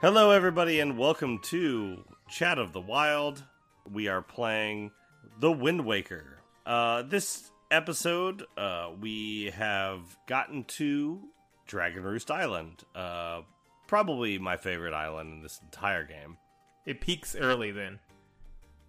Hello, 0.00 0.30
everybody, 0.30 0.80
and 0.80 0.96
welcome 0.96 1.40
to 1.40 2.02
Chat 2.26 2.58
of 2.58 2.72
the 2.72 2.80
Wild. 2.80 3.44
We 3.92 4.08
are 4.08 4.22
playing 4.22 4.92
The 5.40 5.52
Wind 5.52 5.84
Waker. 5.84 6.38
Uh, 6.64 7.02
this 7.02 7.50
episode, 7.70 8.46
uh, 8.56 8.92
we 8.98 9.52
have 9.54 10.00
gotten 10.26 10.64
to 10.64 11.20
Dragon 11.66 12.02
Roost 12.02 12.30
Island. 12.30 12.82
Uh, 12.94 13.42
probably 13.88 14.38
my 14.38 14.56
favorite 14.56 14.94
island 14.94 15.34
in 15.34 15.42
this 15.42 15.60
entire 15.62 16.04
game. 16.04 16.38
It 16.86 17.02
peaks 17.02 17.36
early 17.36 17.70
then. 17.70 17.98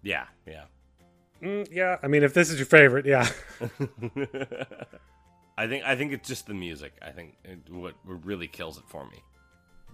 Yeah, 0.02 0.24
yeah. 0.46 0.64
Mm, 1.42 1.68
yeah, 1.70 1.98
I 2.02 2.06
mean, 2.08 2.22
if 2.22 2.32
this 2.32 2.48
is 2.48 2.58
your 2.58 2.64
favorite, 2.64 3.04
yeah. 3.04 3.28
I 5.58 5.66
think 5.66 5.84
I 5.84 5.94
think 5.94 6.12
it's 6.12 6.26
just 6.26 6.46
the 6.46 6.54
music. 6.54 6.94
I 7.02 7.10
think 7.10 7.36
it, 7.44 7.68
what 7.70 7.96
really 8.02 8.48
kills 8.48 8.78
it 8.78 8.84
for 8.88 9.04
me. 9.04 9.22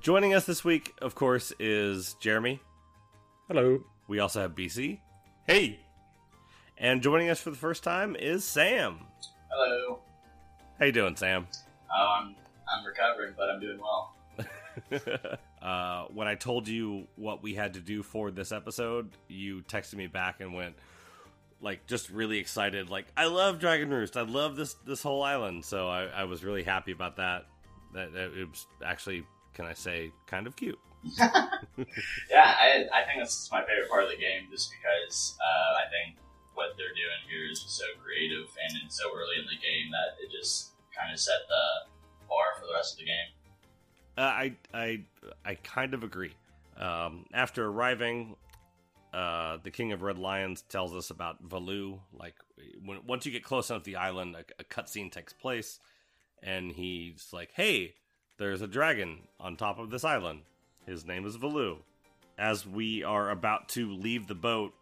Joining 0.01 0.33
us 0.33 0.45
this 0.45 0.65
week, 0.65 0.95
of 1.03 1.15
course, 1.15 1.53
is 1.59 2.15
Jeremy. 2.15 2.61
Hello. 3.49 3.83
We 4.07 4.21
also 4.21 4.41
have 4.41 4.55
BC, 4.55 5.01
Hey, 5.47 5.81
and 6.77 7.03
joining 7.03 7.31
us 7.31 7.41
for 7.41 7.51
the 7.51 7.57
first 7.57 7.83
time 7.83 8.15
is 8.17 8.45
Sam. 8.45 9.01
Hello. 9.51 10.01
How 10.79 10.87
you 10.87 10.93
doing, 10.93 11.17
Sam? 11.17 11.47
Oh, 11.95 12.17
I'm 12.21 12.37
I'm 12.73 12.85
recovering, 12.85 13.35
but 13.37 13.51
I'm 13.51 13.61
doing 13.61 13.79
well. 13.81 14.15
uh, 15.63 16.05
when 16.15 16.29
I 16.29 16.35
told 16.37 16.69
you 16.69 17.09
what 17.17 17.43
we 17.43 17.55
had 17.55 17.75
to 17.75 17.81
do 17.81 18.03
for 18.03 18.31
this 18.31 18.53
episode, 18.53 19.11
you 19.27 19.63
texted 19.63 19.95
me 19.95 20.07
back 20.07 20.41
and 20.41 20.55
went 20.55 20.77
like 21.61 21.87
just 21.87 22.09
really 22.11 22.39
excited, 22.39 22.89
like 22.89 23.07
I 23.17 23.27
love 23.27 23.59
Dragon 23.59 23.91
Roost, 23.91 24.17
I 24.17 24.23
love 24.23 24.55
this 24.55 24.75
this 24.87 25.03
whole 25.03 25.23
island. 25.23 25.65
So 25.65 25.89
I, 25.89 26.05
I 26.05 26.25
was 26.25 26.45
really 26.45 26.63
happy 26.63 26.93
about 26.93 27.17
that. 27.17 27.47
That, 27.95 28.13
that 28.13 28.39
it 28.39 28.49
was 28.49 28.67
actually, 28.85 29.25
can 29.59 29.67
I 29.67 29.75
say, 29.75 30.13
kind 30.27 30.47
of 30.47 30.55
cute. 30.55 30.79
Yeah, 32.31 32.55
I 32.59 32.87
I 32.93 33.05
think 33.07 33.19
that's 33.19 33.51
my 33.51 33.61
favorite 33.65 33.89
part 33.91 34.05
of 34.05 34.11
the 34.11 34.17
game, 34.17 34.47
just 34.51 34.71
because 34.71 35.37
uh, 35.41 35.75
I 35.79 35.91
think 35.91 36.19
what 36.55 36.75
they're 36.77 36.95
doing 36.95 37.23
here 37.29 37.51
is 37.51 37.65
so 37.67 37.85
creative 38.03 38.47
and 38.63 38.79
it's 38.85 38.99
so 38.99 39.09
early 39.15 39.39
in 39.39 39.47
the 39.47 39.59
game 39.63 39.91
that 39.91 40.23
it 40.23 40.31
just 40.31 40.73
kind 40.97 41.13
of 41.13 41.19
set 41.19 41.39
the 41.49 41.91
bar 42.29 42.59
for 42.59 42.67
the 42.67 42.73
rest 42.73 42.95
of 42.95 42.99
the 42.99 43.05
game. 43.07 43.31
Uh, 44.17 44.21
I 44.21 44.57
I 44.75 45.05
I 45.45 45.55
kind 45.57 45.95
of 45.95 46.03
agree. 46.05 46.35
Um, 46.77 47.27
after 47.33 47.67
arriving, 47.67 48.37
uh, 49.13 49.59
the 49.63 49.71
King 49.71 49.93
of 49.93 50.03
Red 50.03 50.19
Lions 50.19 50.63
tells 50.63 50.95
us 50.95 51.11
about 51.11 51.49
Valu. 51.49 51.99
Like 52.13 52.35
when 52.85 53.01
once 53.07 53.27
you 53.27 53.33
get 53.33 53.45
close 53.45 53.71
enough 53.71 53.83
to 53.83 53.91
the 53.91 53.97
island, 53.97 54.37
a, 54.37 54.45
a 54.61 54.65
cutscene 54.65 55.11
takes 55.11 55.33
place, 55.33 55.81
and 56.43 56.73
he's 56.73 57.29
like, 57.33 57.51
"Hey, 57.55 57.95
there's 58.39 58.63
a 58.63 58.67
dragon 58.67 59.19
on 59.39 59.57
top 59.57 59.79
of 59.79 59.91
this 59.91 60.05
island. 60.05 60.41
His 60.87 61.05
name 61.05 61.27
is 61.27 61.37
Valu." 61.37 61.79
As 62.39 62.65
we 62.65 63.03
are 63.03 63.31
about 63.31 63.69
to 63.71 63.91
leave 63.93 64.29
the 64.29 64.35
boat, 64.35 64.73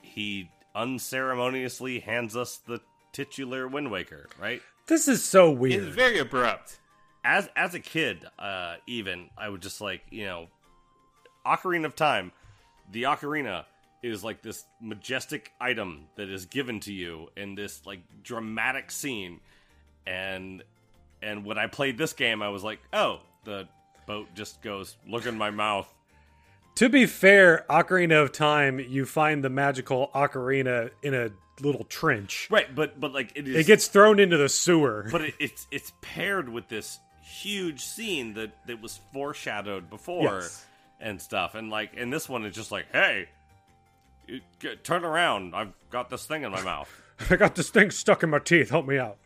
he 0.00 0.48
unceremoniously 0.76 2.00
hands 2.00 2.36
us 2.36 2.58
the 2.58 2.80
titular 3.12 3.66
Wind 3.66 3.90
Waker. 3.90 4.28
Right? 4.40 4.62
This 4.86 5.08
is 5.08 5.24
so 5.24 5.50
weird. 5.50 5.74
it's 5.74 5.84
weird. 5.84 5.94
very 5.96 6.18
abrupt. 6.18 6.78
as 7.24 7.48
as 7.56 7.74
a 7.74 7.80
kid, 7.80 8.24
uh, 8.38 8.76
even 8.86 9.28
I 9.36 9.48
would 9.48 9.62
just 9.62 9.80
like 9.80 10.02
you 10.10 10.24
know, 10.26 10.48
Ocarina 11.46 11.86
of 11.86 11.96
Time. 11.96 12.32
The 12.92 13.04
ocarina 13.04 13.64
is 14.02 14.22
like 14.22 14.42
this 14.42 14.64
majestic 14.82 15.50
item 15.58 16.06
that 16.16 16.28
is 16.28 16.44
given 16.44 16.80
to 16.80 16.92
you 16.92 17.30
in 17.36 17.54
this 17.54 17.86
like 17.86 18.00
dramatic 18.22 18.90
scene, 18.90 19.40
and 20.06 20.62
and 21.24 21.44
when 21.44 21.58
I 21.58 21.66
played 21.66 21.98
this 21.98 22.12
game, 22.12 22.42
I 22.42 22.48
was 22.48 22.62
like, 22.62 22.80
oh, 22.92 23.20
the 23.44 23.68
boat 24.06 24.28
just 24.34 24.60
goes 24.62 24.96
look 25.08 25.26
in 25.26 25.36
my 25.38 25.50
mouth. 25.50 25.92
to 26.76 26.88
be 26.88 27.06
fair, 27.06 27.64
Ocarina 27.70 28.22
of 28.22 28.32
Time, 28.32 28.78
you 28.78 29.04
find 29.06 29.42
the 29.42 29.48
magical 29.50 30.10
ocarina 30.14 30.90
in 31.02 31.14
a 31.14 31.30
little 31.62 31.84
trench. 31.84 32.48
Right, 32.50 32.72
but 32.74 33.00
but 33.00 33.12
like 33.12 33.32
it 33.34 33.48
is 33.48 33.56
It 33.56 33.66
gets 33.66 33.86
thrown 33.88 34.18
into 34.20 34.36
the 34.36 34.48
sewer. 34.48 35.08
but 35.10 35.22
it, 35.22 35.34
it's 35.40 35.66
it's 35.70 35.92
paired 36.02 36.48
with 36.48 36.68
this 36.68 36.98
huge 37.22 37.80
scene 37.84 38.34
that 38.34 38.54
that 38.66 38.82
was 38.82 39.00
foreshadowed 39.12 39.88
before 39.88 40.40
Yes. 40.40 40.66
and 41.00 41.20
stuff 41.20 41.54
and 41.54 41.70
like 41.70 41.94
in 41.94 42.10
this 42.10 42.28
one 42.28 42.44
it's 42.44 42.54
just 42.56 42.70
like 42.70 42.84
hey 42.92 43.28
you- 44.28 44.40
g- 44.60 44.76
turn 44.82 45.04
around 45.04 45.54
i've 45.54 45.72
got 45.90 46.10
this 46.10 46.26
thing 46.26 46.42
in 46.44 46.52
my 46.52 46.62
mouth 46.62 46.88
I 47.30 47.36
got 47.36 47.54
this 47.54 47.70
thing 47.70 47.90
stuck 47.90 48.22
in 48.24 48.30
my 48.30 48.40
teeth. 48.40 48.70
Help 48.70 48.86
me 48.86 48.98
out. 48.98 49.16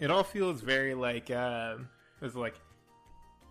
It 0.00 0.10
all 0.10 0.22
feels 0.22 0.60
very 0.60 0.94
like 0.94 1.30
um, 1.30 1.88
it 2.20 2.24
was 2.24 2.36
like 2.36 2.54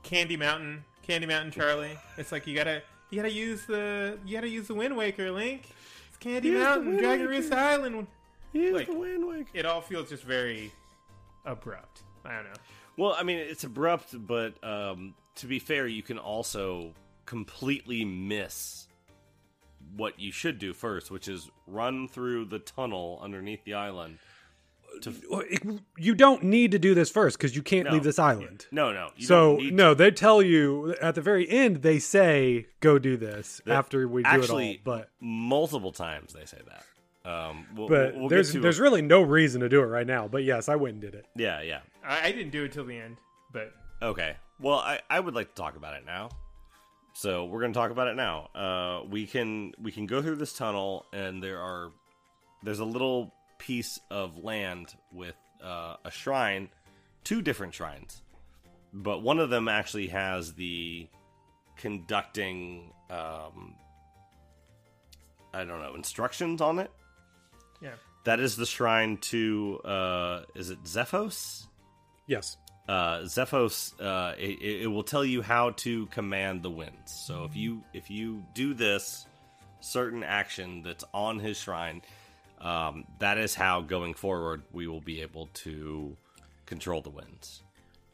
Candy 0.04 0.38
Mountain, 0.38 0.84
Candy 1.04 1.28
Mountain 1.28 1.52
Charlie. 1.52 1.98
It's 2.18 2.32
like 2.32 2.48
you 2.48 2.56
gotta 2.56 2.82
you 3.10 3.18
gotta 3.18 3.32
use 3.32 3.66
the 3.66 4.18
you 4.26 4.34
gotta 4.36 4.50
use 4.50 4.68
the 4.68 4.74
Wind 4.76 4.96
Waker, 4.96 5.32
Link. 5.32 5.64
It's 6.08 6.18
Candy 6.18 6.50
Use 6.50 6.60
Mountain, 6.64 6.88
Wind 6.88 7.00
Dragon 7.00 7.28
Waker. 7.28 7.30
Roost 7.42 7.54
Island. 7.54 8.08
Here's 8.54 8.74
Like- 8.74 8.88
the 8.88 8.96
Wind 8.98 9.28
Waker. 9.28 9.50
It 9.54 9.66
all 9.66 9.82
feels 9.82 10.10
just 10.10 10.24
very 10.24 10.72
abrupt. 11.46 12.04
I 12.26 12.36
don't 12.36 12.44
know. 12.46 12.60
well 12.98 13.16
i 13.18 13.24
mean 13.24 13.38
it's 13.38 13.64
abrupt 13.64 14.14
but 14.28 14.62
um 14.62 15.14
to 15.36 15.46
be 15.48 15.60
fair 15.60 15.88
you 15.88 16.04
can 16.04 16.18
also 16.18 16.94
completely 17.26 18.04
miss 18.04 18.88
what 19.96 20.20
you 20.20 20.30
should 20.34 20.60
do 20.60 20.74
first 20.74 21.10
which 21.10 21.30
is 21.30 21.50
run 21.68 22.10
through 22.10 22.44
the 22.44 22.60
tunnel 22.60 23.18
underneath 23.24 23.64
the 23.64 23.76
island 23.76 24.18
to 25.02 25.80
You 25.98 26.16
don't 26.16 26.44
need 26.44 26.72
to 26.72 26.80
do 26.80 26.94
this 26.96 27.10
first 27.10 27.38
because 27.38 27.56
you 27.56 27.62
can't 27.62 27.86
No. 27.88 27.94
leave 27.94 28.04
this 28.04 28.18
island. 28.20 28.66
no 28.72 28.92
no 28.92 29.10
you 29.16 29.26
so 29.28 29.58
don't 29.58 29.74
no, 29.74 29.94
they 29.94 30.12
tell 30.12 30.42
you 30.42 30.96
at 31.02 31.16
the 31.16 31.22
very 31.22 31.48
end. 31.50 31.78
They 31.78 32.00
say 32.00 32.68
go 32.80 32.98
do 33.00 33.18
this 33.18 33.62
That- 33.66 33.76
after 33.76 34.08
we 34.08 34.24
do 34.24 34.30
it 34.30 34.50
all. 34.50 34.74
But 34.84 35.10
multiple 35.20 35.92
times 35.92 36.34
they 36.34 36.46
say 36.46 36.60
that. 36.68 36.84
Um, 37.30 37.66
we'll, 37.76 37.90
but 37.90 38.16
we'll 38.16 38.30
get 38.30 38.36
there's 38.36 38.52
to 38.54 38.60
there's 38.62 38.80
really 38.80 39.02
no 39.02 39.22
reason 39.22 39.60
to 39.62 39.70
do 39.70 39.82
it 39.82 39.86
right 39.88 40.08
now. 40.08 40.28
But 40.28 40.44
yes, 40.46 40.70
I 40.70 40.76
went 40.78 40.94
and 40.94 41.02
did 41.02 41.14
it. 41.14 41.26
yeah, 41.36 41.62
yeah. 41.62 41.80
I, 42.06 42.28
I 42.28 42.32
didn't 42.32 42.52
do 42.52 42.64
it 42.64 42.72
till 42.72 42.86
the 42.86 42.98
end, 42.98 43.18
but 43.52 43.74
Okay. 44.02 44.36
Well, 44.60 44.80
I, 44.80 45.02
I 45.10 45.20
would 45.20 45.36
like 45.36 45.50
to 45.50 45.62
talk 45.62 45.76
about 45.76 45.94
it 45.96 46.06
now. 46.06 46.30
So 47.14 47.46
we're 47.46 47.60
going 47.62 47.74
to 47.74 47.78
talk 47.80 47.92
about 47.92 48.08
it 48.08 48.16
now. 48.16 48.50
Uh, 48.56 49.04
we 49.10 49.26
can 49.28 49.74
we 49.82 49.92
can 49.92 50.06
go 50.06 50.22
through 50.22 50.36
this 50.38 50.54
tunnel, 50.54 51.06
and 51.12 51.44
there 51.44 51.60
are 51.60 51.92
there's 52.64 52.80
a 52.80 52.86
little 52.86 53.34
piece 53.58 54.00
of 54.10 54.44
land 54.44 54.96
with 55.12 55.36
uh, 55.64 55.96
a 56.06 56.12
shrine, 56.12 56.70
two 57.24 57.42
different 57.42 57.74
shrines, 57.74 58.22
but 58.94 59.22
one 59.22 59.40
of 59.40 59.50
them 59.50 59.68
actually 59.68 60.08
has 60.08 60.54
the 60.54 61.08
conducting 61.76 62.92
um, 63.10 63.76
I 65.54 65.64
don't 65.64 65.80
know 65.82 65.96
instructions 65.96 66.62
on 66.62 66.80
it. 66.80 66.92
yeah. 67.82 67.92
That 68.26 68.40
is 68.40 68.56
the 68.58 68.66
shrine 68.66 69.18
to 69.32 69.80
uh, 69.86 70.42
is 70.56 70.70
it 70.70 70.84
Zephos? 70.84 71.66
Yes. 72.28 72.58
uh, 72.90 73.20
Zephos, 73.20 73.94
uh, 74.02 74.34
it, 74.38 74.82
it 74.84 74.88
will 74.88 75.04
tell 75.04 75.24
you 75.24 75.42
how 75.42 75.72
to 75.72 76.08
command 76.08 76.62
the 76.64 76.70
winds. 76.70 77.12
So 77.12 77.46
if 77.46 77.56
you 77.56 77.84
if 77.94 78.10
you 78.10 78.44
do 78.54 78.74
this 78.74 79.26
certain 79.80 80.24
action 80.24 80.82
that's 80.84 81.06
on 81.14 81.40
his 81.40 81.58
shrine, 81.58 82.02
um, 82.60 83.06
that 83.20 83.38
is 83.38 83.56
how 83.56 83.82
going 83.82 84.14
forward 84.14 84.64
we 84.72 84.88
will 84.88 85.02
be 85.02 85.22
able 85.22 85.48
to 85.54 86.18
control 86.66 87.02
the 87.02 87.10
winds. 87.10 87.64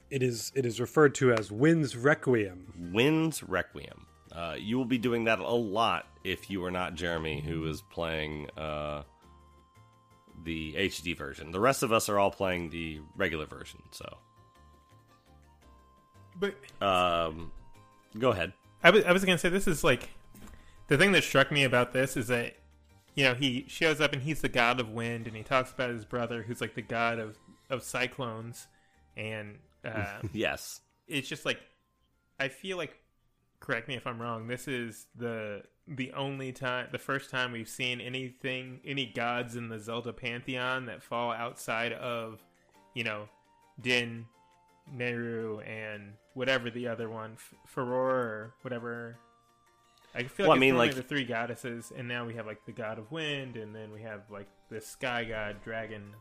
It 0.09 0.21
is 0.21 0.51
it 0.55 0.65
is 0.65 0.79
referred 0.79 1.15
to 1.15 1.33
as 1.33 1.51
Wind's 1.51 1.95
Requiem. 1.95 2.91
Winds 2.93 3.41
Requiem. 3.43 4.05
Uh, 4.31 4.55
you 4.59 4.77
will 4.77 4.85
be 4.85 4.97
doing 4.97 5.25
that 5.25 5.39
a 5.39 5.47
lot 5.47 6.07
if 6.23 6.49
you 6.49 6.63
are 6.65 6.71
not 6.71 6.95
Jeremy, 6.95 7.41
who 7.41 7.65
is 7.67 7.81
playing 7.81 8.49
uh, 8.57 9.03
the 10.43 10.73
HD 10.73 11.15
version. 11.17 11.51
The 11.51 11.59
rest 11.59 11.83
of 11.83 11.91
us 11.91 12.09
are 12.09 12.19
all 12.19 12.31
playing 12.31 12.69
the 12.69 12.99
regular 13.15 13.45
version. 13.45 13.81
So, 13.91 14.17
But 16.39 16.55
um, 16.81 17.51
go 18.17 18.31
ahead. 18.31 18.53
I 18.83 18.89
was, 18.89 19.03
I 19.05 19.11
was 19.11 19.23
gonna 19.23 19.37
say 19.37 19.49
this 19.49 19.67
is 19.67 19.83
like 19.83 20.09
the 20.87 20.97
thing 20.97 21.11
that 21.13 21.23
struck 21.23 21.51
me 21.51 21.63
about 21.63 21.93
this 21.93 22.17
is 22.17 22.27
that 22.27 22.55
you 23.15 23.23
know, 23.23 23.33
he 23.33 23.65
shows 23.67 24.01
up 24.01 24.13
and 24.13 24.21
he's 24.21 24.41
the 24.41 24.49
god 24.49 24.79
of 24.79 24.89
wind, 24.89 25.27
and 25.27 25.35
he 25.35 25.43
talks 25.43 25.71
about 25.71 25.89
his 25.89 26.05
brother, 26.05 26.43
who's 26.43 26.61
like 26.61 26.75
the 26.75 26.81
god 26.81 27.19
of 27.19 27.37
of 27.69 27.83
cyclones, 27.83 28.67
and 29.15 29.57
uh, 29.85 30.19
yes, 30.33 30.81
it's 31.07 31.27
just 31.27 31.45
like 31.45 31.59
I 32.39 32.47
feel 32.47 32.77
like. 32.77 32.97
Correct 33.59 33.87
me 33.87 33.95
if 33.95 34.05
I'm 34.05 34.21
wrong. 34.21 34.47
This 34.47 34.67
is 34.67 35.05
the 35.15 35.63
the 35.87 36.11
only 36.13 36.51
time, 36.51 36.87
the 36.91 36.97
first 36.97 37.29
time 37.29 37.51
we've 37.51 37.69
seen 37.69 37.99
anything, 37.99 38.79
any 38.85 39.05
gods 39.05 39.55
in 39.55 39.69
the 39.69 39.79
Zelda 39.79 40.13
pantheon 40.13 40.85
that 40.85 41.03
fall 41.03 41.31
outside 41.31 41.91
of, 41.93 42.43
you 42.93 43.03
know, 43.03 43.27
Din, 43.81 44.25
Nayru, 44.95 45.67
and 45.67 46.13
whatever 46.33 46.69
the 46.69 46.87
other 46.87 47.09
one, 47.09 47.33
F- 47.33 47.53
Farore 47.75 47.89
or 47.89 48.53
whatever. 48.61 49.17
I 50.15 50.23
feel 50.23 50.45
like 50.45 50.49
Well, 50.49 50.57
I 50.57 50.59
mean, 50.59 50.77
like- 50.77 50.93
the 50.95 51.01
three 51.03 51.25
goddesses, 51.25 51.91
and 51.95 52.07
now 52.07 52.25
we 52.25 52.35
have 52.35 52.45
like 52.45 52.65
the 52.65 52.71
god 52.71 52.99
of 52.99 53.11
wind, 53.11 53.55
and 53.57 53.75
then 53.75 53.91
we 53.91 54.01
have 54.03 54.21
like 54.29 54.47
the 54.69 54.79
sky 54.81 55.23
god 55.23 55.63
dragon 55.63 56.13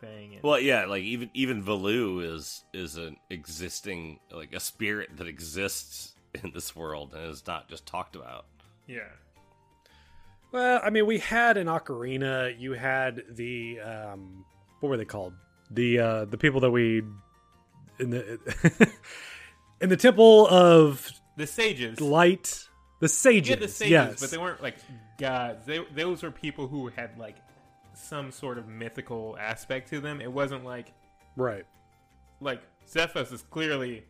thing. 0.00 0.34
And, 0.34 0.42
Well, 0.42 0.58
yeah, 0.58 0.86
like 0.86 1.02
even 1.04 1.30
even 1.34 1.62
Valu 1.62 2.24
is 2.24 2.64
is 2.72 2.96
an 2.96 3.16
existing 3.30 4.18
like 4.32 4.52
a 4.54 4.60
spirit 4.60 5.16
that 5.16 5.26
exists 5.26 6.14
in 6.42 6.50
this 6.54 6.74
world 6.74 7.12
and 7.14 7.30
is 7.30 7.46
not 7.46 7.68
just 7.68 7.86
talked 7.86 8.16
about. 8.16 8.46
yeah, 8.86 9.08
Well, 10.52 10.80
I 10.82 10.90
mean, 10.90 11.06
we 11.06 11.18
had 11.18 11.56
an 11.56 11.66
ocarina. 11.68 12.58
You 12.58 12.72
had 12.72 13.22
the 13.30 13.78
um, 13.80 14.44
what 14.80 14.88
were 14.88 14.96
they 14.96 15.04
called? 15.04 15.34
The 15.70 15.98
uh, 16.00 16.24
the 16.24 16.38
people 16.38 16.60
that 16.60 16.70
we 16.70 17.02
in 18.00 18.10
the 18.10 18.40
in 19.80 19.88
the 19.88 19.96
temple 19.96 20.48
of 20.48 21.08
the 21.36 21.46
sages. 21.46 22.00
light, 22.00 22.66
the 23.00 23.08
sages. 23.08 23.50
Yeah, 23.50 23.56
the 23.56 23.68
sages, 23.68 23.90
yes, 23.90 24.20
but 24.20 24.30
they 24.30 24.38
weren't 24.38 24.62
like 24.62 24.76
gods. 25.18 25.66
They 25.66 25.80
those 25.94 26.22
were 26.22 26.30
people 26.30 26.68
who 26.68 26.88
had 26.88 27.18
like 27.18 27.36
some 27.94 28.30
sort 28.30 28.56
of 28.58 28.68
mythical 28.68 29.36
aspect 29.38 29.90
to 29.90 30.00
them. 30.00 30.20
It 30.20 30.32
wasn't 30.32 30.64
like 30.64 30.92
right. 31.36 31.64
like 32.40 32.62
Zephos 32.88 33.32
is 33.32 33.42
clearly 33.50 34.04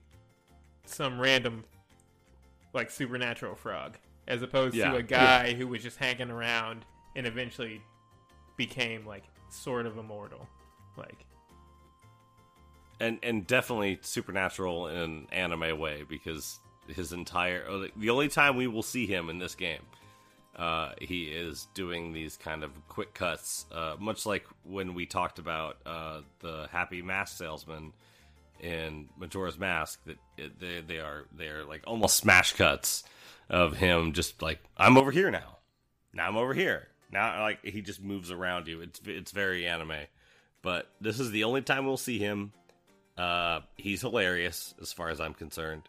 some 0.85 1.21
random 1.21 1.65
like 2.73 2.91
supernatural 2.91 3.55
frog, 3.57 3.97
as 4.29 4.43
opposed 4.43 4.75
Yeah. 4.77 4.91
to 4.91 4.97
a 4.99 5.03
guy 5.03 5.55
who 5.55 5.67
was 5.67 5.83
just 5.83 5.97
hanging 5.97 6.31
around 6.31 6.85
and 7.17 7.27
eventually 7.27 7.81
became 8.57 9.07
like 9.07 9.25
sort 9.51 9.87
of 9.87 9.99
immortal. 9.99 10.47
Like 10.97 11.25
and 13.01 13.19
and 13.23 13.47
definitely 13.47 13.99
supernatural 14.03 14.87
in 14.89 14.97
an 14.97 15.27
anime 15.33 15.79
way 15.79 16.05
because 16.09 16.59
his 16.93 17.13
entire 17.13 17.65
oh, 17.69 17.87
the 17.97 18.11
only 18.11 18.29
time 18.29 18.57
we 18.57 18.67
will 18.67 18.83
see 18.83 19.07
him 19.07 19.31
in 19.31 19.39
this 19.39 19.55
game 19.55 19.83
uh, 20.57 20.93
he 21.01 21.25
is 21.25 21.69
doing 21.75 22.13
these 22.13 22.37
kind 22.37 22.65
of 22.65 22.71
quick 22.89 23.15
cuts 23.15 23.67
uh, 23.73 23.95
much 23.99 24.27
like 24.27 24.45
when 24.65 24.95
we 24.95 25.07
talked 25.07 25.39
about 25.39 25.77
uh, 25.87 26.21
the 26.41 26.69
happy 26.71 27.03
mask 27.03 27.37
salesman 27.37 27.93
in 28.61 29.09
Majora's 29.19 29.59
Mask 29.59 30.01
that 30.05 30.19
they 30.59 30.81
they 30.81 30.99
are 30.99 31.25
they 31.37 31.49
are 31.49 31.65
like 31.65 31.83
almost 31.87 32.17
smash 32.17 32.53
cuts 32.53 33.05
of 33.49 33.77
him 33.77 34.13
just 34.13 34.43
like 34.43 34.61
I'm 34.77 34.97
over 34.97 35.11
here 35.11 35.31
now. 35.31 35.59
Now 36.13 36.29
I'm 36.29 36.37
over 36.37 36.55
here. 36.55 36.89
Now 37.11 37.43
like 37.43 37.65
he 37.65 37.81
just 37.83 38.03
moves 38.03 38.31
around 38.31 38.69
you. 38.69 38.81
It's 38.83 39.01
it's 39.05 39.33
very 39.33 39.67
anime. 39.67 40.07
But 40.63 40.91
this 41.01 41.19
is 41.19 41.31
the 41.31 41.45
only 41.45 41.63
time 41.63 41.87
we'll 41.87 41.97
see 41.97 42.19
him. 42.19 42.53
Uh, 43.17 43.61
he's 43.77 44.03
hilarious 44.03 44.75
as 44.81 44.93
far 44.93 45.09
as 45.09 45.21
I'm 45.21 45.35
concerned. 45.35 45.83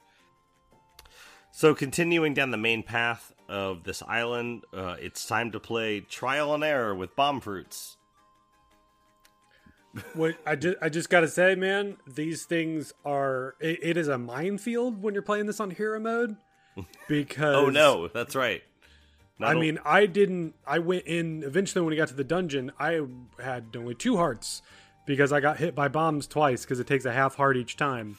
So, 1.52 1.76
continuing 1.76 2.34
down 2.34 2.52
the 2.52 2.58
main 2.58 2.82
path 2.82 3.34
of 3.50 3.84
this 3.84 4.02
island, 4.02 4.64
uh, 4.74 4.96
it's 5.00 5.26
time 5.26 5.52
to 5.52 5.60
play 5.60 6.00
Trial 6.00 6.54
and 6.54 6.64
Error 6.64 6.96
with 6.96 7.16
Bomb 7.16 7.42
Fruits. 7.42 7.98
What 10.14 10.36
I 10.46 10.56
just 10.56 10.78
I 10.82 10.88
just 10.88 11.10
gotta 11.10 11.28
say, 11.28 11.56
man, 11.56 11.98
these 12.08 12.46
things 12.46 12.94
are 13.04 13.56
it, 13.60 13.80
it 13.82 13.98
is 13.98 14.08
a 14.08 14.18
minefield 14.18 15.04
when 15.04 15.14
you're 15.14 15.22
playing 15.22 15.48
this 15.48 15.60
on 15.60 15.70
hero 15.70 16.00
mode 16.00 16.38
because 17.10 17.56
Oh 17.56 17.70
no, 17.70 18.08
that's 18.08 18.34
right. 18.34 18.64
Not 19.38 19.58
I 19.58 19.60
mean, 19.60 19.80
I 19.84 20.06
didn't. 20.06 20.54
I 20.66 20.80
went 20.80 21.06
in 21.06 21.44
eventually 21.44 21.82
when 21.82 21.90
we 21.90 21.98
got 21.98 22.08
to 22.10 22.14
the 22.14 22.24
dungeon. 22.24 22.72
I 22.80 23.02
had 23.44 23.76
only 23.76 23.96
two 23.96 24.16
hearts 24.16 24.62
because 25.06 25.34
I 25.34 25.40
got 25.42 25.58
hit 25.58 25.76
by 25.76 25.88
bombs 25.88 26.28
twice 26.28 26.64
because 26.64 26.80
it 26.80 26.88
takes 26.88 27.04
a 27.06 27.12
half 27.12 27.36
heart 27.36 27.58
each 27.58 27.76
time, 27.76 28.18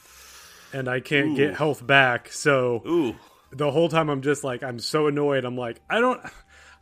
and 0.72 0.88
I 0.88 1.00
can't 1.00 1.28
Ooh. 1.28 1.36
get 1.36 1.56
health 1.56 1.86
back. 1.86 2.32
So 2.32 2.82
ooh, 2.86 3.14
the 3.50 3.70
whole 3.70 3.88
time 3.88 4.08
I'm 4.08 4.22
just 4.22 4.44
like, 4.44 4.62
I'm 4.62 4.78
so 4.78 5.06
annoyed. 5.06 5.44
I'm 5.44 5.56
like, 5.56 5.80
I 5.88 6.00
don't. 6.00 6.20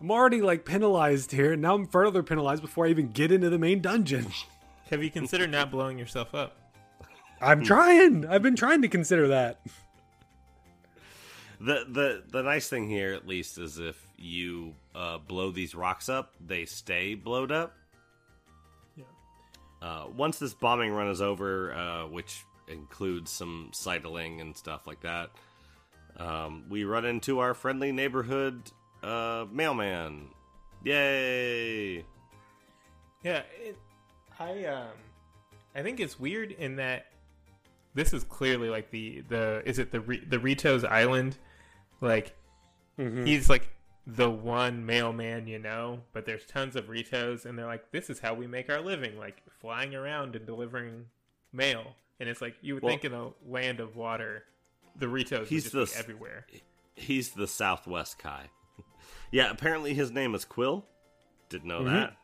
I'm 0.01 0.11
already 0.11 0.41
like 0.41 0.65
penalized 0.65 1.31
here, 1.31 1.53
and 1.53 1.61
now 1.61 1.75
I'm 1.75 1.87
further 1.87 2.23
penalized 2.23 2.63
before 2.63 2.87
I 2.87 2.89
even 2.89 3.09
get 3.11 3.31
into 3.31 3.51
the 3.51 3.59
main 3.59 3.81
dungeon. 3.83 4.27
have 4.91 5.03
you 5.03 5.11
considered 5.11 5.51
not 5.51 5.71
blowing 5.71 5.99
yourself 5.99 6.35
up? 6.35 6.57
I'm 7.41 7.63
trying. 7.65 8.27
I've 8.27 8.43
been 8.43 8.57
trying 8.57 8.83
to 8.83 8.89
consider 8.89 9.29
that. 9.29 9.61
the 11.61 11.85
the 11.89 12.23
the 12.31 12.43
nice 12.43 12.69
thing 12.69 12.89
here, 12.89 13.13
at 13.13 13.27
least, 13.27 13.59
is 13.59 13.79
if 13.79 14.03
you 14.17 14.75
uh, 14.95 15.19
blow 15.19 15.51
these 15.51 15.75
rocks 15.75 16.09
up, 16.09 16.35
they 16.45 16.65
stay 16.65 17.15
blowed 17.15 17.53
up. 17.53 17.75
Yeah. 18.97 19.05
Uh, 19.83 20.07
once 20.15 20.39
this 20.39 20.55
bombing 20.55 20.93
run 20.93 21.09
is 21.09 21.21
over, 21.21 21.75
uh, 21.75 22.07
which 22.09 22.43
includes 22.71 23.31
some 23.31 23.71
sidling 23.73 24.41
and 24.41 24.57
stuff 24.57 24.87
like 24.87 25.01
that, 25.01 25.31
um, 26.17 26.65
we 26.69 26.85
run 26.85 27.05
into 27.05 27.39
our 27.39 27.55
friendly 27.55 27.93
neighborhood 27.93 28.71
uh, 29.03 29.47
mailman. 29.51 30.29
Yay! 30.85 32.05
Yeah, 33.23 33.43
it, 33.63 33.77
I 34.39 34.65
um, 34.65 34.89
I 35.75 35.83
think 35.83 36.01
it's 36.01 36.19
weird 36.19 36.53
in 36.53 36.77
that 36.77 37.07
this 37.95 38.13
is 38.13 38.25
clearly 38.25 38.71
like 38.71 38.91
the 38.91 39.23
the 39.29 39.63
is 39.67 39.79
it 39.79 39.91
the 39.91 40.01
Re- 40.01 40.25
the 40.25 40.39
Rito's 40.39 40.85
Island, 40.85 41.37
like 42.01 42.35
he's 43.25 43.49
like 43.51 43.69
the 44.07 44.31
one 44.31 44.85
mailman 44.85 45.47
you 45.47 45.59
know, 45.59 46.01
but 46.13 46.25
there's 46.27 46.45
tons 46.47 46.77
of 46.77 46.87
Ritos, 46.87 47.45
and 47.45 47.59
they're 47.59 47.67
like, 47.67 47.91
this 47.93 48.11
is 48.11 48.21
how 48.21 48.35
we 48.35 48.47
make 48.47 48.71
our 48.71 48.81
living, 48.81 49.19
like 49.19 49.43
flying 49.61 49.95
around 49.95 50.35
and 50.35 50.47
delivering 50.47 51.07
mail, 51.53 51.95
and 52.21 52.29
it's 52.29 52.41
like 52.41 52.55
you 52.63 52.75
would 52.75 52.83
Well- 52.83 52.93
think 52.93 53.05
in 53.05 53.13
a 53.15 53.31
land 53.49 53.81
of 53.81 53.97
water, 53.97 54.45
the 54.97 55.07
Ritos 55.07 55.47
He's 55.49 55.71
the- 55.71 55.91
everywhere. 55.97 56.47
He's 56.95 57.31
the 57.31 57.47
Southwest 57.47 58.19
Kai. 58.19 58.51
yeah, 59.33 59.51
apparently 59.51 59.95
his 59.95 60.11
name 60.11 60.35
is 60.35 60.45
Quill. 60.45 60.85
Didn't 61.49 61.69
know 61.69 61.85
that. 61.85 62.17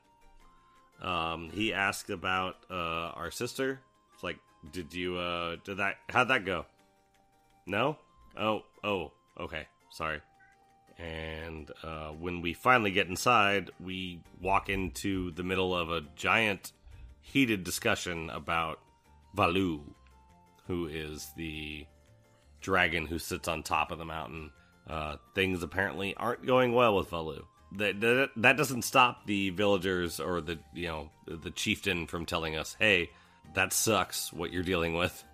Um, 1.03 1.51
he 1.51 1.73
asked 1.73 2.11
about 2.11 2.57
uh, 2.71 2.75
our 3.15 3.31
sister. 3.31 3.81
It's 4.15 4.23
like, 4.23 4.39
did 4.73 4.95
you 4.95 5.17
uh, 5.17 5.57
did 5.65 5.79
that? 5.79 5.97
How'd 6.09 6.29
that 6.29 6.45
go? 6.45 6.67
No. 7.67 7.99
Oh, 8.37 8.63
oh, 8.85 9.13
okay. 9.39 9.67
Sorry. 9.91 10.21
And 10.99 11.71
uh, 11.83 12.09
when 12.11 12.41
we 12.41 12.55
finally 12.55 12.91
get 12.91 13.09
inside, 13.09 13.71
we 13.79 14.21
walk 14.41 14.69
into 14.69 15.31
the 15.33 15.43
middle 15.43 15.75
of 15.77 15.91
a 15.91 16.03
giant, 16.17 16.73
heated 17.21 17.65
discussion 17.65 18.31
about 18.31 18.79
Valu, 19.37 19.81
who 20.67 20.87
is 20.87 21.29
the 21.37 21.87
dragon 22.61 23.07
who 23.07 23.19
sits 23.19 23.49
on 23.49 23.63
top 23.63 23.91
of 23.93 23.99
the 23.99 24.05
mountain. 24.05 24.51
Uh, 24.89 25.17
things 25.35 25.63
apparently 25.63 26.15
aren't 26.17 26.47
going 26.47 26.73
well 26.73 26.97
with 26.97 27.11
Valu. 27.11 27.43
That, 27.79 28.01
that 28.01 28.31
that 28.37 28.57
doesn't 28.57 28.83
stop 28.83 29.27
the 29.27 29.51
villagers 29.51 30.21
or 30.21 30.41
the 30.41 30.59
you 30.73 30.87
know 30.87 31.11
the 31.27 31.51
chieftain 31.51 32.07
from 32.07 32.25
telling 32.25 32.57
us, 32.57 32.77
"Hey, 32.79 33.11
that 33.55 33.73
sucks. 33.73 34.33
What 34.33 34.53
you're 34.53 34.63
dealing 34.63 34.95
with. 34.95 35.25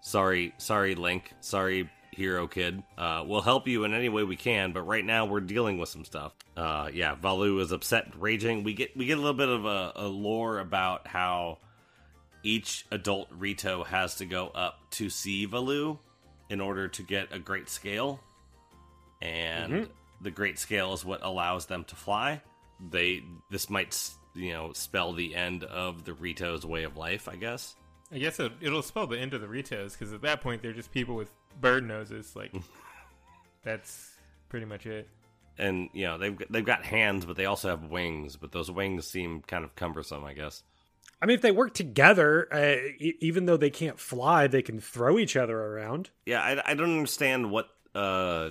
Sorry, 0.00 0.52
sorry, 0.58 0.96
Link. 0.96 1.32
Sorry, 1.40 1.88
hero 2.10 2.48
kid. 2.48 2.82
Uh, 2.98 3.24
we'll 3.26 3.40
help 3.40 3.68
you 3.68 3.84
in 3.84 3.94
any 3.94 4.08
way 4.08 4.24
we 4.24 4.36
can, 4.36 4.72
but 4.72 4.82
right 4.82 5.04
now 5.04 5.24
we're 5.26 5.40
dealing 5.40 5.78
with 5.78 5.88
some 5.88 6.04
stuff. 6.04 6.32
Uh, 6.56 6.90
yeah, 6.92 7.14
Valu 7.14 7.60
is 7.60 7.72
upset, 7.72 8.06
and 8.06 8.20
raging. 8.20 8.64
We 8.64 8.74
get 8.74 8.96
we 8.96 9.06
get 9.06 9.18
a 9.18 9.20
little 9.20 9.36
bit 9.36 9.48
of 9.48 9.64
a, 9.64 9.92
a 9.96 10.06
lore 10.06 10.58
about 10.58 11.06
how 11.06 11.58
each 12.42 12.86
adult 12.90 13.28
Rito 13.30 13.84
has 13.84 14.16
to 14.16 14.26
go 14.26 14.48
up 14.48 14.78
to 14.92 15.08
see 15.10 15.46
Valu 15.46 15.98
in 16.50 16.60
order 16.60 16.88
to 16.88 17.02
get 17.02 17.32
a 17.32 17.38
great 17.38 17.68
scale, 17.68 18.20
and 19.20 19.72
mm-hmm. 19.72 19.90
the 20.20 20.30
great 20.30 20.58
scale 20.58 20.92
is 20.92 21.04
what 21.04 21.22
allows 21.22 21.66
them 21.66 21.84
to 21.84 21.96
fly. 21.96 22.42
They 22.90 23.22
this 23.50 23.70
might 23.70 23.96
you 24.34 24.52
know 24.52 24.72
spell 24.72 25.12
the 25.12 25.34
end 25.34 25.64
of 25.64 26.04
the 26.04 26.12
Rito's 26.12 26.66
way 26.66 26.84
of 26.84 26.96
life, 26.96 27.28
I 27.28 27.36
guess. 27.36 27.76
I 28.10 28.18
guess 28.18 28.38
it, 28.38 28.52
it'll 28.60 28.82
spell 28.82 29.06
the 29.06 29.18
end 29.18 29.32
of 29.32 29.40
the 29.40 29.46
Ritos 29.46 29.92
because 29.92 30.12
at 30.12 30.20
that 30.22 30.42
point 30.42 30.60
they're 30.60 30.74
just 30.74 30.92
people 30.92 31.14
with 31.14 31.30
bird 31.60 31.86
noses. 31.86 32.36
Like 32.36 32.52
that's 33.62 34.10
pretty 34.48 34.66
much 34.66 34.86
it. 34.86 35.08
And 35.58 35.88
you 35.92 36.04
know 36.04 36.18
they've 36.18 36.36
they've 36.50 36.64
got 36.64 36.84
hands, 36.84 37.24
but 37.24 37.36
they 37.36 37.46
also 37.46 37.68
have 37.68 37.84
wings. 37.84 38.36
But 38.36 38.52
those 38.52 38.70
wings 38.70 39.06
seem 39.06 39.42
kind 39.42 39.64
of 39.64 39.74
cumbersome, 39.74 40.24
I 40.24 40.34
guess. 40.34 40.62
I 41.22 41.26
mean, 41.26 41.36
if 41.36 41.40
they 41.40 41.52
work 41.52 41.72
together, 41.72 42.48
uh, 42.52 42.90
e- 42.98 43.14
even 43.20 43.46
though 43.46 43.56
they 43.56 43.70
can't 43.70 43.98
fly, 44.00 44.48
they 44.48 44.60
can 44.60 44.80
throw 44.80 45.20
each 45.20 45.36
other 45.36 45.56
around. 45.56 46.10
Yeah, 46.26 46.42
I, 46.42 46.72
I 46.72 46.74
don't 46.74 46.90
understand 46.90 47.52
what 47.52 47.68
uh, 47.94 48.50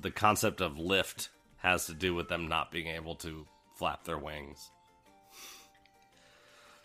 the 0.00 0.10
concept 0.10 0.62
of 0.62 0.78
lift 0.78 1.28
has 1.58 1.86
to 1.86 1.94
do 1.94 2.14
with 2.14 2.30
them 2.30 2.48
not 2.48 2.72
being 2.72 2.86
able 2.86 3.16
to 3.16 3.46
flap 3.76 4.04
their 4.04 4.16
wings. 4.16 4.70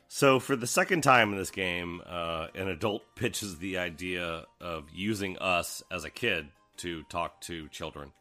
So, 0.10 0.40
for 0.40 0.58
the 0.58 0.68
second 0.68 1.04
time 1.04 1.32
in 1.32 1.38
this 1.38 1.52
game, 1.52 2.02
uh, 2.06 2.48
an 2.54 2.68
adult 2.68 3.04
pitches 3.16 3.60
the 3.60 3.78
idea 3.78 4.46
of 4.60 4.86
using 4.94 5.38
us 5.38 5.82
as 5.90 6.04
a 6.04 6.10
kid 6.10 6.48
to 6.78 7.04
talk 7.04 7.40
to 7.42 7.70
children. 7.70 8.12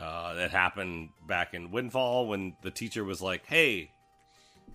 Uh, 0.00 0.34
that 0.34 0.50
happened 0.50 1.10
back 1.28 1.54
in 1.54 1.70
Windfall 1.70 2.26
when 2.26 2.56
the 2.62 2.72
teacher 2.72 3.04
was 3.04 3.22
like, 3.22 3.46
Hey, 3.46 3.91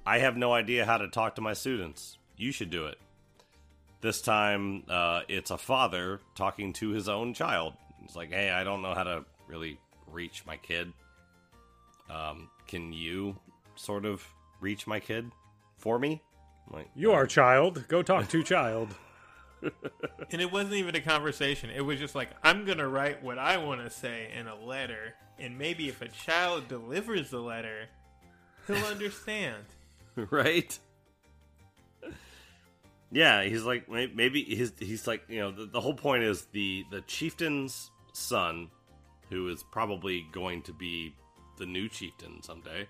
I 0.07 0.19
have 0.19 0.37
no 0.37 0.53
idea 0.53 0.85
how 0.85 0.97
to 0.99 1.09
talk 1.09 1.35
to 1.35 1.41
my 1.41 1.51
students. 1.51 2.17
You 2.37 2.53
should 2.53 2.69
do 2.69 2.85
it. 2.85 2.97
This 3.99 4.21
time, 4.21 4.83
uh, 4.87 5.23
it's 5.27 5.51
a 5.51 5.57
father 5.57 6.21
talking 6.33 6.71
to 6.73 6.91
his 6.91 7.09
own 7.09 7.33
child. 7.33 7.73
It's 8.05 8.15
like, 8.15 8.31
Hey, 8.31 8.49
I 8.49 8.63
don't 8.63 8.81
know 8.81 8.93
how 8.93 9.03
to 9.03 9.25
really 9.49 9.77
reach 10.09 10.45
my 10.45 10.55
kid. 10.55 10.93
Um, 12.09 12.49
can 12.69 12.93
you 12.93 13.35
sort 13.75 14.05
of 14.05 14.25
reach 14.61 14.87
my 14.87 15.01
kid 15.01 15.29
for 15.75 15.99
me? 15.99 16.21
I'm 16.67 16.77
like, 16.77 16.89
You 16.95 17.11
are 17.11 17.27
child. 17.27 17.83
Go 17.89 18.01
talk 18.01 18.29
to 18.29 18.43
child. 18.43 18.95
And 20.31 20.39
it 20.39 20.51
wasn't 20.51 20.75
even 20.75 20.95
a 20.95 21.01
conversation. 21.01 21.69
It 21.69 21.81
was 21.81 21.99
just 21.99 22.13
like, 22.13 22.29
I'm 22.43 22.63
going 22.63 22.77
to 22.77 22.87
write 22.87 23.23
what 23.23 23.39
I 23.39 23.57
want 23.57 23.81
to 23.81 23.89
say 23.89 24.29
in 24.37 24.47
a 24.47 24.55
letter. 24.55 25.15
And 25.39 25.57
maybe 25.57 25.89
if 25.89 26.01
a 26.01 26.07
child 26.07 26.67
delivers 26.67 27.31
the 27.31 27.39
letter, 27.39 27.87
he'll 28.67 28.75
understand. 28.85 29.63
right? 30.31 30.77
Yeah, 33.11 33.43
he's 33.43 33.63
like 33.63 33.89
maybe 33.89 34.43
he's 34.43 34.73
he's 34.79 35.07
like 35.07 35.23
you 35.29 35.39
know 35.39 35.51
the, 35.51 35.65
the 35.65 35.79
whole 35.79 35.93
point 35.93 36.23
is 36.23 36.45
the 36.51 36.85
the 36.91 37.01
chieftain's 37.01 37.89
son, 38.13 38.69
who 39.29 39.47
is 39.49 39.63
probably 39.63 40.25
going 40.31 40.61
to 40.63 40.73
be 40.73 41.13
the 41.57 41.65
new 41.65 41.87
chieftain 41.87 42.41
someday, 42.41 42.87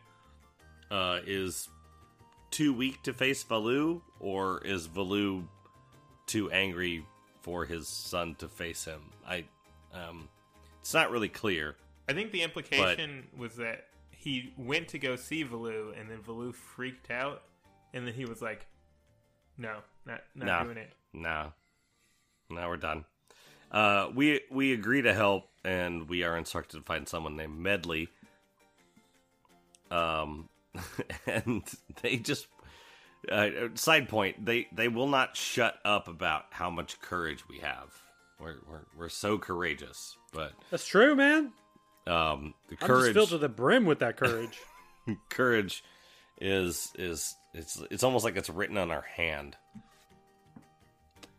uh, 0.89 1.19
is 1.25 1.69
too 2.49 2.73
weak 2.73 3.03
to 3.03 3.13
face 3.13 3.43
Valu, 3.43 4.01
or 4.19 4.65
is 4.65 4.87
Valu 4.87 5.45
too 6.25 6.49
angry 6.51 7.05
for 7.41 7.65
his 7.65 7.87
son 7.87 8.35
to 8.35 8.47
face 8.47 8.85
him? 8.85 9.01
I, 9.27 9.43
um, 9.93 10.27
it's 10.81 10.93
not 10.93 11.11
really 11.11 11.29
clear. 11.29 11.75
I 12.09 12.13
think 12.13 12.31
the 12.31 12.41
implication 12.41 13.27
was 13.37 13.57
that 13.57 13.86
he 14.17 14.53
went 14.57 14.87
to 14.89 14.99
go 14.99 15.15
see 15.15 15.45
Valu, 15.45 15.99
and 15.99 16.09
then 16.09 16.17
Valu 16.19 16.53
freaked 16.53 17.11
out, 17.11 17.43
and 17.93 18.05
then 18.07 18.13
he 18.13 18.25
was 18.25 18.41
like, 18.41 18.65
"No, 19.57 19.77
not 20.05 20.21
not 20.35 20.45
No. 20.45 20.63
doing 20.65 20.77
it." 20.77 20.91
No. 21.13 21.53
Now 22.49 22.69
we're 22.69 22.77
done. 22.77 23.05
Uh, 23.71 24.09
we 24.13 24.41
we 24.49 24.73
agree 24.73 25.01
to 25.01 25.13
help, 25.13 25.49
and 25.63 26.09
we 26.09 26.23
are 26.23 26.37
instructed 26.37 26.77
to 26.77 26.83
find 26.83 27.07
someone 27.07 27.35
named 27.35 27.57
Medley. 27.59 28.09
Um, 29.91 30.49
and 31.27 31.63
they 32.01 32.17
just 32.17 32.47
uh, 33.31 33.49
side 33.75 34.09
point 34.09 34.45
they 34.45 34.67
they 34.71 34.87
will 34.87 35.07
not 35.07 35.35
shut 35.35 35.75
up 35.85 36.07
about 36.07 36.45
how 36.51 36.69
much 36.69 36.99
courage 37.01 37.47
we 37.47 37.59
have. 37.59 37.93
We're 38.39 38.57
we're, 38.69 38.85
we're 38.97 39.09
so 39.09 39.37
courageous, 39.37 40.17
but 40.33 40.53
That's 40.71 40.85
true, 40.85 41.15
man. 41.15 41.51
Um, 42.07 42.53
the 42.69 42.75
courage 42.75 43.13
filled 43.13 43.29
to 43.29 43.37
the 43.37 43.49
brim 43.49 43.85
with 43.85 43.99
that 43.99 44.17
courage. 44.17 44.57
courage 45.29 45.83
is 46.39 46.91
is 46.97 47.35
it's 47.53 47.81
it's 47.91 48.03
almost 48.03 48.23
like 48.25 48.35
it's 48.37 48.49
written 48.49 48.77
on 48.77 48.91
our 48.91 49.01
hand. 49.01 49.55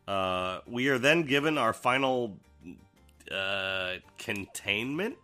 Uh, 0.06 0.60
we 0.66 0.88
are 0.88 0.98
then 0.98 1.22
given 1.22 1.58
our 1.58 1.72
final 1.72 2.38
uh, 3.30 3.94
containment. 4.18 5.16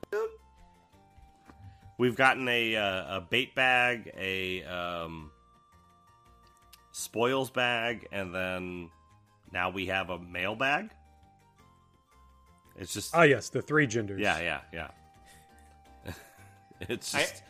We've 1.99 2.17
gotten 2.17 2.49
a 2.49 2.77
uh, 2.77 3.17
a 3.19 3.21
bait 3.21 3.55
bag, 3.55 4.13
a 4.19 4.63
um, 4.65 5.31
spoils 6.93 7.51
bag, 7.51 8.09
and 8.13 8.35
then 8.35 8.91
now 9.53 9.71
we 9.71 9.87
have 9.87 10.11
a 10.11 10.19
mail 10.19 10.55
bag. 10.55 10.91
It's 12.77 12.93
just 12.93 13.15
Ah, 13.15 13.23
yes, 13.23 13.49
the 13.51 13.63
three 13.63 13.87
genders. 13.87 14.21
yeah, 14.21 14.41
yeah, 14.41 14.61
yeah. 14.73 14.89
it's 16.89 17.15
I- 17.15 17.21
just 17.21 17.43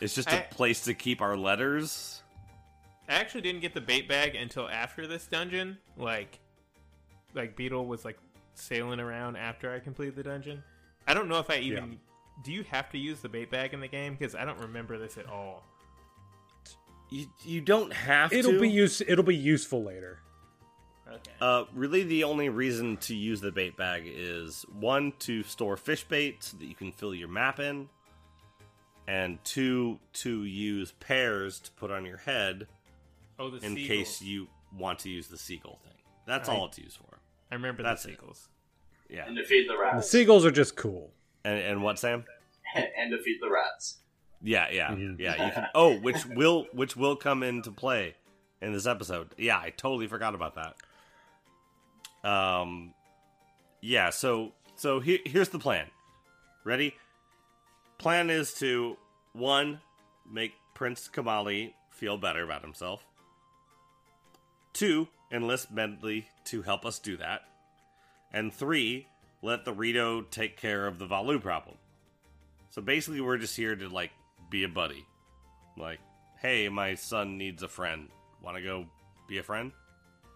it's 0.00 0.14
just 0.14 0.28
a 0.28 0.38
I- 0.38 0.46
place 0.50 0.82
to 0.82 0.94
keep 0.94 1.20
our 1.20 1.36
letters. 1.36 2.22
I 3.08 3.14
actually 3.14 3.40
didn't 3.40 3.62
get 3.62 3.72
the 3.72 3.80
bait 3.80 4.06
bag 4.06 4.34
until 4.34 4.68
after 4.68 5.06
this 5.06 5.26
dungeon. 5.26 5.78
Like, 5.96 6.38
like 7.34 7.56
Beedle 7.56 7.86
was 7.86 8.04
like 8.04 8.18
sailing 8.54 9.00
around 9.00 9.36
after 9.36 9.72
I 9.72 9.78
completed 9.78 10.14
the 10.14 10.22
dungeon. 10.22 10.62
I 11.06 11.14
don't 11.14 11.26
know 11.28 11.38
if 11.38 11.48
I 11.48 11.56
even. 11.58 11.98
Do 12.44 12.52
you 12.52 12.64
have 12.64 12.90
to 12.90 12.98
use 12.98 13.20
the 13.20 13.28
bait 13.30 13.50
bag 13.50 13.72
in 13.72 13.80
the 13.80 13.88
game? 13.88 14.14
Because 14.14 14.34
I 14.34 14.44
don't 14.44 14.58
remember 14.60 14.98
this 14.98 15.16
at 15.16 15.26
all. 15.26 15.64
You 17.10 17.26
you 17.44 17.60
don't 17.62 17.92
have 17.92 18.32
It'll 18.32 18.52
to. 18.52 18.60
be 18.60 18.68
use. 18.68 19.00
It'll 19.00 19.24
be 19.24 19.34
useful 19.36 19.82
later. 19.82 20.18
Okay. 21.08 21.30
Uh, 21.40 21.64
really, 21.74 22.02
the 22.02 22.24
only 22.24 22.50
reason 22.50 22.98
to 22.98 23.14
use 23.16 23.40
the 23.40 23.50
bait 23.50 23.74
bag 23.78 24.02
is 24.04 24.66
one 24.78 25.14
to 25.20 25.42
store 25.42 25.78
fish 25.78 26.04
bait 26.04 26.44
so 26.44 26.58
that 26.58 26.66
you 26.66 26.74
can 26.74 26.92
fill 26.92 27.14
your 27.14 27.28
map 27.28 27.58
in, 27.58 27.88
and 29.08 29.42
two 29.42 29.98
to 30.12 30.44
use 30.44 30.92
pears 31.00 31.58
to 31.60 31.70
put 31.72 31.90
on 31.90 32.04
your 32.04 32.18
head 32.18 32.66
oh, 33.38 33.48
the 33.50 33.56
in 33.56 33.74
seagulls. 33.74 33.88
case 33.88 34.22
you 34.22 34.46
want 34.76 34.98
to 35.00 35.08
use 35.08 35.26
the 35.28 35.38
seagull 35.38 35.78
thing. 35.82 35.94
That's 36.26 36.48
I- 36.48 36.54
all 36.54 36.66
it's 36.66 36.78
used 36.78 36.98
for. 36.98 37.18
I 37.50 37.54
remember 37.54 37.82
That's 37.82 38.02
the 38.02 38.10
it. 38.10 38.12
seagulls. 38.18 38.48
Yeah. 39.08 39.24
And 39.26 39.34
defeat 39.34 39.66
the 39.66 39.72
The 39.72 39.78
rats. 39.80 39.96
The 39.96 40.02
seagulls 40.18 40.44
are 40.44 40.50
just 40.50 40.76
cool. 40.76 41.10
And 41.42 41.58
and 41.58 41.82
what 41.82 41.98
Sam? 41.98 42.24
and 42.74 43.10
defeat 43.10 43.40
the 43.40 43.50
rats. 43.50 43.96
Yeah, 44.42 44.68
yeah, 44.70 44.90
Mhm. 44.90 45.18
yeah. 45.18 45.46
You 45.46 45.52
can. 45.52 45.66
Oh, 45.74 45.96
which 45.98 46.26
will 46.26 46.66
which 46.72 46.94
will 46.94 47.16
come 47.16 47.42
into 47.42 47.70
play 47.72 48.14
in 48.60 48.74
this 48.74 48.86
episode. 48.86 49.28
Yeah, 49.38 49.58
I 49.58 49.70
totally 49.70 50.06
forgot 50.06 50.34
about 50.34 50.54
that. 50.56 52.28
Um, 52.30 52.92
yeah. 53.80 54.10
So 54.10 54.52
so 54.76 55.00
here, 55.00 55.18
here's 55.24 55.48
the 55.48 55.58
plan. 55.58 55.86
Ready? 56.64 56.94
Plan 57.98 58.30
is 58.30 58.54
to 58.54 58.96
one 59.32 59.80
make 60.30 60.52
Prince 60.74 61.08
Komali 61.12 61.72
feel 61.90 62.16
better 62.16 62.42
about 62.44 62.62
himself. 62.62 63.04
Two, 64.72 65.08
enlist 65.32 65.70
Medley 65.72 66.28
to 66.44 66.62
help 66.62 66.86
us 66.86 66.98
do 66.98 67.16
that. 67.16 67.42
And 68.32 68.52
three, 68.52 69.08
let 69.42 69.64
the 69.64 69.72
Rito 69.72 70.22
take 70.22 70.56
care 70.56 70.86
of 70.86 70.98
the 70.98 71.06
Valu 71.06 71.40
problem. 71.42 71.76
So 72.70 72.82
basically, 72.82 73.20
we're 73.20 73.38
just 73.38 73.56
here 73.56 73.74
to 73.74 73.88
like 73.88 74.10
be 74.50 74.64
a 74.64 74.68
buddy. 74.68 75.04
Like, 75.76 75.98
hey, 76.40 76.68
my 76.68 76.94
son 76.94 77.38
needs 77.38 77.62
a 77.62 77.68
friend. 77.68 78.08
Want 78.42 78.56
to 78.56 78.62
go 78.62 78.86
be 79.26 79.38
a 79.38 79.42
friend? 79.42 79.72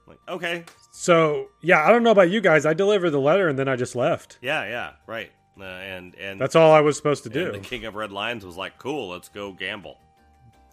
Like, 0.09 0.19
okay, 0.29 0.65
So 0.91 1.51
yeah, 1.63 1.87
I 1.87 1.93
don't 1.93 2.03
know 2.03 2.11
about 2.11 2.31
you 2.31 2.41
guys. 2.41 2.67
I 2.67 2.75
delivered 2.75 3.11
the 3.11 3.21
letter 3.21 3.49
and 3.49 3.57
then 3.57 3.69
I 3.69 3.77
just 3.77 3.95
left. 3.95 4.39
yeah, 4.43 4.65
yeah, 4.65 4.93
right. 5.07 5.31
Uh, 5.61 5.65
and 5.65 6.15
and 6.15 6.41
That's 6.41 6.57
all 6.57 6.73
I 6.73 6.81
was 6.81 6.97
supposed 6.97 7.25
to 7.25 7.29
do. 7.31 7.53
the 7.53 7.59
King 7.59 7.85
of 7.85 7.95
Red 7.95 8.11
Lions 8.13 8.45
was 8.45 8.57
like, 8.57 8.79
cool, 8.79 9.11
let's 9.11 9.29
go 9.29 9.53
gamble 9.53 9.99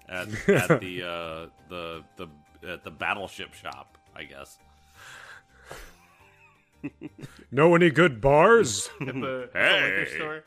at 0.07 0.27
at 0.49 0.79
the 0.79 1.03
uh, 1.03 1.47
the 1.69 2.03
the 2.17 2.27
at 2.67 2.83
the 2.83 2.91
battleship 2.91 3.53
shop, 3.53 3.97
I 4.15 4.23
guess. 4.23 4.57
Know 7.51 7.75
any 7.75 7.89
good 7.89 8.21
bars? 8.21 8.89
At 9.01 9.07
the, 9.07 9.13
the 9.13 9.49
Hey. 9.53 9.97
liquor 9.99 10.15
store. 10.15 10.43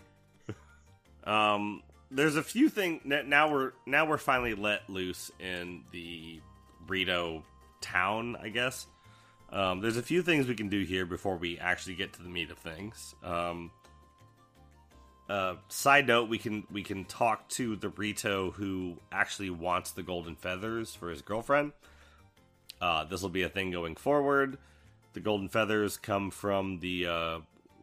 Um, 1.25 1.83
there's 2.11 2.37
a 2.37 2.43
few 2.43 2.69
things 2.69 3.03
now. 3.05 3.53
We're 3.53 3.73
now 3.87 4.07
we're 4.07 4.19
finally 4.19 4.55
let 4.55 4.89
loose 4.89 5.31
in 5.41 5.83
the 5.93 6.41
Rito 6.87 7.43
town, 7.81 8.37
I 8.41 8.49
guess. 8.49 8.87
Um, 9.51 9.81
there's 9.81 9.97
a 9.99 10.03
few 10.03 10.23
things 10.23 10.47
we 10.49 10.55
can 10.55 10.69
do 10.71 10.85
here 10.85 11.05
before 11.05 11.37
we 11.37 11.59
actually 11.59 11.97
get 11.97 12.15
to 12.15 12.23
the 12.23 12.29
meat 12.31 12.51
of 12.51 12.59
things. 12.59 13.15
Um, 13.23 13.71
uh, 15.29 15.55
side 15.69 16.07
note: 16.07 16.29
we 16.29 16.39
can 16.39 16.65
we 16.71 16.83
can 16.83 17.05
talk 17.05 17.49
to 17.51 17.77
the 17.77 17.89
Rito 17.89 18.51
who 18.53 18.99
actually 19.11 19.51
wants 19.51 19.91
the 19.93 20.03
golden 20.03 20.37
feathers 20.37 20.95
for 20.95 21.11
his 21.11 21.23
girlfriend. 21.23 21.73
Uh, 22.81 23.05
this 23.05 23.23
will 23.23 23.29
be 23.29 23.43
a 23.43 23.49
thing 23.49 23.71
going 23.71 23.95
forward. 23.97 24.59
The 25.15 25.21
golden 25.21 25.49
feathers 25.49 25.97
come 25.97 26.31
from 26.31 26.81
the. 26.81 27.07
Uh, 27.07 27.39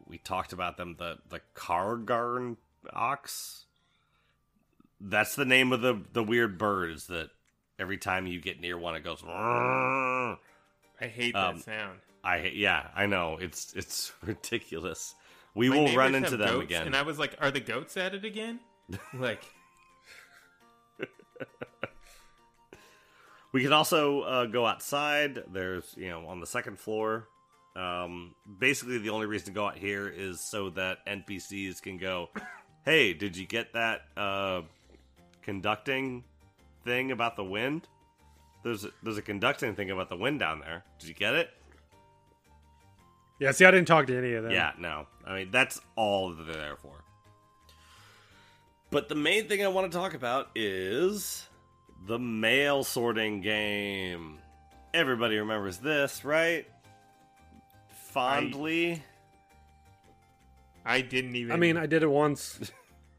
we 0.06 0.18
talked 0.18 0.52
about 0.52 0.76
them. 0.76 0.96
The 0.98 1.18
the 1.28 1.40
Kargarn 1.54 2.56
ox. 2.92 3.66
That's 5.00 5.34
the 5.34 5.44
name 5.46 5.72
of 5.72 5.80
the 5.80 6.00
the 6.12 6.22
weird 6.22 6.58
bird. 6.58 6.90
Is 6.92 7.06
that 7.06 7.30
every 7.78 7.96
time 7.96 8.26
you 8.26 8.40
get 8.40 8.60
near 8.60 8.76
one, 8.78 8.94
it 8.94 9.04
goes. 9.04 9.22
I 9.24 10.36
hate 11.00 11.34
Um, 11.34 11.56
that 11.56 11.64
sound. 11.64 11.98
I 12.22 12.52
yeah, 12.54 12.88
I 12.94 13.06
know 13.06 13.38
it's 13.40 13.72
it's 13.74 14.12
ridiculous. 14.22 15.14
We 15.54 15.68
My 15.68 15.76
will 15.76 15.96
run 15.96 16.14
into 16.14 16.36
them 16.36 16.48
goats, 16.48 16.64
again. 16.64 16.86
And 16.86 16.96
I 16.96 17.02
was 17.02 17.18
like, 17.18 17.36
"Are 17.40 17.50
the 17.50 17.60
goats 17.60 17.96
at 17.96 18.14
it 18.14 18.24
again?" 18.24 18.60
like, 19.14 19.44
We 23.52 23.62
can 23.64 23.72
also 23.72 24.20
uh, 24.20 24.46
go 24.46 24.64
outside. 24.64 25.42
There's, 25.52 25.92
you 25.96 26.08
know, 26.08 26.26
on 26.28 26.38
the 26.38 26.46
second 26.46 26.78
floor. 26.78 27.26
Um, 27.74 28.36
basically, 28.60 28.98
the 28.98 29.10
only 29.10 29.26
reason 29.26 29.46
to 29.46 29.52
go 29.52 29.66
out 29.66 29.76
here 29.76 30.08
is 30.08 30.40
so 30.40 30.70
that 30.70 31.04
NPCs 31.06 31.82
can 31.82 31.98
go, 31.98 32.28
"Hey, 32.84 33.12
did 33.12 33.36
you 33.36 33.46
get 33.46 33.72
that 33.72 34.02
uh, 34.16 34.62
conducting 35.42 36.24
thing 36.84 37.10
about 37.10 37.36
the 37.36 37.44
wind. 37.44 37.88
There's 38.62 38.84
a, 38.84 38.90
there's 39.02 39.18
a 39.18 39.22
conducting 39.22 39.74
thing 39.74 39.90
about 39.90 40.08
the 40.08 40.16
wind 40.16 40.38
down 40.38 40.60
there. 40.60 40.84
Did 40.98 41.08
you 41.08 41.14
get 41.14 41.34
it? 41.34 41.50
Yeah, 43.40 43.52
see, 43.52 43.64
I 43.64 43.70
didn't 43.70 43.88
talk 43.88 44.06
to 44.08 44.16
any 44.16 44.34
of 44.34 44.44
them. 44.44 44.52
Yeah, 44.52 44.72
no. 44.78 45.06
I 45.26 45.34
mean, 45.34 45.50
that's 45.50 45.80
all 45.96 46.34
that 46.34 46.44
they're 46.44 46.54
there 46.54 46.76
for. 46.76 47.02
But 48.90 49.08
the 49.08 49.14
main 49.14 49.48
thing 49.48 49.64
I 49.64 49.68
want 49.68 49.90
to 49.90 49.96
talk 49.96 50.14
about 50.14 50.50
is 50.54 51.46
the 52.06 52.18
mail 52.18 52.84
sorting 52.84 53.40
game. 53.40 54.38
Everybody 54.92 55.38
remembers 55.38 55.78
this, 55.78 56.24
right? 56.24 56.66
Fondly. 58.10 59.02
I 60.84 61.00
didn't 61.00 61.36
even. 61.36 61.52
I 61.52 61.56
mean, 61.56 61.76
I 61.76 61.86
did 61.86 62.02
it 62.02 62.10
once. 62.10 62.72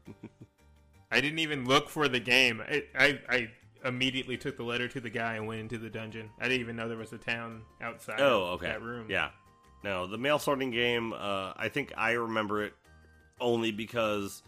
I 1.10 1.20
didn't 1.20 1.40
even 1.40 1.64
look 1.64 1.88
for 1.88 2.06
the 2.08 2.20
game. 2.20 2.62
I, 2.66 2.84
I, 2.94 3.20
I 3.28 3.50
immediately 3.84 4.36
took 4.36 4.56
the 4.56 4.62
letter 4.62 4.88
to 4.88 5.00
the 5.00 5.10
guy 5.10 5.34
and 5.34 5.46
went 5.46 5.60
into 5.60 5.78
the 5.78 5.90
dungeon. 5.90 6.30
I 6.38 6.44
didn't 6.44 6.60
even 6.60 6.76
know 6.76 6.88
there 6.88 6.96
was 6.96 7.12
a 7.12 7.18
town 7.18 7.62
outside. 7.80 8.20
Oh, 8.20 8.52
okay. 8.54 8.66
That 8.66 8.82
room. 8.82 9.06
Yeah. 9.08 9.30
No, 9.82 10.06
the 10.06 10.18
mail 10.18 10.38
sorting 10.38 10.70
game, 10.70 11.12
uh, 11.12 11.52
I 11.56 11.68
think 11.68 11.92
I 11.96 12.12
remember 12.12 12.62
it 12.64 12.74
only 13.40 13.72
because 13.72 14.42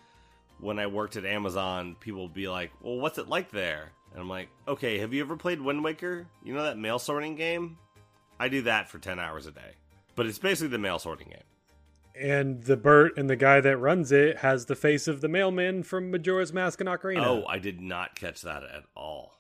when 0.60 0.78
I 0.78 0.86
worked 0.86 1.16
at 1.16 1.24
Amazon, 1.24 1.96
people 1.98 2.22
would 2.22 2.34
be 2.34 2.48
like, 2.48 2.70
well, 2.80 2.96
what's 2.96 3.18
it 3.18 3.28
like 3.28 3.50
there? 3.50 3.90
And 4.12 4.20
I'm 4.20 4.28
like, 4.28 4.48
okay, 4.68 4.98
have 4.98 5.12
you 5.12 5.20
ever 5.22 5.36
played 5.36 5.60
Wind 5.60 5.82
Waker? 5.82 6.26
You 6.44 6.54
know 6.54 6.62
that 6.62 6.78
mail 6.78 7.00
sorting 7.00 7.34
game? 7.34 7.76
I 8.38 8.48
do 8.48 8.62
that 8.62 8.88
for 8.88 8.98
10 8.98 9.18
hours 9.18 9.46
a 9.46 9.50
day. 9.50 9.74
But 10.14 10.26
it's 10.26 10.38
basically 10.38 10.68
the 10.68 10.78
mail 10.78 11.00
sorting 11.00 11.28
game. 11.28 11.42
and 12.14 12.62
the 12.62 12.76
Bert 12.76 13.18
and 13.18 13.28
the 13.28 13.34
guy 13.34 13.60
that 13.60 13.76
runs 13.78 14.12
it 14.12 14.38
has 14.38 14.66
the 14.66 14.76
face 14.76 15.08
of 15.08 15.20
the 15.20 15.28
mailman 15.28 15.82
from 15.82 16.12
Majora's 16.12 16.52
Mask 16.52 16.78
and 16.80 16.88
Ocarina. 16.88 17.26
Oh, 17.26 17.44
I 17.48 17.58
did 17.58 17.80
not 17.80 18.14
catch 18.14 18.42
that 18.42 18.62
at 18.62 18.84
all. 18.96 19.34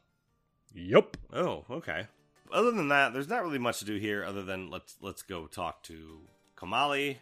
Yup. 0.74 1.16
Oh, 1.32 1.64
okay. 1.70 2.08
Other 2.52 2.70
than 2.70 2.88
that, 2.88 3.12
there's 3.12 3.28
not 3.28 3.42
really 3.42 3.58
much 3.58 3.78
to 3.80 3.84
do 3.84 3.96
here 3.96 4.24
other 4.24 4.42
than 4.42 4.70
let's 4.70 4.96
let's 5.00 5.22
go 5.22 5.46
talk 5.46 5.82
to 5.84 6.20
Komali. 6.56 7.16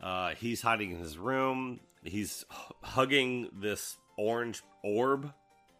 Uh, 0.00 0.34
he's 0.34 0.62
hiding 0.62 0.92
in 0.92 0.98
his 0.98 1.16
room. 1.18 1.80
He's 2.04 2.44
h- 2.52 2.72
hugging 2.82 3.48
this 3.60 3.96
orange 4.16 4.62
orb, 4.84 5.32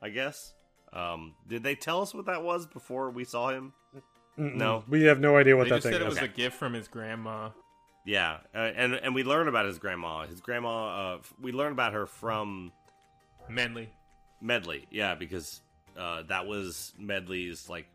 I 0.02 0.08
guess. 0.10 0.52
Um, 0.92 1.34
did 1.46 1.62
they 1.62 1.74
tell 1.74 2.00
us 2.02 2.14
what 2.14 2.26
that 2.26 2.42
was 2.42 2.66
before 2.66 3.10
we 3.10 3.24
saw 3.24 3.50
him? 3.50 3.72
No. 4.36 4.84
We 4.88 5.02
have 5.04 5.20
no 5.20 5.36
idea 5.36 5.56
what 5.56 5.64
They 5.64 5.70
that 5.70 5.76
just 5.76 5.82
thing 5.84 5.92
said 5.94 6.02
it 6.02 6.06
is. 6.08 6.14
was 6.14 6.22
a 6.22 6.28
gift 6.28 6.56
from 6.56 6.72
his 6.72 6.88
grandma. 6.88 7.50
Yeah, 8.06 8.38
uh, 8.54 8.58
and 8.58 8.94
and 8.94 9.14
we 9.14 9.22
learn 9.22 9.48
about 9.48 9.66
his 9.66 9.78
grandma. 9.78 10.26
His 10.26 10.40
grandma. 10.40 11.14
Uh, 11.16 11.18
we 11.40 11.52
learn 11.52 11.72
about 11.72 11.92
her 11.92 12.06
from 12.06 12.72
Medley. 13.50 13.90
Medley. 14.40 14.86
Yeah, 14.90 15.14
because 15.14 15.60
uh, 15.98 16.22
that 16.28 16.46
was 16.46 16.94
Medley's 16.98 17.68
like 17.68 17.86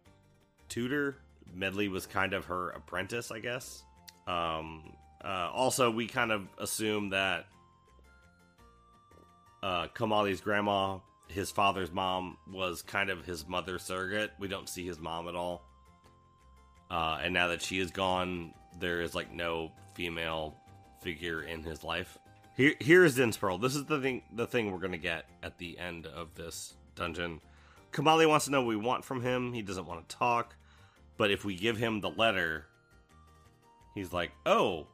tutor. 0.73 1.17
Medley 1.53 1.87
was 1.87 2.07
kind 2.07 2.33
of 2.33 2.45
her 2.45 2.69
apprentice, 2.71 3.29
I 3.29 3.39
guess. 3.39 3.83
Um, 4.25 4.93
uh, 5.23 5.49
also, 5.53 5.91
we 5.91 6.07
kind 6.07 6.31
of 6.31 6.47
assume 6.57 7.09
that 7.11 7.45
uh, 9.61 9.87
Komali's 9.93 10.41
grandma, 10.41 10.97
his 11.27 11.51
father's 11.51 11.91
mom, 11.91 12.37
was 12.51 12.81
kind 12.81 13.11
of 13.11 13.23
his 13.23 13.47
mother 13.47 13.77
surrogate. 13.77 14.31
We 14.39 14.47
don't 14.47 14.67
see 14.67 14.85
his 14.85 14.99
mom 14.99 15.27
at 15.27 15.35
all. 15.35 15.63
Uh, 16.89 17.19
and 17.21 17.33
now 17.33 17.49
that 17.49 17.61
she 17.61 17.79
is 17.79 17.91
gone, 17.91 18.53
there 18.79 19.01
is 19.01 19.13
like 19.13 19.31
no 19.31 19.71
female 19.93 20.55
figure 21.01 21.43
in 21.43 21.61
his 21.61 21.83
life. 21.83 22.17
Here, 22.57 22.73
here 22.79 23.05
is 23.05 23.15
Din's 23.15 23.37
Pearl. 23.37 23.57
This 23.57 23.75
is 23.75 23.85
the 23.85 24.01
thing. 24.01 24.23
The 24.35 24.47
thing 24.47 24.71
we're 24.71 24.79
gonna 24.79 24.97
get 24.97 25.25
at 25.43 25.57
the 25.57 25.77
end 25.77 26.07
of 26.07 26.33
this 26.35 26.73
dungeon. 26.95 27.41
Kamali 27.91 28.27
wants 28.27 28.45
to 28.45 28.51
know 28.51 28.61
what 28.61 28.69
we 28.69 28.75
want 28.75 29.05
from 29.05 29.21
him. 29.21 29.53
He 29.53 29.61
doesn't 29.61 29.85
want 29.85 30.07
to 30.09 30.15
talk, 30.15 30.55
but 31.17 31.31
if 31.31 31.45
we 31.45 31.55
give 31.55 31.77
him 31.77 32.01
the 32.01 32.09
letter, 32.09 32.65
he's 33.93 34.13
like, 34.13 34.31
"Oh, 34.45 34.87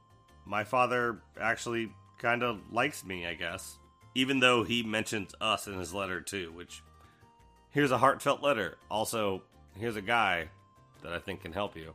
my 0.46 0.64
father 0.64 1.22
actually 1.40 1.92
kind 2.18 2.44
of 2.44 2.60
likes 2.72 3.06
me, 3.06 3.26
I 3.26 3.34
guess." 3.34 3.78
Even 4.16 4.40
though 4.40 4.64
he 4.64 4.84
mentions 4.84 5.34
us 5.40 5.68
in 5.68 5.78
his 5.78 5.94
letter 5.94 6.20
too, 6.22 6.52
which 6.52 6.82
here's 7.72 7.92
a 7.92 7.98
heartfelt 7.98 8.42
letter. 8.42 8.78
Also, 8.90 9.44
here's 9.78 9.96
a 9.96 10.02
guy 10.02 10.50
that 11.04 11.14
I 11.14 11.20
think 11.20 11.42
can 11.42 11.54
help 11.54 11.76
you. 11.76 11.94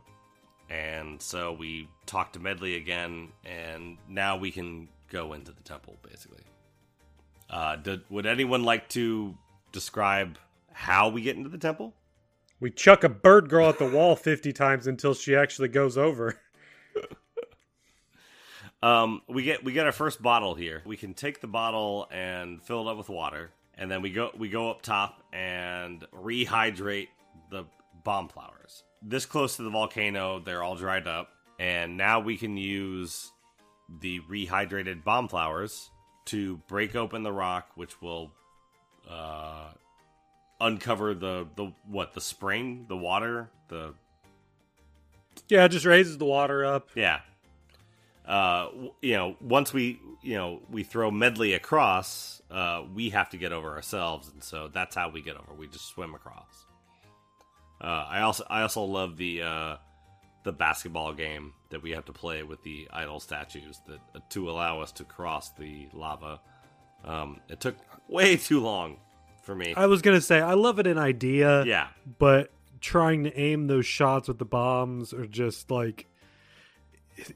And 0.69 1.21
so 1.21 1.53
we 1.53 1.87
talk 2.05 2.33
to 2.33 2.39
Medley 2.39 2.75
again, 2.75 3.29
and 3.45 3.97
now 4.07 4.37
we 4.37 4.51
can 4.51 4.87
go 5.09 5.33
into 5.33 5.51
the 5.51 5.61
temple, 5.61 5.97
basically. 6.01 6.43
Uh, 7.49 7.75
did, 7.75 8.01
would 8.09 8.25
anyone 8.25 8.63
like 8.63 8.89
to 8.89 9.37
describe 9.71 10.39
how 10.71 11.09
we 11.09 11.21
get 11.21 11.35
into 11.35 11.49
the 11.49 11.57
temple? 11.57 11.93
We 12.65 12.71
chuck 12.71 13.03
a 13.03 13.09
bird 13.09 13.47
girl 13.47 13.69
at 13.69 13.77
the 13.77 13.87
wall 13.87 14.15
50 14.15 14.51
times 14.51 14.87
until 14.87 15.13
she 15.13 15.35
actually 15.35 15.67
goes 15.67 15.99
over. 15.99 16.39
Um, 18.81 19.21
we 19.27 19.43
get 19.43 19.63
we 19.63 19.71
get 19.71 19.85
our 19.85 19.91
first 19.91 20.21
bottle 20.21 20.53
here. 20.53 20.81
We 20.83 20.97
can 20.97 21.13
take 21.13 21.41
the 21.41 21.47
bottle 21.47 22.07
and 22.11 22.61
fill 22.63 22.87
it 22.87 22.91
up 22.91 22.97
with 22.97 23.09
water, 23.09 23.51
and 23.75 23.89
then 23.89 24.01
we 24.01 24.11
go 24.11 24.31
we 24.37 24.49
go 24.49 24.69
up 24.69 24.81
top 24.81 25.23
and 25.31 26.05
rehydrate 26.11 27.07
the 27.51 27.65
bomb 28.03 28.29
flowers. 28.29 28.83
This 29.01 29.25
close 29.25 29.55
to 29.57 29.63
the 29.63 29.69
volcano, 29.69 30.39
they're 30.39 30.63
all 30.63 30.75
dried 30.75 31.07
up, 31.07 31.29
and 31.59 31.97
now 31.97 32.19
we 32.19 32.35
can 32.37 32.57
use 32.57 33.31
the 34.01 34.19
rehydrated 34.21 35.03
bomb 35.03 35.27
flowers 35.27 35.89
to 36.25 36.57
break 36.67 36.95
open 36.95 37.21
the 37.23 37.31
rock, 37.31 37.69
which 37.75 38.01
will 38.01 38.31
uh, 39.09 39.69
uncover 40.65 41.13
the 41.13 41.47
the 41.55 41.71
what 41.87 42.13
the 42.13 42.21
spring, 42.21 42.85
the 42.87 42.97
water, 42.97 43.49
the 43.67 43.93
Yeah, 45.47 45.65
it 45.65 45.69
just 45.69 45.85
raises 45.85 46.17
the 46.17 46.25
water 46.25 46.65
up. 46.65 46.89
yeah. 46.95 47.19
Uh, 48.27 48.69
you 49.03 49.13
know, 49.13 49.35
once 49.39 49.71
we, 49.71 49.99
you 50.23 50.33
know, 50.33 50.59
we 50.71 50.81
throw 50.83 51.11
Medley 51.11 51.53
across, 51.53 52.41
uh, 52.49 52.81
we 52.91 53.11
have 53.11 53.29
to 53.29 53.37
get 53.37 53.51
over 53.53 53.75
ourselves, 53.75 54.31
and 54.33 54.43
so 54.43 54.67
that's 54.73 54.95
how 54.95 55.09
we 55.09 55.21
get 55.21 55.35
over. 55.35 55.53
We 55.55 55.67
just 55.67 55.89
swim 55.89 56.15
across. 56.15 56.65
Uh, 57.79 57.85
I 58.09 58.21
also, 58.21 58.43
I 58.49 58.63
also 58.63 58.83
love 58.83 59.17
the 59.17 59.43
uh, 59.43 59.75
the 60.43 60.51
basketball 60.51 61.13
game 61.13 61.53
that 61.69 61.83
we 61.83 61.91
have 61.91 62.05
to 62.05 62.13
play 62.13 62.41
with 62.41 62.63
the 62.63 62.87
idol 62.91 63.19
statues 63.19 63.79
that 63.87 63.99
uh, 64.15 64.19
to 64.29 64.49
allow 64.49 64.81
us 64.81 64.91
to 64.93 65.03
cross 65.03 65.51
the 65.51 65.87
lava. 65.93 66.39
Um, 67.03 67.41
it 67.47 67.59
took 67.59 67.75
way 68.07 68.37
too 68.37 68.59
long 68.59 68.97
for 69.45 69.55
me. 69.55 69.73
I 69.75 69.85
was 69.85 70.01
to 70.01 70.21
say, 70.21 70.41
I 70.41 70.53
love 70.53 70.79
it 70.79 70.87
in 70.87 70.97
idea. 70.97 71.63
yeah, 71.65 71.87
but 72.19 72.51
trying 72.81 73.23
to 73.23 73.39
aim 73.39 73.67
those 73.67 73.85
shots 73.85 74.27
with 74.27 74.37
the 74.37 74.45
bombs 74.45 75.13
are 75.13 75.25
just 75.25 75.71
like 75.71 76.05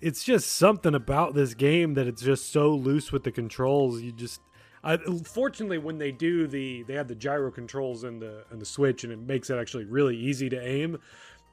it's 0.02 0.24
just 0.24 0.52
something 0.52 0.94
about 0.94 1.34
this 1.34 1.54
game 1.54 1.94
that 1.96 2.06
it's 2.06 2.22
just 2.22 2.52
so 2.52 2.70
loose 2.70 3.12
with 3.12 3.24
the 3.24 3.32
controls 3.32 4.02
you 4.02 4.12
just 4.12 4.42
I, 4.84 4.98
fortunately 4.98 5.78
when 5.80 5.98
they 5.98 6.12
do 6.12 6.46
the 6.46 6.84
they 6.84 6.94
have 6.94 7.08
the 7.08 7.16
gyro 7.16 7.50
controls 7.50 8.04
and 8.04 8.22
the 8.22 8.44
and 8.52 8.62
the 8.62 8.66
switch 8.66 9.04
and 9.04 9.12
it 9.12 9.18
makes 9.20 9.50
it 9.50 9.58
actually 9.58 9.86
really 9.86 10.16
easy 10.16 10.50
to 10.50 10.62
aim 10.62 11.00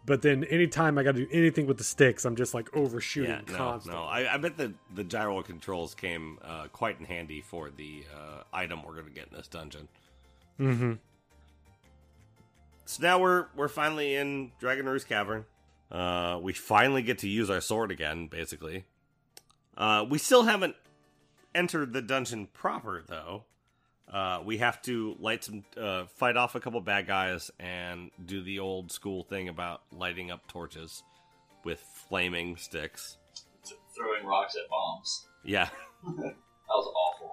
but 0.05 0.21
then 0.21 0.45
anytime 0.45 0.99
i 0.99 1.03
got 1.03 1.15
to 1.15 1.25
do 1.25 1.29
anything 1.33 1.67
with 1.67 1.79
the 1.79 1.85
sticks 1.85 2.25
i'm 2.25 2.37
just 2.37 2.53
like 2.53 2.69
overshooting 2.77 3.31
yeah, 3.31 3.41
no, 3.53 3.57
constantly 3.57 4.01
no. 4.01 4.07
I, 4.07 4.35
I 4.35 4.37
bet 4.37 4.57
the 4.59 4.75
the 4.95 5.05
gyro 5.05 5.43
controls 5.43 5.95
came 5.95 6.39
uh, 6.43 6.67
quite 6.73 6.99
in 6.99 7.07
handy 7.07 7.41
for 7.41 7.71
the 7.71 8.05
uh, 8.15 8.43
item 8.53 8.83
we're 8.83 8.95
going 8.95 9.07
to 9.07 9.11
get 9.11 9.29
in 9.31 9.37
this 9.37 9.49
dungeon. 9.49 9.89
Mm-hmm. 10.59 10.93
So 12.85 13.03
now 13.03 13.19
we're 13.19 13.47
we're 13.57 13.69
finally 13.69 14.15
in 14.15 14.53
Dragon 14.61 14.87
Roost 14.87 15.09
Cavern. 15.09 15.45
Uh, 15.91 16.39
we 16.43 16.53
finally 16.53 17.03
get 17.03 17.19
to 17.19 17.29
use 17.29 17.51
our 17.51 17.61
sword 17.61 17.91
again, 17.91 18.27
basically. 18.29 18.85
Uh, 19.77 20.05
we 20.09 20.19
still 20.19 20.45
haven't 20.45 20.75
entered 21.55 21.93
the 21.93 22.03
dungeon 22.03 22.49
proper, 22.53 23.03
though. 23.07 23.45
Uh, 24.13 24.41
we 24.45 24.59
have 24.59 24.81
to 24.83 25.17
light 25.19 25.43
some, 25.45 25.65
uh, 25.77 26.05
fight 26.07 26.37
off 26.37 26.55
a 26.55 26.61
couple 26.61 26.81
bad 26.81 27.07
guys, 27.07 27.51
and 27.59 28.11
do 28.25 28.43
the 28.43 28.61
old 28.61 28.93
school 28.93 29.25
thing 29.25 29.49
about 29.49 29.83
lighting 29.93 30.31
up 30.31 30.47
torches 30.47 31.03
with 31.65 31.81
flaming 32.09 32.57
sticks. 32.57 33.19
Th- 33.65 33.81
throwing 33.97 34.25
rocks 34.25 34.55
at 34.57 34.69
bombs. 34.71 35.29
Yeah. 35.45 35.69
That 36.69 36.75
was 36.75 36.93
awful. 36.97 37.26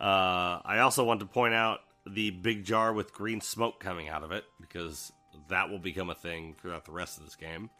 Uh, 0.00 0.60
I 0.64 0.78
also 0.78 1.04
want 1.04 1.20
to 1.20 1.26
point 1.26 1.54
out 1.54 1.80
the 2.06 2.30
big 2.30 2.64
jar 2.64 2.92
with 2.92 3.12
green 3.12 3.40
smoke 3.40 3.80
coming 3.80 4.08
out 4.08 4.22
of 4.22 4.32
it 4.32 4.44
because 4.60 5.12
that 5.48 5.68
will 5.68 5.78
become 5.78 6.08
a 6.08 6.14
thing 6.14 6.54
throughout 6.60 6.86
the 6.86 6.92
rest 6.92 7.18
of 7.18 7.24
this 7.24 7.36
game. 7.36 7.70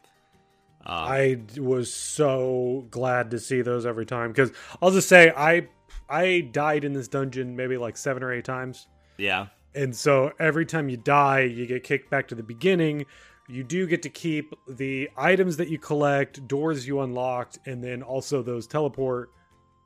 Um, 0.85 0.95
I 0.95 1.41
was 1.59 1.93
so 1.93 2.87
glad 2.91 3.31
to 3.33 3.39
see 3.39 3.63
those 3.63 3.85
every 3.85 4.07
time 4.07 4.31
because 4.31 4.51
I'll 4.81 4.91
just 4.91 5.09
say 5.09 5.33
I 5.35 5.69
I 6.09 6.41
died 6.53 6.85
in 6.85 6.93
this 6.93 7.09
dungeon 7.09 7.55
maybe 7.55 7.77
like 7.77 7.97
seven 7.97 8.23
or 8.23 8.33
eight 8.33 8.47
times, 8.47 8.87
yeah, 9.19 9.49
and 9.75 9.95
so 9.95 10.33
every 10.39 10.65
time 10.65 10.89
you 10.89 10.97
die, 10.97 11.41
you 11.41 11.67
get 11.67 11.85
kicked 11.85 12.11
back 12.11 12.29
to 12.29 12.35
the 12.35 12.43
beginning. 12.43 13.05
You 13.47 13.65
do 13.65 13.87
get 13.87 14.03
to 14.03 14.09
keep 14.09 14.55
the 14.69 15.11
items 15.17 15.57
that 15.59 15.69
you 15.69 15.79
collect, 15.79 16.47
doors 16.47 16.87
you 16.87 17.01
unlocked, 17.01 17.59
and 17.67 17.83
then 17.83 18.03
also 18.03 18.43
those 18.43 18.67
teleport 18.67 19.31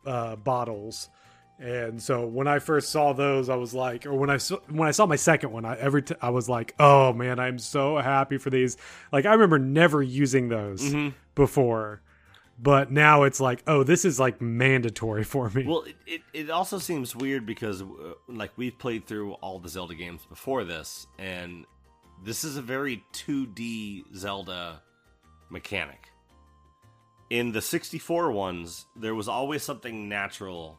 uh, 0.06 0.36
bottles. 0.36 1.08
And 1.58 2.02
so 2.02 2.26
when 2.26 2.48
I 2.48 2.58
first 2.58 2.90
saw 2.90 3.12
those, 3.12 3.48
I 3.48 3.54
was 3.54 3.72
like, 3.72 4.06
or 4.06 4.14
when 4.14 4.28
I 4.28 4.38
saw 4.38 4.56
when 4.68 4.88
I 4.88 4.90
saw 4.90 5.06
my 5.06 5.16
second 5.16 5.52
one, 5.52 5.64
I 5.64 5.76
every 5.76 6.02
t- 6.02 6.16
I 6.20 6.30
was 6.30 6.48
like, 6.48 6.74
oh 6.80 7.12
man, 7.12 7.38
I'm 7.38 7.58
so 7.58 7.96
happy 7.98 8.38
for 8.38 8.50
these. 8.50 8.76
Like 9.12 9.24
I 9.24 9.32
remember 9.32 9.58
never 9.58 10.02
using 10.02 10.48
those 10.48 10.82
Mm-hmm. 10.82 11.10
before, 11.36 12.02
but 12.60 12.90
now 12.90 13.22
it's 13.22 13.40
like, 13.40 13.62
oh, 13.68 13.84
this 13.84 14.04
is 14.04 14.18
like 14.18 14.40
mandatory 14.40 15.22
for 15.34 15.48
me. 15.50 15.64
Well, 15.64 15.82
it, 15.84 15.96
it, 16.06 16.20
it 16.32 16.50
also 16.50 16.78
seems 16.78 17.14
weird 17.14 17.46
because, 17.46 17.82
uh, 17.82 17.86
like, 18.28 18.50
we've 18.56 18.76
played 18.78 19.06
through 19.06 19.34
all 19.34 19.60
the 19.60 19.68
Zelda 19.68 19.94
games 19.94 20.26
before 20.28 20.64
this, 20.64 21.06
and 21.20 21.66
this 22.24 22.42
is 22.42 22.56
a 22.56 22.62
very 22.62 23.04
2D 23.12 24.04
Zelda 24.16 24.82
mechanic. 25.50 26.08
In 27.30 27.52
the 27.52 27.62
64 27.62 28.32
ones, 28.32 28.86
there 28.96 29.14
was 29.14 29.28
always 29.28 29.62
something 29.62 30.08
natural 30.08 30.78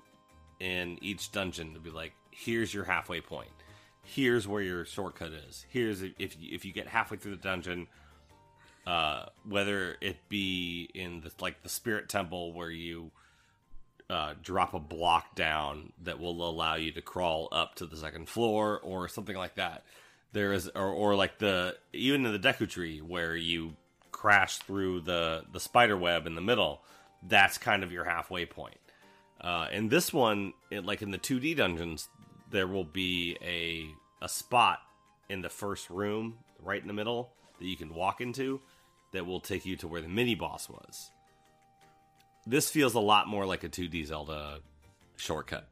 in 0.60 0.98
each 1.02 1.32
dungeon 1.32 1.74
to 1.74 1.80
be 1.80 1.90
like, 1.90 2.14
here's 2.32 2.74
your 2.74 2.84
halfway 2.84 3.22
point. 3.22 3.50
Here's 4.04 4.48
where 4.48 4.62
your 4.62 4.86
shortcut 4.86 5.32
is. 5.32 5.66
Here's 5.70 6.02
if 6.02 6.40
you, 6.40 6.56
if 6.56 6.64
you 6.64 6.72
get 6.72 6.88
halfway 6.88 7.18
through 7.18 7.32
the 7.32 7.42
dungeon, 7.42 7.88
uh, 8.86 9.26
whether 9.48 9.98
it 10.00 10.18
be 10.30 10.90
in 10.94 11.22
the 11.22 11.32
like 11.42 11.64
the 11.64 11.70
spirit 11.70 12.08
temple 12.08 12.54
where 12.54 12.70
you 12.70 13.12
uh, 14.10 14.36
drop 14.42 14.74
a 14.74 14.80
block 14.80 15.36
down 15.36 15.92
that 16.04 16.20
will 16.20 16.48
allow 16.48 16.76
you 16.76 16.92
to 16.92 17.02
crawl 17.02 17.50
up 17.52 17.76
to 17.76 17.86
the 17.86 17.98
second 17.98 18.30
floor 18.30 18.80
or 18.84 19.08
something 19.08 19.36
like 19.36 19.56
that. 19.56 19.84
There 20.34 20.54
is, 20.54 20.68
or, 20.76 20.90
or 20.90 21.16
like 21.16 21.40
the 21.40 21.76
even 21.94 22.26
in 22.26 22.32
the 22.32 22.40
Deku 22.40 22.70
Tree 22.70 23.00
where 23.00 23.36
you 23.36 23.76
crash 24.12 24.60
through 24.60 25.02
the 25.02 25.46
the 25.52 25.60
spider 25.60 25.98
web 25.98 26.28
in 26.28 26.36
the 26.36 26.42
middle. 26.42 26.82
That's 27.28 27.58
kind 27.58 27.84
of 27.84 27.92
your 27.92 28.04
halfway 28.04 28.46
point. 28.46 28.78
Uh, 29.42 29.68
in 29.72 29.90
this 29.90 30.14
one, 30.14 30.54
it, 30.72 30.86
like 30.86 31.02
in 31.02 31.12
the 31.12 31.18
2D 31.18 31.58
dungeons, 31.58 32.10
there 32.52 32.68
will 32.68 32.86
be 32.86 33.38
a 33.42 33.88
a 34.24 34.30
spot 34.30 34.80
in 35.30 35.42
the 35.42 35.50
first 35.50 35.90
room, 35.90 36.38
right 36.64 36.82
in 36.82 36.88
the 36.88 36.94
middle, 36.94 37.32
that 37.60 37.66
you 37.66 37.76
can 37.76 37.94
walk 37.94 38.22
into, 38.22 38.62
that 39.12 39.26
will 39.26 39.42
take 39.42 39.66
you 39.66 39.76
to 39.76 39.88
where 39.88 40.02
the 40.02 40.08
mini 40.08 40.36
boss 40.36 40.70
was 40.70 41.12
this 42.46 42.70
feels 42.70 42.94
a 42.94 43.00
lot 43.00 43.28
more 43.28 43.46
like 43.46 43.64
a 43.64 43.70
2D 43.70 44.06
Zelda 44.06 44.60
shortcut. 45.16 45.68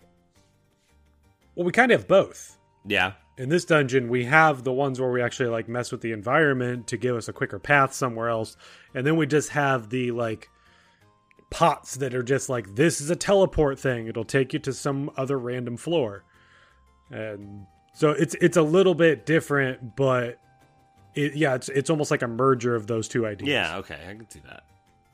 well, 1.55 1.65
we 1.65 1.71
kind 1.71 1.91
of 1.91 2.01
have 2.01 2.07
both. 2.07 2.57
Yeah. 2.85 3.13
in 3.37 3.47
this 3.47 3.63
dungeon 3.63 4.09
we 4.09 4.25
have 4.25 4.65
the 4.65 4.73
ones 4.73 4.99
where 4.99 5.09
we 5.09 5.21
actually 5.21 5.47
like 5.47 5.69
mess 5.69 5.89
with 5.89 6.01
the 6.01 6.11
environment 6.11 6.87
to 6.87 6.97
give 6.97 7.15
us 7.15 7.29
a 7.29 7.33
quicker 7.33 7.57
path 7.57 7.93
somewhere 7.93 8.27
else 8.27 8.57
and 8.93 9.07
then 9.07 9.15
we 9.15 9.25
just 9.25 9.49
have 9.49 9.89
the 9.89 10.11
like 10.11 10.49
pots 11.53 11.97
that 11.97 12.15
are 12.15 12.23
just 12.23 12.49
like 12.49 12.73
this 12.75 12.99
is 12.99 13.09
a 13.11 13.15
teleport 13.15 13.79
thing 13.79 14.07
it'll 14.07 14.23
take 14.23 14.53
you 14.53 14.59
to 14.59 14.73
some 14.73 15.09
other 15.17 15.37
random 15.37 15.77
floor 15.77 16.23
and 17.11 17.65
so 17.93 18.09
it's 18.09 18.33
it's 18.41 18.57
a 18.57 18.61
little 18.63 18.95
bit 18.95 19.25
different 19.27 19.95
but 19.95 20.39
it 21.13 21.35
yeah 21.35 21.53
it's 21.53 21.69
it's 21.69 21.91
almost 21.91 22.09
like 22.09 22.23
a 22.23 22.27
merger 22.27 22.73
of 22.75 22.87
those 22.87 23.07
two 23.07 23.27
ideas 23.27 23.47
Yeah, 23.47 23.77
okay, 23.77 23.99
I 24.09 24.13
can 24.15 24.27
see 24.29 24.41
that. 24.47 24.63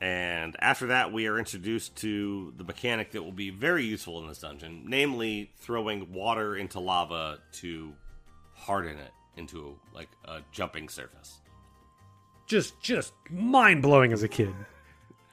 And 0.00 0.56
after 0.60 0.86
that, 0.86 1.12
we 1.12 1.26
are 1.26 1.38
introduced 1.38 1.94
to 1.96 2.54
the 2.56 2.64
mechanic 2.64 3.10
that 3.12 3.22
will 3.22 3.32
be 3.32 3.50
very 3.50 3.84
useful 3.84 4.18
in 4.22 4.28
this 4.28 4.38
dungeon, 4.38 4.84
namely 4.88 5.50
throwing 5.58 6.10
water 6.10 6.56
into 6.56 6.80
lava 6.80 7.38
to 7.60 7.92
harden 8.54 8.96
it 8.96 9.10
into 9.36 9.78
like 9.94 10.08
a 10.24 10.40
jumping 10.52 10.88
surface. 10.88 11.40
just 12.46 12.80
just 12.80 13.12
mind-blowing 13.30 14.12
as 14.14 14.22
a 14.22 14.28
kid 14.28 14.54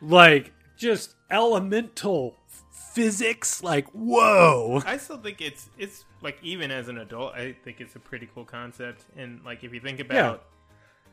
like 0.01 0.51
just 0.77 1.15
elemental 1.29 2.35
physics 2.71 3.61
like 3.61 3.87
whoa 3.89 4.81
I 4.85 4.97
still 4.97 5.17
think 5.17 5.41
it's 5.41 5.69
it's 5.77 6.05
like 6.21 6.37
even 6.41 6.71
as 6.71 6.87
an 6.87 6.97
adult, 6.97 7.33
I 7.33 7.53
think 7.63 7.81
it's 7.81 7.95
a 7.95 7.99
pretty 7.99 8.27
cool 8.33 8.45
concept. 8.45 9.05
And 9.15 9.43
like 9.43 9.63
if 9.63 9.73
you 9.73 9.79
think 9.79 9.99
about 9.99 10.45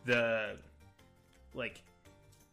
the 0.04 0.56
like 1.52 1.82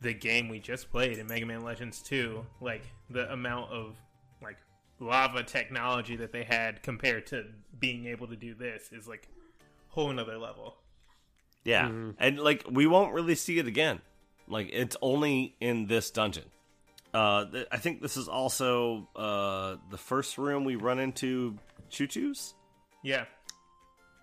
the 0.02 0.14
game 0.14 0.50
we 0.50 0.60
just 0.60 0.92
played 0.92 1.18
in 1.18 1.28
Mega 1.28 1.46
Man 1.46 1.64
Legends 1.64 2.02
2, 2.02 2.46
like 2.60 2.84
the 3.10 3.32
amount 3.32 3.72
of 3.72 3.96
like 4.42 4.58
lava 5.00 5.44
technology 5.44 6.16
that 6.18 6.32
they 6.32 6.44
had 6.44 6.84
compared 6.84 7.26
to 7.28 7.46
being 7.80 8.08
able 8.08 8.28
to 8.28 8.36
do 8.36 8.54
this 8.54 8.92
is 8.92 9.08
like 9.08 9.28
whole 9.90 10.10
another 10.10 10.38
level. 10.38 10.76
Yeah, 11.64 11.88
mm-hmm. 11.88 12.12
and 12.18 12.40
like 12.40 12.66
we 12.70 12.88
won't 12.88 13.14
really 13.14 13.36
see 13.36 13.60
it 13.60 13.68
again. 13.68 14.02
Like 14.48 14.70
it's 14.74 14.98
only 15.02 15.56
in 15.62 15.88
this 15.88 16.12
dungeon. 16.12 16.46
Uh, 17.14 17.46
th- 17.46 17.68
I 17.72 17.78
think 17.78 18.02
this 18.02 18.18
is 18.18 18.28
also 18.28 19.08
uh, 19.16 19.76
the 19.90 19.98
first 19.98 20.38
room 20.38 20.64
we 20.64 20.76
run 20.76 21.00
into 21.00 21.58
ChuChus. 21.92 22.54
Yeah. 23.04 23.26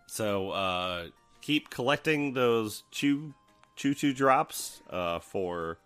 So 0.06 0.50
uh, 0.50 1.06
keep 1.42 1.70
collecting 1.70 2.32
those 2.32 2.84
choo 2.90 3.34
choo 3.76 3.94
choo 3.94 4.14
drops 4.14 4.82
uh, 4.90 5.18
for 5.18 5.78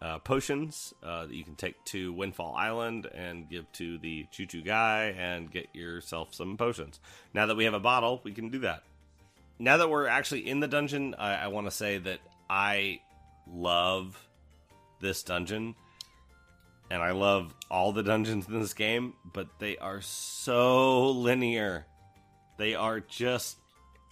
uh, 0.00 0.18
potions 0.20 0.94
uh, 1.02 1.26
that 1.26 1.34
you 1.34 1.42
can 1.42 1.56
take 1.56 1.82
to 1.86 2.12
Windfall 2.12 2.54
Island 2.56 3.06
and 3.12 3.48
give 3.48 3.70
to 3.72 3.98
the 3.98 4.26
choo 4.30 4.46
choo 4.46 4.62
guy 4.62 5.14
and 5.18 5.50
get 5.50 5.66
yourself 5.74 6.32
some 6.32 6.56
potions. 6.56 7.00
Now 7.34 7.46
that 7.46 7.56
we 7.56 7.64
have 7.64 7.74
a 7.74 7.80
bottle, 7.80 8.20
we 8.22 8.32
can 8.32 8.50
do 8.50 8.60
that. 8.60 8.84
Now 9.58 9.78
that 9.78 9.90
we're 9.90 10.06
actually 10.06 10.48
in 10.48 10.60
the 10.60 10.68
dungeon, 10.68 11.16
I, 11.18 11.34
I 11.34 11.46
want 11.48 11.66
to 11.66 11.72
say 11.72 11.98
that 11.98 12.20
I 12.48 13.00
love 13.50 14.16
this 15.00 15.24
dungeon. 15.24 15.74
And 16.90 17.02
I 17.02 17.10
love 17.10 17.54
all 17.70 17.92
the 17.92 18.02
dungeons 18.02 18.48
in 18.48 18.60
this 18.60 18.72
game, 18.72 19.14
but 19.32 19.48
they 19.58 19.76
are 19.76 20.00
so 20.00 21.10
linear. 21.10 21.86
They 22.56 22.74
are 22.74 23.00
just 23.00 23.58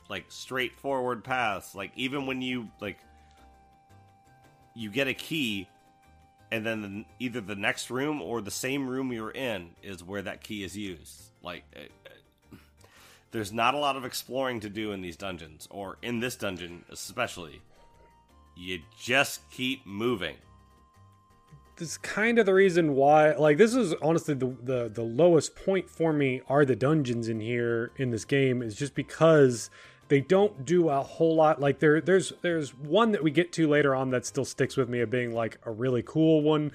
like 0.09 0.27
straightforward 0.29 1.25
paths. 1.25 1.75
Like 1.75 1.93
even 1.97 2.27
when 2.27 2.43
you 2.43 2.69
like 2.81 2.99
you 4.75 4.91
get 4.91 5.09
a 5.09 5.15
key 5.15 5.69
and 6.53 6.65
then 6.65 6.83
the, 6.83 7.05
either 7.19 7.41
the 7.41 7.57
next 7.57 7.91
room 7.91 8.21
or 8.23 8.41
the 8.41 8.51
same 8.51 8.89
room 8.89 9.13
you're 9.13 9.31
in 9.31 9.71
is 9.83 10.05
where 10.05 10.23
that 10.23 10.43
key 10.43 10.63
is 10.63 10.77
used. 10.77 11.31
Like 11.43 11.65
uh, 11.75 11.81
uh, 12.53 12.57
there's 13.31 13.53
not 13.53 13.75
a 13.75 13.79
lot 13.79 13.97
of 13.97 14.05
exploring 14.05 14.61
to 14.61 14.69
do 14.69 14.93
in 14.93 15.01
these 15.01 15.17
dungeons 15.17 15.67
or 15.71 15.97
in 16.03 16.21
this 16.21 16.37
dungeon 16.37 16.85
especially. 16.91 17.61
You 18.55 18.81
just 18.99 19.41
keep 19.51 19.87
moving 19.87 20.37
this 21.77 21.91
is 21.91 21.99
kind 21.99 22.39
of 22.39 22.47
the 22.47 22.55
reason 22.55 22.95
why 22.95 23.35
like 23.35 23.59
this 23.59 23.75
is 23.75 23.95
honestly 24.03 24.35
the, 24.35 24.55
the 24.63 24.91
the 24.93 25.03
lowest 25.03 25.55
point 25.55 25.89
for 25.89 26.13
me 26.13 26.41
are 26.49 26.65
the 26.65 26.77
dungeons 26.77 27.29
in 27.29 27.41
here 27.41 27.93
in 27.97 28.11
this 28.11 28.25
game 28.25 28.63
is 28.63 28.75
just 28.75 28.95
because 28.95 29.71
they 30.09 30.21
don't 30.21 30.65
do 30.65 30.89
a 30.89 31.03
whole 31.03 31.35
lot 31.35 31.61
like 31.61 31.79
there 31.81 32.01
there's 32.01 32.33
there's 32.43 32.75
one 32.75 33.13
that 33.13 33.23
we 33.23 33.31
get 33.31 33.53
to 33.53 33.69
later 33.69 33.95
on 33.95 34.11
that 34.11 34.25
still 34.25 34.45
sticks 34.45 34.77
with 34.77 34.89
me 34.89 35.01
of 35.01 35.11
being 35.11 35.33
like 35.33 35.59
a 35.65 35.71
really 35.71 36.03
cool 36.03 36.43
one 36.43 36.73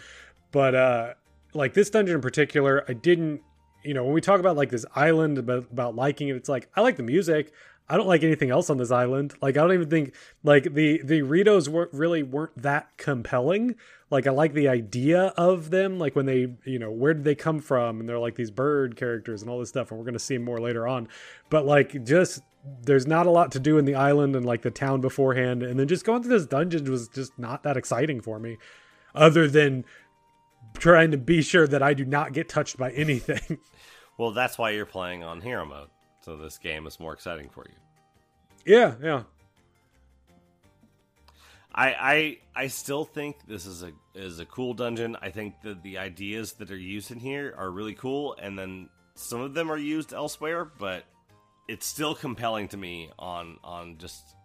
but 0.51 0.75
uh 0.75 1.13
like 1.53 1.73
this 1.73 1.89
dungeon 1.89 2.15
in 2.15 2.21
particular 2.21 2.85
i 2.87 2.93
didn't 2.93 3.41
you 3.83 3.93
know 3.93 4.03
when 4.03 4.13
we 4.13 4.21
talk 4.21 4.39
about 4.39 4.55
like 4.55 4.69
this 4.69 4.85
island 4.95 5.37
about, 5.37 5.65
about 5.71 5.95
liking 5.95 6.27
it 6.27 6.35
it's 6.35 6.49
like 6.49 6.69
i 6.75 6.81
like 6.81 6.97
the 6.97 7.03
music 7.03 7.51
I 7.89 7.97
don't 7.97 8.07
like 8.07 8.23
anything 8.23 8.51
else 8.51 8.69
on 8.69 8.77
this 8.77 8.89
island. 8.89 9.33
Like 9.41 9.57
I 9.57 9.61
don't 9.61 9.73
even 9.73 9.89
think 9.89 10.15
like 10.45 10.73
the 10.73 11.01
the 11.03 11.23
Ritos 11.23 11.67
were, 11.67 11.89
really 11.91 12.23
weren't 12.23 12.55
that 12.61 12.87
compelling. 12.95 13.75
Like 14.11 14.27
I 14.27 14.31
like 14.31 14.53
the 14.53 14.67
idea 14.67 15.33
of 15.37 15.71
them, 15.71 15.97
like 15.97 16.15
when 16.15 16.25
they 16.25 16.53
you 16.65 16.77
know 16.77 16.91
where 16.91 17.13
did 17.13 17.23
they 17.23 17.35
come 17.35 17.59
from, 17.59 17.99
and 17.99 18.07
they're 18.07 18.19
like 18.19 18.35
these 18.35 18.51
bird 18.51 18.95
characters 18.95 19.41
and 19.41 19.49
all 19.49 19.59
this 19.59 19.69
stuff, 19.69 19.89
and 19.89 19.99
we're 19.99 20.05
gonna 20.05 20.19
see 20.19 20.37
more 20.37 20.59
later 20.59 20.87
on. 20.87 21.07
But 21.49 21.65
like 21.65 22.03
just 22.03 22.41
there's 22.83 23.07
not 23.07 23.25
a 23.25 23.31
lot 23.31 23.51
to 23.53 23.59
do 23.59 23.77
in 23.77 23.85
the 23.85 23.95
island 23.95 24.35
and 24.35 24.45
like 24.45 24.61
the 24.61 24.71
town 24.71 25.01
beforehand, 25.01 25.63
and 25.63 25.79
then 25.79 25.87
just 25.87 26.05
going 26.05 26.21
through 26.21 26.37
this 26.37 26.45
dungeon 26.45 26.89
was 26.91 27.07
just 27.07 27.39
not 27.39 27.63
that 27.63 27.77
exciting 27.77 28.21
for 28.21 28.37
me, 28.37 28.57
other 29.15 29.47
than 29.47 29.85
trying 30.77 31.11
to 31.11 31.17
be 31.17 31.41
sure 31.41 31.67
that 31.67 31.81
I 31.81 31.93
do 31.93 32.05
not 32.05 32.33
get 32.33 32.47
touched 32.47 32.77
by 32.77 32.91
anything. 32.91 33.57
well 34.17 34.31
that's 34.31 34.57
why 34.57 34.69
you're 34.69 34.85
playing 34.85 35.23
on 35.23 35.41
hero 35.41 35.65
mode 35.65 35.89
so 36.21 36.37
this 36.37 36.57
game 36.57 36.85
is 36.85 36.99
more 36.99 37.13
exciting 37.13 37.49
for 37.49 37.65
you 37.67 37.75
yeah, 38.65 38.95
yeah. 39.01 39.23
I 41.73 42.37
I 42.55 42.63
I 42.63 42.67
still 42.67 43.05
think 43.05 43.47
this 43.47 43.65
is 43.65 43.83
a 43.83 43.91
is 44.13 44.39
a 44.39 44.45
cool 44.45 44.73
dungeon. 44.73 45.17
I 45.21 45.29
think 45.29 45.61
that 45.63 45.83
the 45.83 45.97
ideas 45.97 46.53
that 46.53 46.71
are 46.71 46.77
used 46.77 47.11
in 47.11 47.19
here 47.19 47.53
are 47.57 47.71
really 47.71 47.93
cool, 47.93 48.35
and 48.41 48.57
then 48.57 48.89
some 49.15 49.41
of 49.41 49.53
them 49.53 49.71
are 49.71 49.77
used 49.77 50.13
elsewhere, 50.13 50.65
but 50.65 51.05
it's 51.67 51.85
still 51.85 52.13
compelling 52.13 52.67
to 52.69 52.77
me 52.77 53.09
on 53.17 53.57
on 53.63 53.97
just 53.97 54.35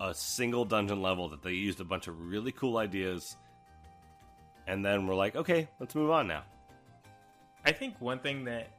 a 0.00 0.14
single 0.14 0.64
dungeon 0.64 1.02
level 1.02 1.28
that 1.28 1.42
they 1.42 1.52
used 1.52 1.80
a 1.80 1.84
bunch 1.84 2.08
of 2.08 2.18
really 2.18 2.52
cool 2.52 2.78
ideas, 2.78 3.36
and 4.66 4.84
then 4.84 5.06
we're 5.06 5.14
like, 5.14 5.36
okay, 5.36 5.68
let's 5.78 5.94
move 5.94 6.10
on 6.10 6.26
now. 6.26 6.44
I 7.64 7.72
think 7.72 8.00
one 8.00 8.20
thing 8.20 8.44
that 8.44 8.70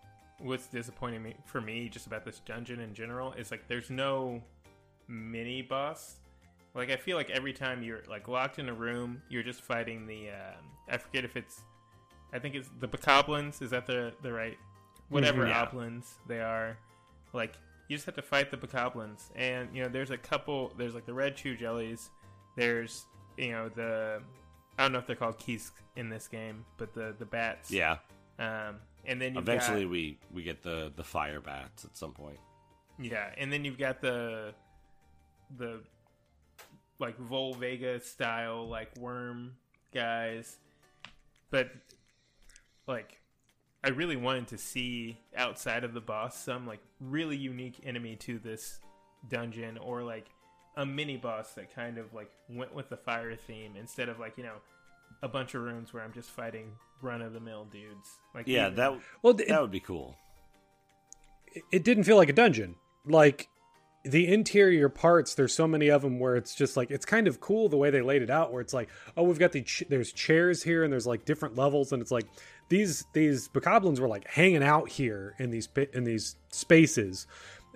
was 0.43 0.65
disappointing 0.65 1.21
me 1.21 1.35
for 1.45 1.61
me 1.61 1.87
just 1.87 2.07
about 2.07 2.25
this 2.25 2.39
dungeon 2.39 2.79
in 2.79 2.95
general 2.95 3.33
is 3.33 3.51
like 3.51 3.67
there's 3.67 3.91
no 3.91 4.41
mini 5.07 5.61
boss. 5.61 6.20
Like 6.73 6.89
I 6.89 6.95
feel 6.95 7.17
like 7.17 7.29
every 7.29 7.53
time 7.53 7.84
you're 7.84 8.03
like 8.10 8.27
locked 8.27 8.60
in 8.60 8.69
a 8.69 8.73
room, 8.73 9.21
you're 9.29 9.43
just 9.43 9.62
fighting 9.62 10.07
the 10.07 10.29
um, 10.29 10.63
I 10.89 10.97
forget 10.97 11.25
if 11.25 11.36
it's 11.36 11.62
I 12.34 12.39
think 12.39 12.55
it's 12.55 12.69
the 12.79 12.88
bokoblins. 12.88 13.62
Is 13.62 13.71
that 13.71 13.86
the 13.86 14.13
the 14.21 14.31
right 14.31 14.57
whatever 15.10 15.45
Mhm. 15.45 15.49
Yeah. 15.49 15.62
oblins 15.63 16.15
they 16.27 16.39
are. 16.41 16.77
Like 17.34 17.55
you 17.89 17.97
just 17.97 18.05
have 18.05 18.15
to 18.15 18.21
fight 18.21 18.51
the 18.51 18.57
bokoblins, 18.57 19.29
and 19.36 19.67
you 19.75 19.84
know 19.84 19.89
there's 19.89 20.12
a 20.12 20.17
couple. 20.17 20.73
There's 20.77 20.95
like 20.95 21.05
the 21.05 21.13
red 21.13 21.36
chew 21.36 21.57
jellies. 21.57 22.10
There's 22.55 23.05
you 23.38 23.51
know 23.51 23.67
the 23.69 24.21
I 24.77 24.84
don't 24.84 24.93
know 24.93 24.99
if 24.99 25.07
they're 25.07 25.15
called 25.17 25.38
keys 25.39 25.71
in 25.97 26.10
this 26.10 26.29
game, 26.29 26.63
but 26.77 26.93
the 26.93 27.13
the 27.19 27.25
bats. 27.25 27.69
Yeah. 27.69 27.97
Um, 28.39 28.77
and 29.05 29.21
then 29.21 29.34
you've 29.36 29.43
Eventually, 29.43 29.84
got, 29.84 29.91
we 29.91 30.17
we 30.31 30.43
get 30.43 30.63
the 30.63 30.93
the 30.95 31.03
fire 31.03 31.41
bats 31.41 31.84
at 31.84 31.97
some 31.97 32.13
point. 32.13 32.39
yeah, 32.97 33.31
and 33.38 33.51
then 33.51 33.65
you've 33.65 33.77
got 33.77 33.99
the 33.99 34.53
the 35.57 35.81
like 37.01 37.19
Volvagia 37.19 38.01
style 38.01 38.67
like 38.69 38.95
worm 38.97 39.53
guys, 39.93 40.57
but 41.49 41.69
like 42.87 43.19
I 43.83 43.89
really 43.89 44.15
wanted 44.15 44.47
to 44.49 44.57
see 44.57 45.17
outside 45.35 45.83
of 45.83 45.93
the 45.93 45.99
boss 46.01 46.41
some 46.41 46.65
like 46.67 46.79
really 46.99 47.35
unique 47.35 47.81
enemy 47.83 48.15
to 48.17 48.39
this 48.39 48.79
dungeon 49.29 49.77
or 49.79 50.03
like 50.03 50.27
a 50.77 50.85
mini 50.85 51.17
boss 51.17 51.53
that 51.53 51.73
kind 51.75 51.97
of 51.97 52.13
like 52.13 52.31
went 52.47 52.73
with 52.73 52.89
the 52.89 52.95
fire 52.97 53.35
theme 53.35 53.73
instead 53.77 54.07
of 54.07 54.19
like 54.19 54.37
you 54.37 54.43
know 54.43 54.55
a 55.23 55.27
bunch 55.27 55.53
of 55.55 55.61
rooms 55.63 55.93
where 55.93 56.03
I'm 56.03 56.13
just 56.13 56.29
fighting 56.29 56.71
run 57.01 57.21
of 57.21 57.33
the 57.33 57.39
mill 57.39 57.65
dudes. 57.65 58.09
Like 58.33 58.47
Yeah, 58.47 58.67
even- 58.67 58.75
that 58.75 58.99
Well, 59.21 59.37
it, 59.39 59.47
that 59.49 59.61
would 59.61 59.71
be 59.71 59.79
cool. 59.81 60.15
it 61.71 61.83
didn't 61.83 62.03
feel 62.05 62.15
like 62.17 62.29
a 62.29 62.33
dungeon. 62.33 62.75
Like 63.05 63.49
the 64.03 64.27
interior 64.27 64.89
parts, 64.89 65.35
there's 65.35 65.53
so 65.53 65.67
many 65.67 65.89
of 65.89 66.01
them 66.01 66.19
where 66.19 66.35
it's 66.35 66.55
just 66.55 66.75
like 66.75 66.89
it's 66.89 67.05
kind 67.05 67.27
of 67.27 67.39
cool 67.39 67.69
the 67.69 67.77
way 67.77 67.89
they 67.91 68.01
laid 68.01 68.21
it 68.21 68.29
out. 68.29 68.51
Where 68.51 68.61
it's 68.61 68.73
like, 68.73 68.89
oh, 69.15 69.23
we've 69.23 69.39
got 69.39 69.51
the 69.51 69.61
ch- 69.61 69.83
there's 69.89 70.11
chairs 70.11 70.63
here 70.63 70.83
and 70.83 70.91
there's 70.91 71.07
like 71.07 71.25
different 71.25 71.55
levels, 71.55 71.91
and 71.91 72.01
it's 72.01 72.11
like 72.11 72.25
these 72.69 73.05
these 73.13 73.47
bokoblins 73.49 73.99
were 73.99 74.07
like 74.07 74.27
hanging 74.27 74.63
out 74.63 74.89
here 74.89 75.35
in 75.37 75.51
these 75.51 75.69
in 75.93 76.03
these 76.03 76.35
spaces. 76.51 77.27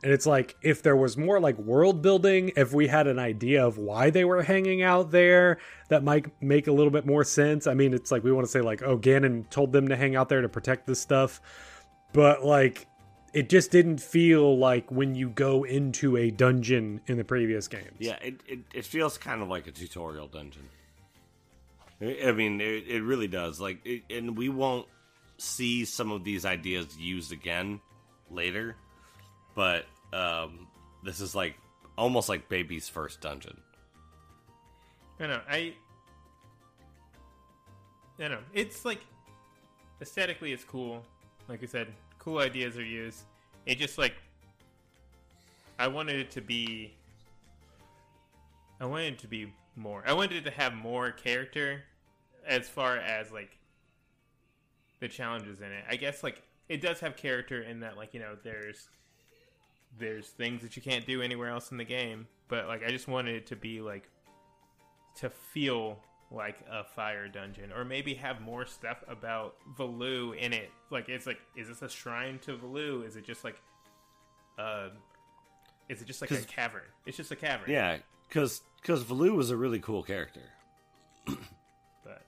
And 0.03 0.11
it's 0.11 0.25
like 0.25 0.55
if 0.61 0.83
there 0.83 0.95
was 0.95 1.15
more 1.15 1.39
like 1.39 1.57
world 1.57 2.01
building, 2.01 2.51
if 2.55 2.73
we 2.73 2.87
had 2.87 3.07
an 3.07 3.17
idea 3.17 3.65
of 3.65 3.77
why 3.77 4.09
they 4.09 4.25
were 4.25 4.43
hanging 4.43 4.83
out 4.83 5.11
there, 5.11 5.57
that 5.89 6.03
might 6.03 6.25
make 6.41 6.67
a 6.67 6.71
little 6.71 6.91
bit 6.91 7.05
more 7.05 7.23
sense. 7.23 7.65
I 7.65 7.75
mean, 7.75 7.93
it's 7.93 8.11
like 8.11 8.23
we 8.23 8.31
want 8.31 8.45
to 8.45 8.51
say 8.51 8.61
like, 8.61 8.81
oh, 8.83 8.97
Ganon 8.97 9.49
told 9.49 9.71
them 9.71 9.87
to 9.87 9.95
hang 9.95 10.15
out 10.15 10.29
there 10.29 10.41
to 10.41 10.49
protect 10.49 10.85
this 10.85 10.99
stuff, 10.99 11.39
but 12.13 12.43
like 12.43 12.87
it 13.35 13.49
just 13.49 13.69
didn't 13.69 13.99
feel 13.99 14.57
like 14.57 14.89
when 14.89 15.13
you 15.13 15.27
go 15.27 15.65
into 15.65 16.15
a 16.15 16.31
dungeon 16.31 17.01
in 17.05 17.17
the 17.17 17.25
previous 17.25 17.67
games. 17.67 17.97
Yeah, 17.99 18.15
it, 18.21 18.35
it, 18.47 18.59
it 18.73 18.85
feels 18.85 19.17
kind 19.17 19.41
of 19.41 19.49
like 19.49 19.67
a 19.67 19.71
tutorial 19.71 20.27
dungeon. 20.27 20.69
I 22.01 22.17
I 22.27 22.31
mean, 22.31 22.61
it, 22.61 22.87
it 22.87 23.03
really 23.03 23.27
does. 23.27 23.59
Like, 23.59 23.85
it, 23.85 24.03
and 24.09 24.37
we 24.37 24.47
won't 24.47 24.87
see 25.37 25.83
some 25.83 26.13
of 26.13 26.23
these 26.23 26.45
ideas 26.45 26.97
used 26.97 27.33
again 27.33 27.81
later, 28.31 28.77
but 29.53 29.85
um, 30.13 30.67
this 31.03 31.19
is 31.19 31.35
like 31.35 31.55
almost 31.97 32.29
like 32.29 32.47
baby's 32.47 32.87
first 32.87 33.19
dungeon. 33.19 33.59
I 35.19 35.27
know. 35.27 35.41
I. 35.49 35.73
I 38.17 38.29
know. 38.29 38.39
It's 38.53 38.85
like 38.85 39.01
aesthetically, 40.01 40.53
it's 40.53 40.63
cool. 40.63 41.03
Like 41.47 41.63
I 41.63 41.65
said, 41.65 41.87
cool 42.19 42.39
ideas 42.39 42.77
are 42.77 42.83
used. 42.83 43.23
It 43.65 43.77
just 43.77 43.97
like 43.97 44.15
I 45.77 45.87
wanted 45.87 46.17
it 46.17 46.31
to 46.31 46.41
be. 46.41 46.93
I 48.79 48.85
wanted 48.85 49.13
it 49.13 49.19
to 49.19 49.27
be 49.27 49.53
more. 49.75 50.03
I 50.05 50.13
wanted 50.13 50.33
it 50.37 50.45
to 50.45 50.51
have 50.51 50.73
more 50.73 51.11
character, 51.11 51.83
as 52.45 52.69
far 52.69 52.97
as 52.97 53.31
like 53.31 53.57
the 54.99 55.07
challenges 55.07 55.59
in 55.61 55.71
it. 55.71 55.83
I 55.89 55.95
guess 55.95 56.23
like 56.23 56.41
it 56.69 56.81
does 56.81 56.99
have 56.99 57.15
character 57.15 57.61
in 57.61 57.81
that 57.81 57.97
like 57.97 58.13
you 58.13 58.19
know 58.19 58.37
there's 58.43 58.89
there's 59.99 60.27
things 60.27 60.61
that 60.61 60.75
you 60.75 60.81
can't 60.81 61.05
do 61.05 61.21
anywhere 61.21 61.49
else 61.49 61.71
in 61.71 61.77
the 61.77 61.85
game, 61.85 62.27
but 62.47 62.67
like 62.67 62.83
I 62.83 62.89
just 62.89 63.07
wanted 63.07 63.35
it 63.35 63.47
to 63.47 63.55
be 63.55 63.81
like 63.81 64.09
to 65.17 65.29
feel 65.29 65.99
like 66.31 66.57
a 66.71 66.83
fire 66.83 67.27
dungeon 67.27 67.71
or 67.71 67.85
maybe 67.85 68.13
have 68.15 68.41
more 68.41 68.65
stuff 68.65 69.03
about 69.07 69.55
Valu 69.77 70.37
in 70.37 70.53
it. 70.53 70.71
Like 70.89 71.07
it's 71.09 71.25
like 71.27 71.39
is 71.55 71.67
this 71.67 71.81
a 71.81 71.89
shrine 71.89 72.39
to 72.39 72.57
Valu? 72.57 73.05
Is 73.05 73.15
it 73.15 73.25
just 73.25 73.43
like 73.43 73.61
uh 74.57 74.89
is 75.87 76.01
it 76.01 76.05
just 76.05 76.21
like 76.21 76.31
a 76.31 76.41
cavern? 76.41 76.81
It's 77.05 77.17
just 77.17 77.31
a 77.31 77.35
cavern. 77.35 77.69
Yeah, 77.69 77.97
because 78.27 78.61
because 78.81 79.03
Valu 79.03 79.35
was 79.35 79.51
a 79.51 79.57
really 79.57 79.79
cool 79.79 80.03
character. 80.03 80.41
But 82.03 82.21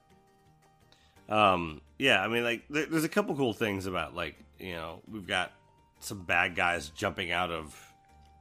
Um, 1.30 1.82
yeah, 2.00 2.22
I 2.24 2.28
mean, 2.28 2.44
like, 2.44 2.64
there, 2.70 2.86
there's 2.86 3.04
a 3.04 3.10
couple 3.10 3.36
cool 3.36 3.54
things 3.54 3.86
about, 3.86 4.16
like, 4.16 4.36
you 4.60 4.74
know, 4.74 5.02
we've 5.12 5.28
got 5.28 5.52
some 6.00 6.24
bad 6.24 6.56
guys 6.56 6.90
jumping 6.90 7.32
out 7.32 7.52
of, 7.52 7.76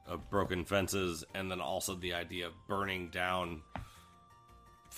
of 0.07 0.29
broken 0.29 0.63
fences, 0.65 1.23
and 1.35 1.51
then 1.51 1.59
also 1.59 1.95
the 1.95 2.13
idea 2.13 2.47
of 2.47 2.53
burning 2.67 3.09
down 3.09 3.61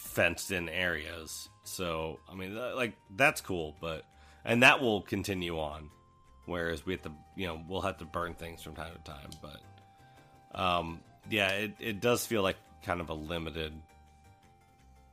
fenced 0.09 0.51
in 0.51 0.69
areas. 0.69 1.49
So, 1.63 2.19
I 2.29 2.35
mean, 2.35 2.55
like, 2.55 2.95
that's 3.15 3.41
cool, 3.41 3.75
but, 3.79 4.03
and 4.43 4.63
that 4.63 4.81
will 4.81 5.01
continue 5.01 5.59
on. 5.59 5.89
Whereas 6.45 6.85
we 6.85 6.93
have 6.93 7.03
to, 7.03 7.11
you 7.35 7.45
know, 7.47 7.61
we'll 7.67 7.81
have 7.81 7.99
to 7.99 8.05
burn 8.05 8.33
things 8.33 8.63
from 8.63 8.73
time 8.73 8.91
to 8.93 9.11
time, 9.11 9.29
but, 9.41 10.59
um, 10.59 10.99
yeah, 11.29 11.49
it, 11.49 11.73
it 11.79 12.01
does 12.01 12.25
feel 12.25 12.41
like 12.41 12.57
kind 12.83 13.01
of 13.01 13.09
a 13.09 13.13
limited 13.13 13.71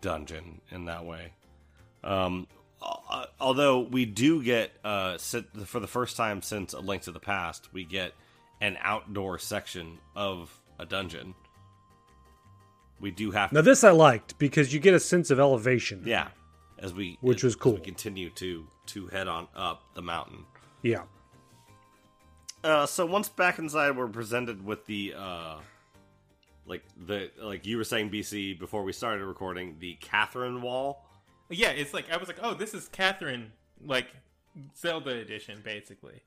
dungeon 0.00 0.62
in 0.70 0.86
that 0.86 1.04
way. 1.04 1.32
Um, 2.02 2.46
although 3.38 3.80
we 3.80 4.06
do 4.06 4.42
get 4.42 4.72
uh, 4.82 5.18
sit- 5.18 5.54
for 5.66 5.80
the 5.80 5.86
first 5.86 6.16
time 6.16 6.40
since 6.40 6.72
A 6.72 6.80
Link 6.80 7.02
to 7.02 7.12
the 7.12 7.20
Past, 7.20 7.72
we 7.72 7.84
get 7.84 8.12
an 8.60 8.78
outdoor 8.80 9.38
section 9.38 9.98
of 10.14 10.50
a 10.78 10.86
dungeon. 10.86 11.34
We 13.00 13.10
do 13.10 13.30
have, 13.32 13.52
Now 13.52 13.60
this 13.60 13.84
I 13.84 13.90
liked 13.90 14.38
because 14.38 14.72
you 14.72 14.80
get 14.80 14.94
a 14.94 15.00
sense 15.00 15.30
of 15.30 15.38
elevation. 15.38 16.02
yeah, 16.06 16.28
as 16.78 16.94
we 16.94 17.18
Which 17.20 17.38
as- 17.38 17.44
was 17.44 17.52
as 17.54 17.60
cool. 17.60 17.74
we 17.74 17.80
continue 17.80 18.30
to 18.30 18.66
to 18.86 19.06
head 19.08 19.28
on 19.28 19.48
up 19.54 19.82
the 19.94 20.02
mountain. 20.02 20.44
Yeah. 20.82 21.02
Uh, 22.64 22.86
so 22.86 23.06
once 23.06 23.28
back 23.28 23.58
inside, 23.58 23.96
we're 23.96 24.08
presented 24.08 24.64
with 24.64 24.86
the 24.86 25.14
uh, 25.16 25.56
like 26.66 26.82
the 27.06 27.30
like 27.40 27.66
you 27.66 27.76
were 27.76 27.84
saying, 27.84 28.10
BC 28.10 28.58
before 28.58 28.82
we 28.82 28.92
started 28.92 29.24
recording 29.24 29.76
the 29.78 29.94
Catherine 30.00 30.62
Wall. 30.62 31.04
yeah, 31.50 31.70
it's 31.70 31.92
like 31.94 32.10
I 32.10 32.16
was 32.16 32.28
like, 32.28 32.38
oh, 32.42 32.54
this 32.54 32.74
is 32.74 32.88
Catherine, 32.88 33.52
like 33.84 34.06
Zelda 34.76 35.10
edition, 35.10 35.60
basically. 35.64 36.22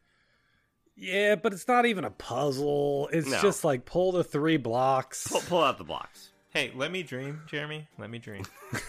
Yeah, 0.95 1.36
but 1.36 1.53
it's 1.53 1.67
not 1.67 1.86
even 1.86 2.03
a 2.03 2.12
puzzle. 2.12 3.10
It's 3.12 3.27
No. 3.29 3.41
just 3.41 3.63
like 3.63 3.86
pull 3.86 4.12
the 4.12 4.23
three 4.23 4.58
blocks. 4.58 5.27
Pull, 5.27 5.41
pull 5.41 5.63
out 5.63 5.77
the 5.77 5.84
blocks. 5.84 6.32
Hey, 6.51 6.71
let 6.75 6.91
me 6.91 7.03
dream, 7.03 7.43
Jeremy. 7.45 7.88
Let 7.99 8.09
me 8.09 8.17
dream. 8.17 8.43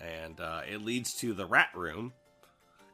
and 0.00 0.38
uh, 0.40 0.60
it 0.70 0.82
leads 0.82 1.14
to 1.14 1.34
the 1.34 1.46
rat 1.46 1.70
room. 1.74 2.12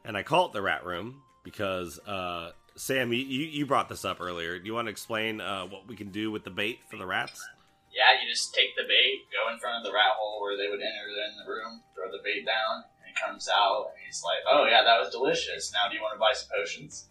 And 0.03 0.17
I 0.17 0.23
call 0.23 0.47
it 0.47 0.53
the 0.53 0.63
rat 0.63 0.83
room 0.83 1.21
because 1.43 1.99
uh, 2.07 2.53
Sam, 2.75 3.13
you, 3.13 3.19
you 3.19 3.45
you 3.45 3.65
brought 3.67 3.87
this 3.87 4.03
up 4.03 4.19
earlier. 4.19 4.57
Do 4.57 4.65
you 4.65 4.73
want 4.73 4.87
to 4.87 4.91
explain 4.91 5.41
uh, 5.41 5.65
what 5.65 5.87
we 5.87 5.95
can 5.95 6.09
do 6.09 6.31
with 6.31 6.43
the 6.43 6.49
bait 6.49 6.79
for 6.89 6.97
the 6.97 7.05
rats? 7.05 7.45
Yeah, 7.93 8.19
you 8.19 8.27
just 8.31 8.53
take 8.55 8.75
the 8.75 8.83
bait, 8.87 9.25
go 9.29 9.53
in 9.53 9.59
front 9.59 9.77
of 9.77 9.83
the 9.83 9.93
rat 9.93 10.17
hole 10.17 10.41
where 10.41 10.57
they 10.57 10.69
would 10.69 10.79
enter 10.79 11.07
in 11.09 11.37
the 11.37 11.51
room, 11.51 11.81
throw 11.93 12.09
the 12.11 12.23
bait 12.23 12.45
down, 12.45 12.83
and 13.01 13.11
it 13.11 13.19
comes 13.19 13.49
out, 13.49 13.91
and 13.93 13.97
he's 14.07 14.23
like, 14.23 14.39
"Oh 14.47 14.65
yeah, 14.65 14.83
that 14.83 14.99
was 14.99 15.09
delicious. 15.11 15.71
Now, 15.71 15.89
do 15.89 15.95
you 15.95 16.01
want 16.01 16.15
to 16.15 16.19
buy 16.19 16.33
some 16.33 16.49
potions?" 16.55 17.09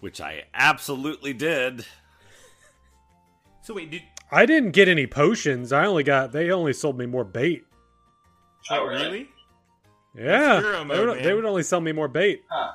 Which 0.00 0.20
I 0.20 0.44
absolutely 0.52 1.32
did. 1.32 1.86
So 3.66 3.74
wait, 3.74 3.90
did 3.90 4.02
I 4.30 4.46
didn't 4.46 4.70
get 4.70 4.86
any 4.86 5.08
potions. 5.08 5.72
I 5.72 5.86
only 5.86 6.04
got 6.04 6.30
they 6.30 6.52
only 6.52 6.72
sold 6.72 6.96
me 6.96 7.04
more 7.04 7.24
bait. 7.24 7.64
Oh, 8.70 8.78
oh, 8.78 8.86
really? 8.86 9.02
really? 9.02 9.28
Yeah. 10.14 10.60
hero 10.60 10.84
They 10.84 11.04
would, 11.04 11.24
they 11.24 11.34
would 11.34 11.44
only 11.44 11.64
sell 11.64 11.80
me 11.80 11.90
more 11.90 12.06
bait. 12.06 12.44
Huh? 12.48 12.74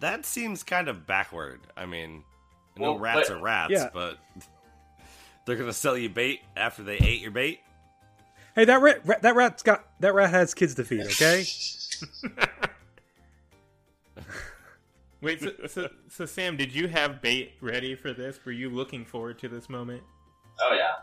That 0.00 0.26
seems 0.26 0.62
kind 0.62 0.88
of 0.88 1.06
backward. 1.06 1.60
I 1.78 1.86
mean, 1.86 2.24
I 2.76 2.80
know 2.80 2.90
Well, 2.92 2.98
rats 2.98 3.30
but- 3.30 3.38
are 3.38 3.42
rats, 3.42 3.72
Yeah. 3.72 3.88
but 3.94 4.18
they're 5.46 5.56
gonna 5.56 5.72
sell 5.72 5.96
you 5.96 6.10
bait 6.10 6.42
after 6.54 6.82
they 6.82 6.98
ate 6.98 7.22
your 7.22 7.30
bait. 7.30 7.60
Hey, 8.54 8.66
that 8.66 8.82
rat, 8.82 9.00
rat 9.06 9.22
that 9.22 9.34
rat's 9.34 9.62
got 9.62 9.86
that 10.00 10.12
rat 10.12 10.28
has 10.28 10.52
kids 10.52 10.74
to 10.74 10.84
feed, 10.84 11.06
okay? 11.06 11.46
Wait, 15.22 15.40
so, 15.40 15.52
so, 15.66 15.88
so 16.10 16.26
Sam, 16.26 16.58
did 16.58 16.74
you 16.74 16.86
have 16.86 17.22
bait 17.22 17.54
ready 17.62 17.94
for 17.94 18.12
this? 18.12 18.38
Were 18.44 18.52
you 18.52 18.68
looking 18.68 19.06
forward 19.06 19.38
to 19.38 19.48
this 19.48 19.70
moment? 19.70 20.02
Oh 20.60 20.74
yeah. 20.74 20.94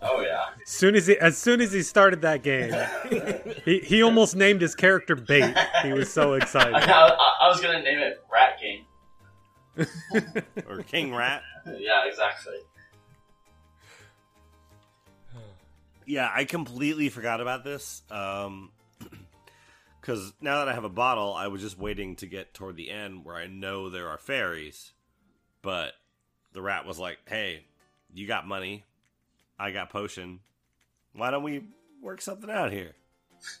Oh 0.00 0.20
yeah. 0.20 0.44
as 0.62 0.68
soon 0.70 0.94
as 0.94 1.06
he 1.06 1.18
as 1.18 1.36
soon 1.36 1.60
as 1.60 1.72
he 1.72 1.82
started 1.82 2.22
that 2.22 2.42
game, 2.42 2.72
he, 3.64 3.80
he 3.80 4.02
almost 4.02 4.36
named 4.36 4.60
his 4.60 4.74
character 4.74 5.16
Bait. 5.16 5.56
He 5.82 5.92
was 5.92 6.12
so 6.12 6.34
I, 6.34 6.36
excited. 6.38 6.74
I, 6.74 7.16
I 7.42 7.48
was 7.48 7.60
gonna 7.60 7.82
name 7.82 7.98
it 7.98 8.22
Rat 8.32 8.58
King. 8.60 8.84
or 10.68 10.82
king 10.82 11.14
rat. 11.14 11.42
yeah, 11.66 12.04
exactly. 12.06 12.56
Yeah, 16.06 16.30
I 16.34 16.44
completely 16.44 17.10
forgot 17.10 17.40
about 17.40 17.64
this. 17.64 18.02
Um, 18.10 18.70
because 20.00 20.32
now 20.40 20.60
that 20.60 20.68
I 20.68 20.72
have 20.72 20.84
a 20.84 20.88
bottle, 20.88 21.34
I 21.34 21.48
was 21.48 21.60
just 21.60 21.78
waiting 21.78 22.16
to 22.16 22.26
get 22.26 22.54
toward 22.54 22.76
the 22.76 22.90
end 22.90 23.24
where 23.26 23.36
I 23.36 23.46
know 23.46 23.90
there 23.90 24.08
are 24.08 24.16
fairies, 24.16 24.92
but 25.60 25.92
the 26.54 26.62
rat 26.62 26.86
was 26.86 26.98
like, 26.98 27.18
"Hey, 27.26 27.64
you 28.14 28.26
got 28.26 28.46
money, 28.46 28.84
I 29.58 29.70
got 29.70 29.90
potion. 29.90 30.40
Why 31.12 31.30
don't 31.30 31.42
we 31.42 31.64
work 32.02 32.20
something 32.20 32.50
out 32.50 32.72
here?" 32.72 32.94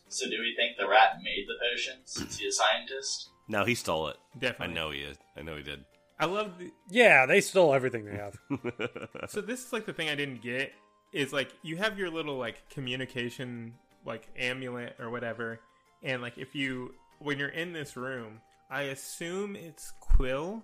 So 0.08 0.28
do 0.28 0.38
we 0.40 0.54
think 0.56 0.76
the 0.76 0.88
rat 0.88 1.18
made 1.22 1.46
the 1.46 1.54
potion 1.70 2.00
since 2.04 2.38
he's 2.38 2.54
a 2.54 2.56
scientist? 2.56 3.30
No, 3.48 3.64
he 3.64 3.74
stole 3.74 4.08
it. 4.08 4.16
Definitely. 4.38 4.72
I 4.72 4.74
know 4.74 4.90
he 4.90 5.00
is. 5.00 5.16
I 5.36 5.42
know 5.42 5.56
he 5.56 5.62
did. 5.62 5.84
I 6.20 6.26
love 6.26 6.58
the, 6.58 6.72
Yeah, 6.90 7.26
they 7.26 7.40
stole 7.40 7.72
everything 7.72 8.04
they 8.04 8.16
have. 8.16 8.36
so 9.28 9.40
this 9.40 9.64
is 9.64 9.72
like 9.72 9.86
the 9.86 9.92
thing 9.92 10.08
I 10.08 10.16
didn't 10.16 10.42
get 10.42 10.72
is 11.12 11.32
like 11.32 11.52
you 11.62 11.76
have 11.76 11.98
your 11.98 12.10
little 12.10 12.36
like 12.36 12.68
communication 12.70 13.74
like 14.04 14.28
amulet 14.36 14.96
or 14.98 15.10
whatever, 15.10 15.60
and 16.02 16.20
like 16.20 16.36
if 16.36 16.54
you 16.54 16.94
when 17.20 17.38
you're 17.38 17.48
in 17.48 17.72
this 17.72 17.96
room, 17.96 18.40
I 18.70 18.82
assume 18.82 19.56
it's 19.56 19.92
Quill. 20.00 20.62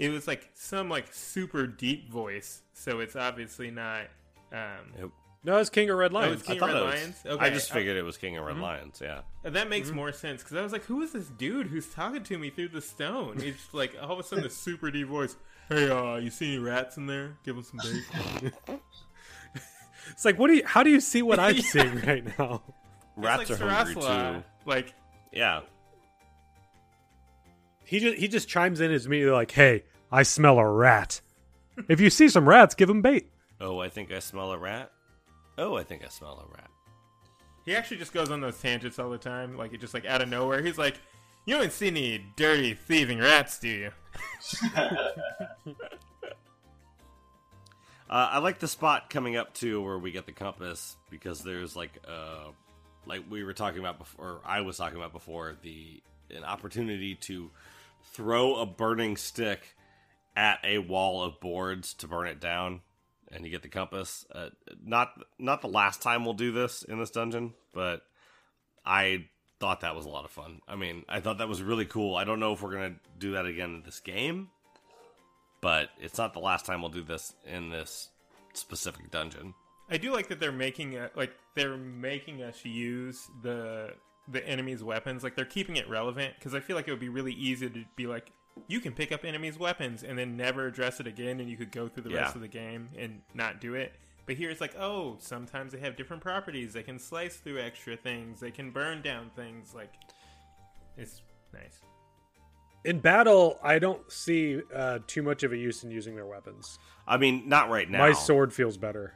It 0.00 0.08
was 0.08 0.26
like 0.26 0.50
some 0.54 0.88
like 0.88 1.12
super 1.12 1.66
deep 1.66 2.10
voice, 2.10 2.62
so 2.72 3.00
it's 3.00 3.14
obviously 3.16 3.70
not. 3.70 4.06
Um, 4.52 4.92
Yep. 4.98 5.10
No, 5.42 5.56
it's 5.58 5.70
King 5.70 5.88
of 5.88 5.96
Red 5.96 6.10
Oh, 6.12 6.16
Lions. 6.16 6.40
it's 6.40 6.42
King 6.48 6.62
I 6.62 6.66
of 6.68 6.72
Red 6.74 6.82
it 6.82 6.84
was- 6.84 6.94
Lions. 6.94 7.16
Okay, 7.26 7.44
I 7.46 7.50
just 7.50 7.70
I- 7.70 7.74
figured 7.74 7.96
it 7.96 8.02
was 8.02 8.16
King 8.18 8.36
of 8.36 8.44
Red 8.44 8.58
Lions. 8.58 9.00
Yeah. 9.02 9.20
And 9.44 9.54
that 9.56 9.68
makes 9.70 9.90
more 9.90 10.12
sense 10.12 10.42
because 10.42 10.56
I 10.58 10.62
was 10.62 10.72
like, 10.72 10.84
"Who 10.84 11.00
is 11.02 11.12
this 11.12 11.28
dude 11.28 11.68
who's 11.68 11.86
talking 11.88 12.22
to 12.24 12.38
me 12.38 12.50
through 12.50 12.68
the 12.68 12.80
stone?" 12.82 13.36
It's 13.42 13.72
like 13.72 13.94
all 14.02 14.12
of 14.12 14.18
a 14.18 14.22
sudden, 14.22 14.44
a 14.44 14.50
super 14.50 14.90
deep 14.90 15.06
voice. 15.08 15.36
Hey, 15.68 15.88
uh, 15.88 16.16
you 16.16 16.30
see 16.30 16.54
any 16.54 16.58
rats 16.58 16.96
in 16.96 17.06
there? 17.06 17.36
Give 17.44 17.54
them 17.56 17.64
some 17.64 17.80
bait. 17.82 18.80
It's 20.10 20.24
like, 20.24 20.38
what 20.38 20.48
do 20.48 20.54
you? 20.54 20.62
How 20.66 20.82
do 20.82 20.90
you 20.90 21.00
see 21.00 21.22
what 21.22 21.38
I'm 21.38 21.58
seeing 21.60 22.00
right 22.00 22.24
now? 22.38 22.62
Rats 23.16 23.42
it's 23.50 23.60
like 23.60 23.60
are 23.60 23.70
hungry 23.70 23.94
too. 23.94 24.44
Like, 24.66 24.94
Yeah. 25.32 25.60
He 27.90 27.98
just 27.98 28.18
he 28.18 28.28
just 28.28 28.48
chimes 28.48 28.80
in 28.80 28.92
as 28.92 29.06
immediately 29.06 29.32
like, 29.34 29.50
"Hey, 29.50 29.82
I 30.12 30.22
smell 30.22 30.60
a 30.60 30.64
rat. 30.64 31.20
If 31.88 31.98
you 32.00 32.08
see 32.08 32.28
some 32.28 32.48
rats, 32.48 32.76
give 32.76 32.86
them 32.86 33.02
bait." 33.02 33.32
Oh, 33.60 33.80
I 33.80 33.88
think 33.88 34.12
I 34.12 34.20
smell 34.20 34.52
a 34.52 34.58
rat. 34.58 34.92
Oh, 35.58 35.76
I 35.76 35.82
think 35.82 36.04
I 36.04 36.08
smell 36.08 36.38
a 36.38 36.54
rat. 36.56 36.70
he 37.64 37.74
actually 37.74 37.96
just 37.96 38.12
goes 38.12 38.30
on 38.30 38.40
those 38.40 38.60
tangents 38.60 39.00
all 39.00 39.10
the 39.10 39.18
time. 39.18 39.56
Like, 39.56 39.72
it 39.74 39.80
just 39.80 39.92
like 39.92 40.06
out 40.06 40.22
of 40.22 40.28
nowhere, 40.28 40.62
he's 40.62 40.78
like, 40.78 41.00
"You 41.46 41.56
don't 41.56 41.72
see 41.72 41.88
any 41.88 42.24
dirty 42.36 42.74
thieving 42.74 43.18
rats, 43.18 43.58
do 43.58 43.68
you?" 43.68 43.90
Uh, 48.08 48.28
I 48.32 48.38
like 48.38 48.58
the 48.58 48.66
spot 48.66 49.08
coming 49.08 49.36
up 49.36 49.54
to 49.54 49.80
where 49.80 49.96
we 49.96 50.10
get 50.10 50.26
the 50.26 50.32
compass 50.32 50.96
because 51.10 51.44
there's 51.44 51.76
like 51.76 51.92
uh 52.08 52.50
like 53.06 53.22
we 53.30 53.44
were 53.44 53.52
talking 53.52 53.78
about 53.78 53.98
before 53.98 54.24
or 54.24 54.40
I 54.44 54.62
was 54.62 54.76
talking 54.76 54.98
about 54.98 55.12
before 55.12 55.54
the 55.62 56.02
an 56.34 56.42
opportunity 56.42 57.14
to 57.14 57.50
throw 58.02 58.56
a 58.56 58.66
burning 58.66 59.16
stick 59.16 59.76
at 60.36 60.58
a 60.64 60.78
wall 60.78 61.22
of 61.22 61.40
boards 61.40 61.94
to 61.94 62.08
burn 62.08 62.26
it 62.26 62.40
down 62.40 62.80
and 63.30 63.44
you 63.44 63.50
get 63.50 63.62
the 63.62 63.68
compass. 63.68 64.26
Uh, 64.32 64.50
not 64.84 65.12
not 65.38 65.60
the 65.60 65.68
last 65.68 66.02
time 66.02 66.24
we'll 66.24 66.34
do 66.34 66.52
this 66.52 66.82
in 66.82 66.98
this 66.98 67.10
dungeon, 67.10 67.54
but 67.72 68.02
I 68.84 69.26
thought 69.58 69.80
that 69.80 69.94
was 69.94 70.06
a 70.06 70.08
lot 70.08 70.24
of 70.24 70.30
fun. 70.30 70.60
I 70.66 70.76
mean, 70.76 71.04
I 71.08 71.20
thought 71.20 71.38
that 71.38 71.48
was 71.48 71.62
really 71.62 71.84
cool. 71.84 72.16
I 72.16 72.24
don't 72.24 72.40
know 72.40 72.52
if 72.52 72.62
we're 72.62 72.72
to 72.76 72.94
do 73.18 73.32
that 73.32 73.46
again 73.46 73.74
in 73.76 73.82
this 73.82 74.00
game, 74.00 74.48
but 75.60 75.90
it's 76.00 76.18
not 76.18 76.32
the 76.32 76.40
last 76.40 76.66
time 76.66 76.80
we'll 76.80 76.90
do 76.90 77.02
this 77.02 77.34
in 77.46 77.70
this 77.70 78.08
specific 78.54 79.10
dungeon. 79.10 79.54
I 79.90 79.96
do 79.96 80.12
like 80.12 80.28
that 80.28 80.40
they're 80.40 80.52
making 80.52 80.96
a, 80.96 81.10
like 81.14 81.32
they're 81.54 81.76
making 81.76 82.42
us 82.42 82.64
use 82.64 83.28
the 83.42 83.94
the 84.30 84.46
enemy's 84.46 84.82
weapons. 84.82 85.22
Like 85.22 85.34
they're 85.34 85.44
keeping 85.44 85.76
it 85.76 85.88
relevant 85.88 86.34
because 86.38 86.54
I 86.54 86.60
feel 86.60 86.76
like 86.76 86.88
it 86.88 86.90
would 86.90 87.00
be 87.00 87.08
really 87.08 87.32
easy 87.32 87.68
to 87.68 87.84
be 87.96 88.06
like, 88.06 88.32
you 88.68 88.80
can 88.80 88.92
pick 88.92 89.12
up 89.12 89.24
enemies' 89.24 89.58
weapons 89.58 90.02
and 90.02 90.18
then 90.18 90.36
never 90.36 90.66
address 90.66 91.00
it 91.00 91.06
again, 91.06 91.40
and 91.40 91.48
you 91.48 91.56
could 91.56 91.72
go 91.72 91.88
through 91.88 92.02
the 92.02 92.14
rest 92.14 92.34
of 92.34 92.40
the 92.40 92.48
game 92.48 92.88
and 92.98 93.22
not 93.34 93.60
do 93.60 93.74
it. 93.74 93.94
But 94.26 94.36
here 94.36 94.50
it's 94.50 94.60
like, 94.60 94.76
oh, 94.78 95.16
sometimes 95.18 95.72
they 95.72 95.80
have 95.80 95.96
different 95.96 96.22
properties. 96.22 96.72
They 96.72 96.82
can 96.82 96.98
slice 96.98 97.36
through 97.36 97.60
extra 97.60 97.96
things. 97.96 98.38
They 98.38 98.50
can 98.50 98.70
burn 98.70 99.02
down 99.02 99.30
things. 99.34 99.74
Like, 99.74 99.92
it's 100.96 101.22
nice. 101.52 101.80
In 102.84 103.00
battle, 103.00 103.58
I 103.62 103.78
don't 103.78 104.10
see 104.10 104.60
uh, 104.74 105.00
too 105.06 105.22
much 105.22 105.42
of 105.42 105.52
a 105.52 105.56
use 105.56 105.84
in 105.84 105.90
using 105.90 106.14
their 106.14 106.26
weapons. 106.26 106.78
I 107.06 107.16
mean, 107.16 107.48
not 107.48 107.70
right 107.70 107.90
now. 107.90 107.98
My 107.98 108.12
sword 108.12 108.52
feels 108.52 108.76
better. 108.76 109.14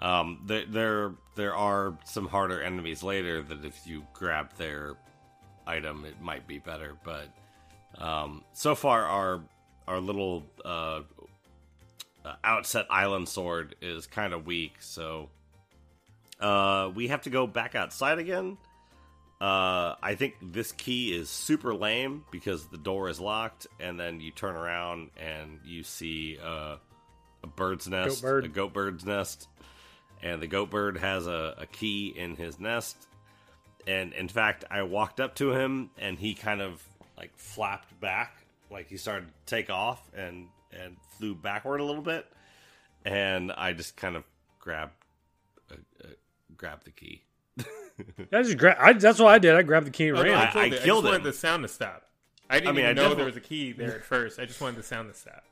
Um, 0.00 0.42
there, 0.46 0.64
there, 0.66 1.12
there 1.34 1.54
are 1.56 1.96
some 2.04 2.26
harder 2.26 2.62
enemies 2.62 3.02
later 3.02 3.42
that 3.42 3.64
if 3.64 3.86
you 3.86 4.04
grab 4.12 4.54
their 4.56 4.94
item, 5.66 6.04
it 6.04 6.20
might 6.20 6.46
be 6.46 6.58
better. 6.58 6.96
But 7.04 7.28
um, 7.98 8.44
so 8.52 8.74
far, 8.74 9.04
our 9.04 9.40
our 9.86 10.00
little 10.00 10.44
uh, 10.64 11.00
uh, 12.24 12.34
outset 12.44 12.86
island 12.90 13.28
sword 13.28 13.74
is 13.80 14.06
kind 14.06 14.32
of 14.32 14.46
weak. 14.46 14.74
So 14.80 15.30
uh, 16.40 16.90
we 16.94 17.08
have 17.08 17.22
to 17.22 17.30
go 17.30 17.46
back 17.46 17.74
outside 17.74 18.18
again. 18.18 18.58
Uh, 19.40 19.94
I 20.02 20.16
think 20.16 20.34
this 20.42 20.72
key 20.72 21.12
is 21.12 21.30
super 21.30 21.72
lame 21.72 22.24
because 22.32 22.66
the 22.66 22.76
door 22.76 23.08
is 23.08 23.20
locked, 23.20 23.68
and 23.78 23.98
then 23.98 24.20
you 24.20 24.32
turn 24.32 24.56
around 24.56 25.10
and 25.16 25.60
you 25.64 25.84
see 25.84 26.38
uh, 26.44 26.76
a 27.44 27.46
bird's 27.46 27.86
nest, 27.86 28.20
bird. 28.20 28.44
a 28.44 28.48
goat 28.48 28.72
bird's 28.72 29.04
nest, 29.04 29.46
and 30.22 30.40
the 30.42 30.46
goat 30.46 30.70
bird 30.70 30.98
has 30.98 31.26
a, 31.26 31.54
a 31.58 31.66
key 31.66 32.08
in 32.16 32.36
his 32.36 32.58
nest. 32.58 32.96
And 33.86 34.12
in 34.12 34.28
fact, 34.28 34.64
I 34.70 34.82
walked 34.82 35.20
up 35.20 35.34
to 35.36 35.52
him, 35.52 35.90
and 35.98 36.18
he 36.18 36.34
kind 36.34 36.60
of 36.60 36.82
like 37.16 37.30
flapped 37.36 37.98
back, 38.00 38.32
like 38.70 38.88
he 38.88 38.96
started 38.96 39.26
to 39.28 39.32
take 39.46 39.70
off 39.70 40.00
and 40.14 40.48
and 40.72 40.96
flew 41.18 41.34
backward 41.34 41.80
a 41.80 41.84
little 41.84 42.02
bit, 42.02 42.26
and 43.04 43.50
I 43.52 43.72
just 43.72 43.96
kind 43.96 44.16
of 44.16 44.24
grabbed 44.58 44.92
uh, 45.70 45.76
uh, 46.04 46.08
grabbed 46.56 46.84
the 46.84 46.90
key. 46.90 47.22
I 48.32 48.42
just 48.42 48.58
gra- 48.58 48.76
I, 48.78 48.92
that's 48.92 49.18
what 49.18 49.28
I 49.32 49.38
did. 49.38 49.54
I 49.54 49.62
grabbed 49.62 49.86
the 49.86 49.90
key 49.90 50.08
and 50.08 50.18
Oh, 50.18 50.22
no, 50.22 50.30
ran. 50.32 50.38
I, 50.38 50.42
I- 50.42 50.52
told 50.52 50.64
I 50.64 50.66
it. 50.66 50.72
I 50.74 50.84
killed 50.84 51.04
just 51.04 51.06
him. 51.06 51.10
wanted 51.22 51.24
the 51.24 51.32
sound 51.32 51.62
to 51.64 51.68
stop. 51.68 52.04
I 52.50 52.54
didn't 52.60 52.68
I 52.68 52.72
mean, 52.72 52.78
even 52.80 52.90
I 52.90 52.92
know 52.92 53.02
definitely- 53.08 53.16
there 53.16 53.26
was 53.26 53.36
a 53.36 53.40
key 53.40 53.72
there 53.72 53.94
at 53.96 54.04
first. 54.04 54.38
I 54.38 54.44
just 54.44 54.60
wanted 54.60 54.76
the 54.76 54.82
sound 54.82 55.12
to 55.12 55.18
stop. 55.18 55.44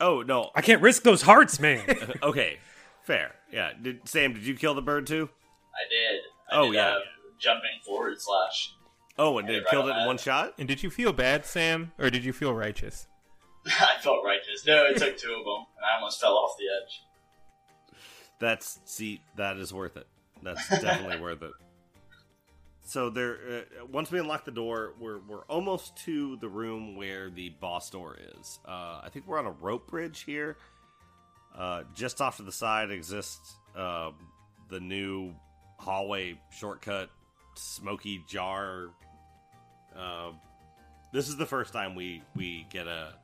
Oh 0.00 0.22
no! 0.22 0.50
I 0.54 0.62
can't 0.62 0.82
risk 0.82 1.02
those 1.02 1.22
hearts, 1.22 1.58
man. 1.60 1.80
okay, 2.22 2.58
fair. 3.04 3.34
Yeah. 3.52 3.72
Did 3.80 4.08
Sam? 4.08 4.32
Did 4.34 4.46
you 4.46 4.54
kill 4.54 4.74
the 4.74 4.82
bird 4.82 5.06
too? 5.06 5.28
I 5.74 5.88
did. 5.88 6.20
I 6.50 6.60
Oh, 6.60 6.66
did, 6.66 6.74
yeah. 6.74 6.88
uh, 6.88 6.98
jumping 7.38 7.70
forward 7.84 8.20
slash. 8.20 8.74
Oh, 9.18 9.38
and 9.38 9.46
Yeah, 9.48 9.54
did 9.54 9.64
right 9.64 9.70
killed 9.70 9.84
on 9.84 9.90
it 9.90 9.92
in 9.94 9.98
that. 10.00 10.06
one 10.06 10.18
shot? 10.18 10.54
And 10.58 10.66
did 10.68 10.82
you 10.82 10.90
feel 10.90 11.12
bad, 11.12 11.44
Sam, 11.46 11.92
or 11.98 12.10
did 12.10 12.24
you 12.24 12.32
feel 12.32 12.54
righteous? 12.54 13.06
I 13.66 13.96
felt 14.00 14.24
righteous. 14.24 14.66
No, 14.66 14.84
it 14.86 14.96
took 14.96 15.16
two 15.16 15.32
of 15.32 15.44
them, 15.44 15.66
and 15.76 15.84
I 15.84 15.96
almost 15.98 16.20
fell 16.20 16.34
off 16.34 16.56
the 16.58 16.64
edge. 16.82 17.02
That's 18.38 18.80
see, 18.84 19.20
that 19.36 19.56
is 19.58 19.72
worth 19.72 19.96
it. 19.96 20.06
That's 20.42 20.68
definitely 20.80 21.20
worth 21.20 21.42
it. 21.42 21.52
So 22.84 23.10
there, 23.10 23.38
uh, 23.82 23.86
once 23.86 24.10
we 24.10 24.18
unlock 24.18 24.44
the 24.44 24.50
door, 24.50 24.94
we're 24.98 25.20
we're 25.20 25.44
almost 25.44 25.96
to 26.04 26.36
the 26.38 26.48
room 26.48 26.96
where 26.96 27.30
the 27.30 27.50
boss 27.60 27.88
door 27.90 28.16
is. 28.38 28.58
Uh, 28.66 29.00
I 29.04 29.08
think 29.12 29.26
we're 29.28 29.38
on 29.38 29.46
a 29.46 29.52
rope 29.52 29.88
bridge 29.88 30.24
here. 30.24 30.56
Uh, 31.56 31.82
just 31.94 32.20
off 32.20 32.38
to 32.38 32.42
the 32.42 32.52
side 32.52 32.90
exists 32.90 33.56
uh, 33.76 34.10
the 34.68 34.80
new 34.80 35.34
hallway 35.78 36.38
shortcut, 36.50 37.10
smoky 37.54 38.24
jar. 38.28 38.88
Uh, 39.96 40.30
this 41.12 41.28
is 41.28 41.36
the 41.36 41.46
first 41.46 41.72
time 41.72 41.94
we 41.94 42.22
we 42.34 42.66
get 42.70 42.86
a 42.86 43.14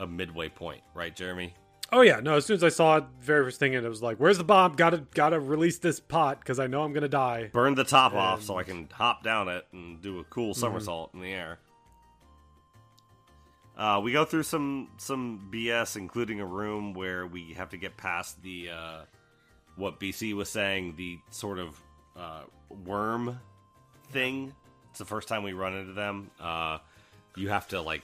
a 0.00 0.06
midway 0.06 0.48
point, 0.48 0.82
right, 0.94 1.14
Jeremy? 1.14 1.52
oh 1.92 2.02
yeah, 2.02 2.20
no. 2.20 2.36
As 2.36 2.44
soon 2.46 2.54
as 2.56 2.64
I 2.64 2.68
saw 2.68 2.98
it, 2.98 3.04
very 3.20 3.44
first 3.44 3.58
thing, 3.58 3.74
and 3.74 3.84
it 3.84 3.88
was 3.88 4.02
like, 4.02 4.18
"Where's 4.18 4.38
the 4.38 4.44
bomb? 4.44 4.74
Gotta 4.74 5.04
gotta 5.14 5.40
release 5.40 5.78
this 5.78 6.00
pot 6.00 6.38
because 6.38 6.58
I 6.58 6.66
know 6.66 6.82
I'm 6.82 6.92
gonna 6.92 7.08
die." 7.08 7.50
burn 7.52 7.74
the 7.74 7.84
top 7.84 8.14
off 8.14 8.42
so 8.42 8.58
I 8.58 8.62
can 8.62 8.88
hop 8.92 9.22
down 9.22 9.48
it 9.48 9.66
and 9.72 10.00
do 10.00 10.18
a 10.20 10.24
cool 10.24 10.54
somersault 10.54 11.12
in 11.14 11.20
the 11.20 11.32
air. 11.32 11.58
Uh, 13.78 14.00
we 14.02 14.10
go 14.10 14.24
through 14.24 14.42
some 14.42 14.88
some 14.96 15.48
BS, 15.52 15.96
including 15.96 16.40
a 16.40 16.46
room 16.46 16.94
where 16.94 17.26
we 17.26 17.52
have 17.52 17.70
to 17.70 17.76
get 17.76 17.96
past 17.96 18.42
the 18.42 18.70
uh, 18.70 19.00
what 19.76 20.00
BC 20.00 20.34
was 20.34 20.50
saying, 20.50 20.94
the 20.96 21.18
sort 21.30 21.60
of 21.60 21.80
uh, 22.16 22.42
worm 22.84 23.38
thing. 24.10 24.52
It's 24.90 24.98
the 24.98 25.04
first 25.04 25.28
time 25.28 25.44
we 25.44 25.52
run 25.52 25.74
into 25.74 25.92
them. 25.92 26.30
Uh, 26.40 26.78
you 27.36 27.50
have 27.50 27.68
to 27.68 27.80
like 27.80 28.02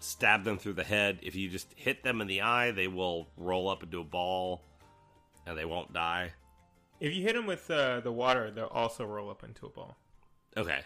stab 0.00 0.42
them 0.42 0.58
through 0.58 0.72
the 0.72 0.84
head. 0.84 1.20
If 1.22 1.36
you 1.36 1.48
just 1.48 1.72
hit 1.76 2.02
them 2.02 2.20
in 2.20 2.26
the 2.26 2.42
eye, 2.42 2.72
they 2.72 2.88
will 2.88 3.28
roll 3.36 3.68
up 3.68 3.84
into 3.84 4.00
a 4.00 4.04
ball, 4.04 4.62
and 5.46 5.56
they 5.56 5.64
won't 5.64 5.92
die. 5.92 6.32
If 6.98 7.14
you 7.14 7.22
hit 7.22 7.34
them 7.34 7.46
with 7.46 7.70
uh, 7.70 8.00
the 8.00 8.10
water, 8.10 8.50
they'll 8.50 8.64
also 8.66 9.04
roll 9.04 9.30
up 9.30 9.44
into 9.44 9.66
a 9.66 9.70
ball. 9.70 9.96
Okay. 10.56 10.80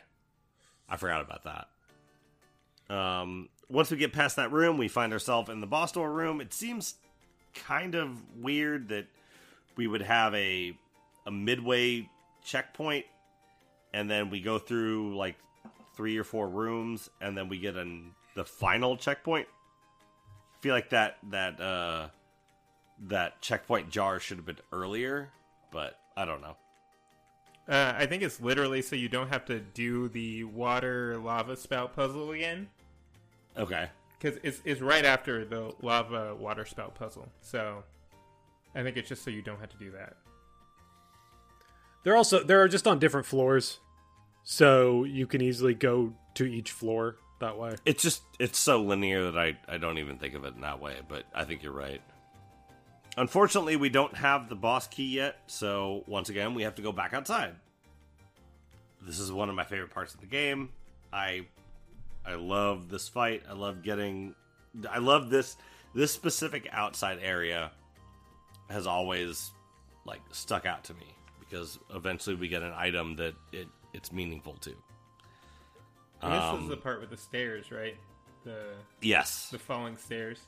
I 0.88 0.96
forgot 0.96 1.22
about 1.22 1.44
that. 1.44 2.94
Um, 2.94 3.48
once 3.70 3.90
we 3.90 3.96
get 3.96 4.12
past 4.12 4.36
that 4.36 4.52
room, 4.52 4.78
we 4.78 4.88
find 4.88 5.12
ourselves 5.12 5.48
in 5.48 5.60
the 5.60 5.66
boss 5.66 5.92
door 5.92 6.10
room. 6.12 6.40
It 6.40 6.52
seems 6.52 6.94
kind 7.54 7.94
of 7.94 8.18
weird 8.36 8.88
that 8.88 9.06
we 9.76 9.86
would 9.86 10.02
have 10.02 10.34
a 10.34 10.76
a 11.26 11.30
midway 11.30 12.08
checkpoint 12.42 13.04
and 13.92 14.10
then 14.10 14.30
we 14.30 14.40
go 14.40 14.58
through 14.58 15.16
like 15.16 15.36
three 15.96 16.16
or 16.16 16.24
four 16.24 16.48
rooms, 16.48 17.10
and 17.20 17.36
then 17.36 17.48
we 17.48 17.58
get 17.58 17.76
an 17.76 18.12
the 18.34 18.44
final 18.44 18.96
checkpoint. 18.96 19.48
I 20.56 20.62
feel 20.62 20.74
like 20.74 20.90
that 20.90 21.18
that 21.30 21.60
uh, 21.60 22.08
that 23.08 23.40
checkpoint 23.40 23.90
jar 23.90 24.20
should 24.20 24.38
have 24.38 24.46
been 24.46 24.60
earlier, 24.72 25.30
but 25.72 25.98
I 26.16 26.24
don't 26.24 26.40
know. 26.40 26.56
Uh, 27.68 27.94
I 27.96 28.06
think 28.06 28.22
it's 28.22 28.40
literally 28.40 28.82
so 28.82 28.96
you 28.96 29.08
don't 29.08 29.28
have 29.28 29.44
to 29.46 29.60
do 29.60 30.08
the 30.08 30.44
water 30.44 31.18
lava 31.18 31.56
spout 31.56 31.94
puzzle 31.94 32.32
again. 32.32 32.68
Okay. 33.56 33.88
Because 34.18 34.38
it's, 34.42 34.60
it's 34.64 34.80
right 34.80 35.04
after 35.04 35.44
the 35.44 35.72
lava 35.82 36.34
water 36.34 36.64
spout 36.64 36.94
puzzle. 36.94 37.28
So 37.40 37.84
I 38.74 38.82
think 38.82 38.96
it's 38.96 39.08
just 39.08 39.24
so 39.24 39.30
you 39.30 39.42
don't 39.42 39.60
have 39.60 39.70
to 39.70 39.78
do 39.78 39.90
that. 39.92 40.16
They're 42.02 42.16
also 42.16 42.42
they're 42.42 42.66
just 42.68 42.86
on 42.86 42.98
different 42.98 43.26
floors, 43.26 43.78
so 44.42 45.04
you 45.04 45.26
can 45.26 45.42
easily 45.42 45.74
go 45.74 46.14
to 46.34 46.44
each 46.46 46.72
floor 46.72 47.16
that 47.40 47.58
way. 47.58 47.74
It's 47.84 48.02
just 48.02 48.22
it's 48.38 48.58
so 48.58 48.80
linear 48.80 49.30
that 49.30 49.38
I 49.38 49.58
I 49.68 49.76
don't 49.76 49.98
even 49.98 50.16
think 50.16 50.34
of 50.34 50.44
it 50.44 50.54
in 50.54 50.62
that 50.62 50.80
way, 50.80 50.96
but 51.06 51.24
I 51.34 51.44
think 51.44 51.62
you're 51.62 51.72
right. 51.72 52.00
Unfortunately, 53.16 53.76
we 53.76 53.90
don't 53.90 54.16
have 54.16 54.48
the 54.48 54.54
boss 54.54 54.86
key 54.86 55.16
yet, 55.16 55.40
so 55.46 56.04
once 56.06 56.30
again, 56.30 56.54
we 56.54 56.62
have 56.62 56.76
to 56.76 56.82
go 56.82 56.92
back 56.92 57.12
outside. 57.12 57.54
This 59.02 59.18
is 59.18 59.32
one 59.32 59.48
of 59.48 59.54
my 59.54 59.64
favorite 59.64 59.90
parts 59.90 60.14
of 60.14 60.20
the 60.20 60.26
game. 60.26 60.70
I 61.12 61.46
I 62.30 62.36
love 62.36 62.88
this 62.88 63.08
fight. 63.08 63.42
I 63.48 63.54
love 63.54 63.82
getting 63.82 64.34
I 64.88 64.98
love 64.98 65.30
this 65.30 65.56
this 65.94 66.12
specific 66.12 66.68
outside 66.70 67.18
area 67.20 67.72
has 68.68 68.86
always 68.86 69.50
like 70.06 70.20
stuck 70.30 70.64
out 70.64 70.84
to 70.84 70.94
me 70.94 71.14
because 71.40 71.78
eventually 71.92 72.36
we 72.36 72.46
get 72.46 72.62
an 72.62 72.72
item 72.76 73.16
that 73.16 73.34
it 73.52 73.66
it's 73.92 74.12
meaningful 74.12 74.54
to. 74.60 74.70
And 76.22 76.32
this 76.32 76.42
Um, 76.42 76.62
is 76.64 76.68
the 76.68 76.76
part 76.76 77.00
with 77.00 77.10
the 77.10 77.16
stairs, 77.16 77.72
right? 77.72 77.96
The 78.44 78.74
Yes. 79.00 79.48
the 79.50 79.58
falling 79.58 79.96
stairs. 79.96 80.38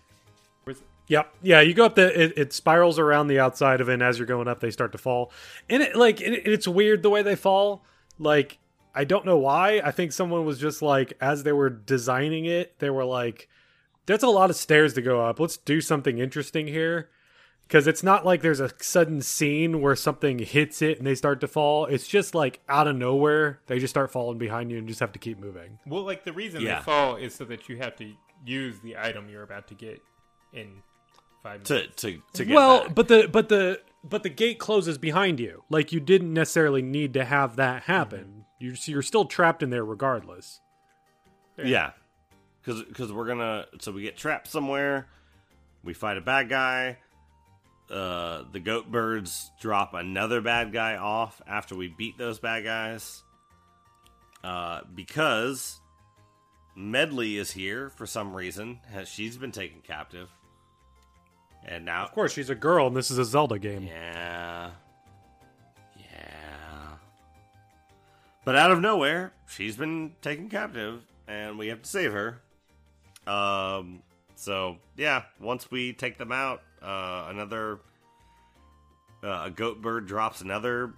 Where's, 0.64 0.80
Yep. 1.08 1.34
Yeah, 1.42 1.60
you 1.62 1.74
go 1.74 1.84
up 1.86 1.96
the 1.96 2.22
it, 2.22 2.32
it 2.38 2.52
spirals 2.52 2.98
around 3.00 3.26
the 3.26 3.40
outside 3.40 3.80
of 3.80 3.88
it 3.88 3.94
and 3.94 4.02
as 4.04 4.18
you're 4.18 4.26
going 4.26 4.46
up 4.46 4.60
they 4.60 4.70
start 4.70 4.92
to 4.92 4.98
fall. 4.98 5.32
And 5.68 5.82
it 5.82 5.96
like 5.96 6.20
it, 6.20 6.46
it's 6.46 6.68
weird 6.68 7.02
the 7.02 7.10
way 7.10 7.22
they 7.22 7.34
fall. 7.34 7.84
Like 8.20 8.58
I 8.94 9.04
don't 9.04 9.24
know 9.24 9.38
why. 9.38 9.80
I 9.84 9.90
think 9.90 10.12
someone 10.12 10.44
was 10.44 10.58
just 10.58 10.82
like 10.82 11.12
as 11.20 11.42
they 11.44 11.52
were 11.52 11.70
designing 11.70 12.44
it, 12.44 12.78
they 12.78 12.90
were 12.90 13.04
like 13.04 13.48
"That's 14.06 14.22
a 14.24 14.28
lot 14.28 14.50
of 14.50 14.56
stairs 14.56 14.94
to 14.94 15.02
go 15.02 15.24
up. 15.24 15.40
Let's 15.40 15.56
do 15.56 15.80
something 15.80 16.18
interesting 16.18 16.66
here. 16.66 17.08
Cuz 17.68 17.86
it's 17.86 18.02
not 18.02 18.26
like 18.26 18.42
there's 18.42 18.60
a 18.60 18.70
sudden 18.80 19.22
scene 19.22 19.80
where 19.80 19.96
something 19.96 20.40
hits 20.40 20.82
it 20.82 20.98
and 20.98 21.06
they 21.06 21.14
start 21.14 21.40
to 21.40 21.48
fall. 21.48 21.86
It's 21.86 22.06
just 22.06 22.34
like 22.34 22.60
out 22.68 22.86
of 22.86 22.96
nowhere, 22.96 23.60
they 23.66 23.78
just 23.78 23.92
start 23.92 24.10
falling 24.10 24.36
behind 24.36 24.70
you 24.70 24.76
and 24.78 24.86
just 24.88 25.00
have 25.00 25.12
to 25.12 25.18
keep 25.18 25.38
moving. 25.38 25.78
well, 25.86 26.02
like 26.02 26.24
the 26.24 26.32
reason 26.32 26.60
Yeah. 26.60 26.80
they 26.80 26.84
fall 26.84 27.16
is 27.16 27.34
so 27.34 27.44
that 27.46 27.68
you 27.70 27.78
have 27.78 27.96
to 27.96 28.12
use 28.44 28.80
the 28.80 28.96
item 28.98 29.28
you're 29.30 29.42
about 29.44 29.68
to 29.68 29.74
get 29.74 30.02
in 30.52 30.82
five 31.42 31.62
to 31.64 31.74
minutes. 31.74 32.02
to 32.02 32.20
to 32.34 32.44
get 32.44 32.54
well 32.54 32.84
back. 32.84 32.94
but 32.94 33.08
the 33.08 33.28
but 33.32 33.48
the 33.48 33.80
but 34.04 34.22
the 34.22 34.28
gate 34.28 34.58
closes 34.58 34.98
behind 34.98 35.38
you 35.40 35.62
like 35.70 35.92
you 35.92 36.00
didn't 36.00 36.32
necessarily 36.34 36.82
need 36.82 37.14
to 37.14 37.24
have 37.24 37.56
that 37.56 37.84
happen 37.84 38.20
mm-hmm. 38.24 38.40
You're, 38.62 38.76
so 38.76 38.92
you're 38.92 39.02
still 39.02 39.24
trapped 39.24 39.62
in 39.62 39.70
there 39.70 39.84
regardless 39.84 40.60
Yeah, 41.66 41.90
because 42.60 42.82
because 42.82 43.12
we're 43.12 43.26
gonna. 43.26 43.66
So 43.80 43.92
we 43.92 44.02
get 44.02 44.16
trapped 44.16 44.48
somewhere. 44.48 45.06
We 45.84 45.94
fight 45.94 46.16
a 46.16 46.20
bad 46.20 46.48
guy. 46.48 46.98
Uh, 47.90 48.44
the 48.52 48.60
goat 48.60 48.90
birds 48.90 49.50
drop 49.60 49.92
another 49.92 50.40
bad 50.40 50.72
guy 50.72 50.96
off 50.96 51.42
after 51.46 51.74
we 51.74 51.88
beat 51.88 52.16
those 52.16 52.38
bad 52.38 52.64
guys. 52.64 53.22
Uh, 54.42 54.80
because 54.94 55.78
Medley 56.74 57.36
is 57.36 57.50
here 57.50 57.90
for 57.90 58.06
some 58.06 58.34
reason. 58.34 58.80
She's 59.04 59.36
been 59.36 59.52
taken 59.52 59.82
captive, 59.82 60.30
and 61.64 61.84
now 61.84 62.04
of 62.04 62.12
course 62.12 62.32
she's 62.32 62.50
a 62.50 62.54
girl 62.54 62.86
and 62.86 62.96
this 62.96 63.10
is 63.10 63.18
a 63.18 63.24
zelda 63.24 63.58
game 63.58 63.82
yeah. 63.82 63.92
Yeah. 63.92 64.70
But 68.44 68.56
out 68.56 68.70
of 68.72 68.80
nowhere, 68.80 69.32
she's 69.48 69.76
been 69.76 70.12
taken 70.20 70.48
captive 70.48 71.02
and 71.28 71.58
we 71.58 71.68
have 71.68 71.82
to 71.82 71.88
save 71.88 72.12
her. 72.12 72.40
Um 73.26 74.02
so 74.34 74.78
yeah, 74.96 75.22
once 75.40 75.70
we 75.70 75.92
take 75.92 76.18
them 76.18 76.32
out, 76.32 76.62
uh 76.82 77.26
another 77.28 77.78
uh, 79.22 79.44
a 79.44 79.50
goat 79.50 79.80
bird 79.80 80.06
drops 80.06 80.40
another 80.40 80.94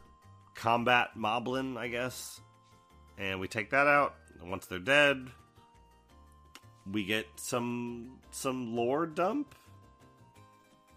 combat 0.55 1.11
moblin, 1.17 1.77
I 1.77 1.89
guess. 1.89 2.41
And 3.19 3.39
we 3.41 3.49
take 3.49 3.71
that 3.71 3.87
out. 3.87 4.15
And 4.41 4.51
once 4.51 4.67
they're 4.67 4.79
dead, 4.79 5.29
we 6.91 7.05
get 7.05 7.27
some 7.37 8.19
some 8.31 8.75
lore 8.75 9.07
dump. 9.07 9.55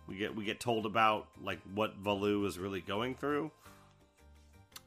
We 0.08 0.16
get 0.16 0.36
we 0.36 0.46
get 0.46 0.60
told 0.60 0.86
about 0.86 1.28
like 1.44 1.60
what 1.74 2.02
Valu 2.02 2.46
is 2.46 2.58
really 2.58 2.82
going 2.82 3.16
through. 3.16 3.52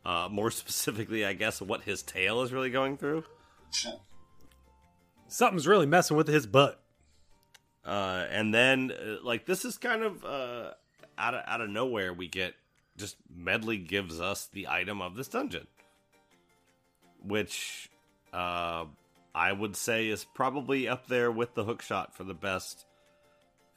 Uh, 0.05 0.28
more 0.30 0.51
specifically, 0.62 1.24
I 1.24 1.32
guess 1.34 1.61
what 1.61 1.82
his 1.82 2.03
tail 2.03 2.42
is 2.42 2.53
really 2.53 2.70
going 2.70 2.96
through. 2.96 3.24
something's 5.28 5.66
really 5.66 5.86
messing 5.86 6.16
with 6.16 6.26
his 6.26 6.44
butt 6.46 6.82
Uh, 7.84 8.26
and 8.30 8.53
then 8.53 8.90
uh, 8.92 9.16
like 9.22 9.46
this 9.46 9.64
is 9.64 9.78
kind 9.78 10.03
of 10.03 10.24
uh, 10.24 10.70
out 11.16 11.34
of 11.34 11.42
out 11.46 11.61
of 11.61 11.70
nowhere 11.70 12.12
we 12.12 12.28
get 12.28 12.55
just 12.96 13.16
Medley 13.34 13.78
gives 13.78 14.20
us 14.20 14.46
the 14.53 14.68
item 14.68 15.01
of 15.01 15.14
this 15.16 15.28
dungeon, 15.28 15.66
which 17.22 17.88
uh, 18.34 18.84
I 19.34 19.53
would 19.53 19.76
say 19.76 20.09
is 20.09 20.26
probably 20.34 20.88
up 20.88 21.07
there 21.07 21.30
with 21.30 21.55
the 21.55 21.64
hook 21.64 21.80
shot 21.80 22.14
for 22.14 22.24
the 22.24 22.34
best 22.34 22.84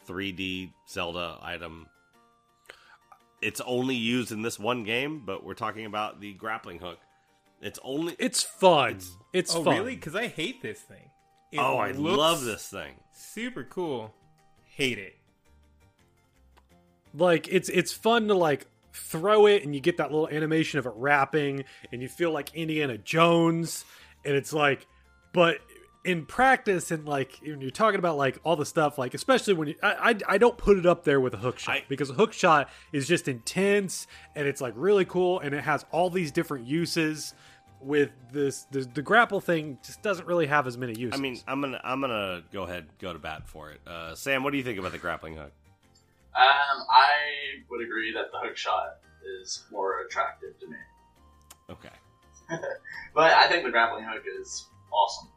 3D 0.07 0.73
Zelda 0.89 1.37
item. 1.41 1.87
It's 3.43 3.61
only 3.61 3.95
used 3.95 4.31
in 4.31 4.41
this 4.41 4.57
one 4.57 4.83
game, 4.83 5.23
but 5.25 5.43
we're 5.43 5.53
talking 5.53 5.85
about 5.85 6.21
the 6.21 6.33
grappling 6.33 6.79
hook. 6.79 6.99
It's 7.61 7.79
only 7.83 8.15
it's 8.19 8.43
fun 8.43 8.99
it's, 9.33 9.55
oh, 9.55 9.63
fun 9.63 9.77
really? 9.77 9.95
Because 9.95 10.15
I 10.15 10.27
hate 10.27 10.61
this 10.61 10.79
thing. 10.79 11.09
It 11.51 11.59
oh, 11.59 11.77
I 11.77 11.91
love 11.91 12.43
this 12.43 12.67
thing. 12.67 12.95
Super 13.11 13.63
cool. 13.63 14.13
Hate 14.65 14.97
it. 14.97 15.15
like 17.13 17.47
it's 17.47 17.69
it's 17.69 17.93
fun 17.93 18.27
to 18.27 18.33
like 18.33 18.65
throw 18.93 19.47
it 19.47 19.63
and 19.63 19.73
you 19.73 19.81
get 19.81 19.97
that 19.97 20.11
little 20.11 20.27
animation 20.29 20.79
of 20.79 20.85
it 20.85 20.93
wrapping 20.95 21.63
and 21.91 22.01
you 22.01 22.07
feel 22.07 22.31
like 22.31 22.53
Indiana 22.53 22.97
Jones 22.97 23.85
and 24.23 24.35
it's 24.35 24.53
like 24.53 24.85
but 25.31 25.57
in 26.05 26.25
practice 26.25 26.91
and 26.91 27.07
like 27.07 27.39
when 27.43 27.61
you're 27.61 27.71
talking 27.71 27.97
about 27.97 28.17
like 28.17 28.37
all 28.43 28.55
the 28.57 28.65
stuff 28.65 28.97
like 28.97 29.13
especially 29.13 29.53
when 29.53 29.69
you 29.69 29.75
I 29.81 30.11
I, 30.27 30.33
I 30.35 30.37
don't 30.37 30.57
put 30.57 30.77
it 30.77 30.85
up 30.85 31.03
there 31.05 31.21
with 31.21 31.33
a 31.33 31.37
hook 31.37 31.57
shot 31.59 31.75
I- 31.75 31.85
because 31.87 32.09
a 32.09 32.13
hook 32.13 32.33
shot 32.33 32.69
is 32.91 33.07
just 33.07 33.27
intense 33.29 34.05
and 34.35 34.45
it's 34.47 34.59
like 34.59 34.73
really 34.75 35.05
cool 35.05 35.39
and 35.39 35.55
it 35.55 35.63
has 35.63 35.85
all 35.91 36.09
these 36.09 36.31
different 36.31 36.67
uses 36.67 37.33
with 37.79 38.11
this 38.31 38.63
the, 38.71 38.81
the 38.81 39.01
grapple 39.01 39.39
thing 39.41 39.77
just 39.83 40.01
doesn't 40.01 40.27
really 40.27 40.47
have 40.47 40.67
as 40.67 40.77
many 40.77 40.93
uses 40.97 41.19
I 41.19 41.21
mean, 41.21 41.39
I'm 41.47 41.61
gonna 41.61 41.79
I'm 41.83 42.01
gonna 42.01 42.43
go 42.51 42.63
ahead 42.63 42.85
go 42.99 43.13
to 43.13 43.19
bat 43.19 43.47
for 43.47 43.71
it. 43.71 43.79
Uh, 43.87 44.13
Sam, 44.15 44.43
what 44.43 44.51
do 44.51 44.57
you 44.57 44.63
think 44.63 44.79
about 44.79 44.91
the 44.91 44.97
grappling 44.97 45.35
hook? 45.35 45.51
Um, 46.35 46.43
I 46.89 47.61
would 47.69 47.81
agree 47.85 48.11
that 48.13 48.31
the 48.31 48.39
hook 48.39 48.57
shot 48.57 48.97
is 49.41 49.63
more 49.71 50.01
attractive 50.01 50.57
to 50.59 50.67
me, 50.67 50.77
Okay, 51.69 51.89
but 53.13 53.31
I 53.33 53.47
think 53.47 53.63
the 53.63 53.69
grappling 53.71 54.03
hook 54.05 54.23
is 54.41 54.65
awesome. 54.91 55.29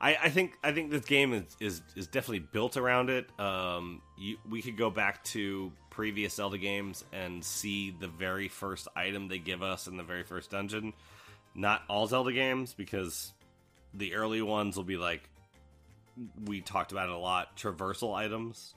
I, 0.00 0.16
I 0.24 0.28
think 0.30 0.58
I 0.62 0.72
think 0.72 0.90
this 0.90 1.04
game 1.04 1.32
is, 1.32 1.56
is 1.60 1.82
is 1.94 2.06
definitely 2.06 2.40
built 2.40 2.76
around 2.76 3.10
it. 3.10 3.28
Um, 3.40 4.02
you, 4.18 4.36
we 4.48 4.62
could 4.62 4.76
go 4.76 4.90
back 4.90 5.24
to 5.24 5.72
previous 5.90 6.34
Zelda 6.34 6.58
games 6.58 7.04
and 7.12 7.42
see 7.42 7.94
the 7.98 8.08
very 8.08 8.48
first 8.48 8.88
item 8.94 9.28
they 9.28 9.38
give 9.38 9.62
us 9.62 9.86
in 9.86 9.96
the 9.96 10.02
very 10.02 10.22
first 10.22 10.50
dungeon. 10.50 10.92
Not 11.54 11.82
all 11.88 12.06
Zelda 12.06 12.32
games, 12.32 12.74
because 12.74 13.32
the 13.94 14.14
early 14.14 14.42
ones 14.42 14.76
will 14.76 14.84
be 14.84 14.98
like 14.98 15.28
we 16.44 16.60
talked 16.60 16.92
about 16.92 17.08
it 17.08 17.14
a 17.14 17.18
lot, 17.18 17.56
traversal 17.56 18.14
items. 18.14 18.74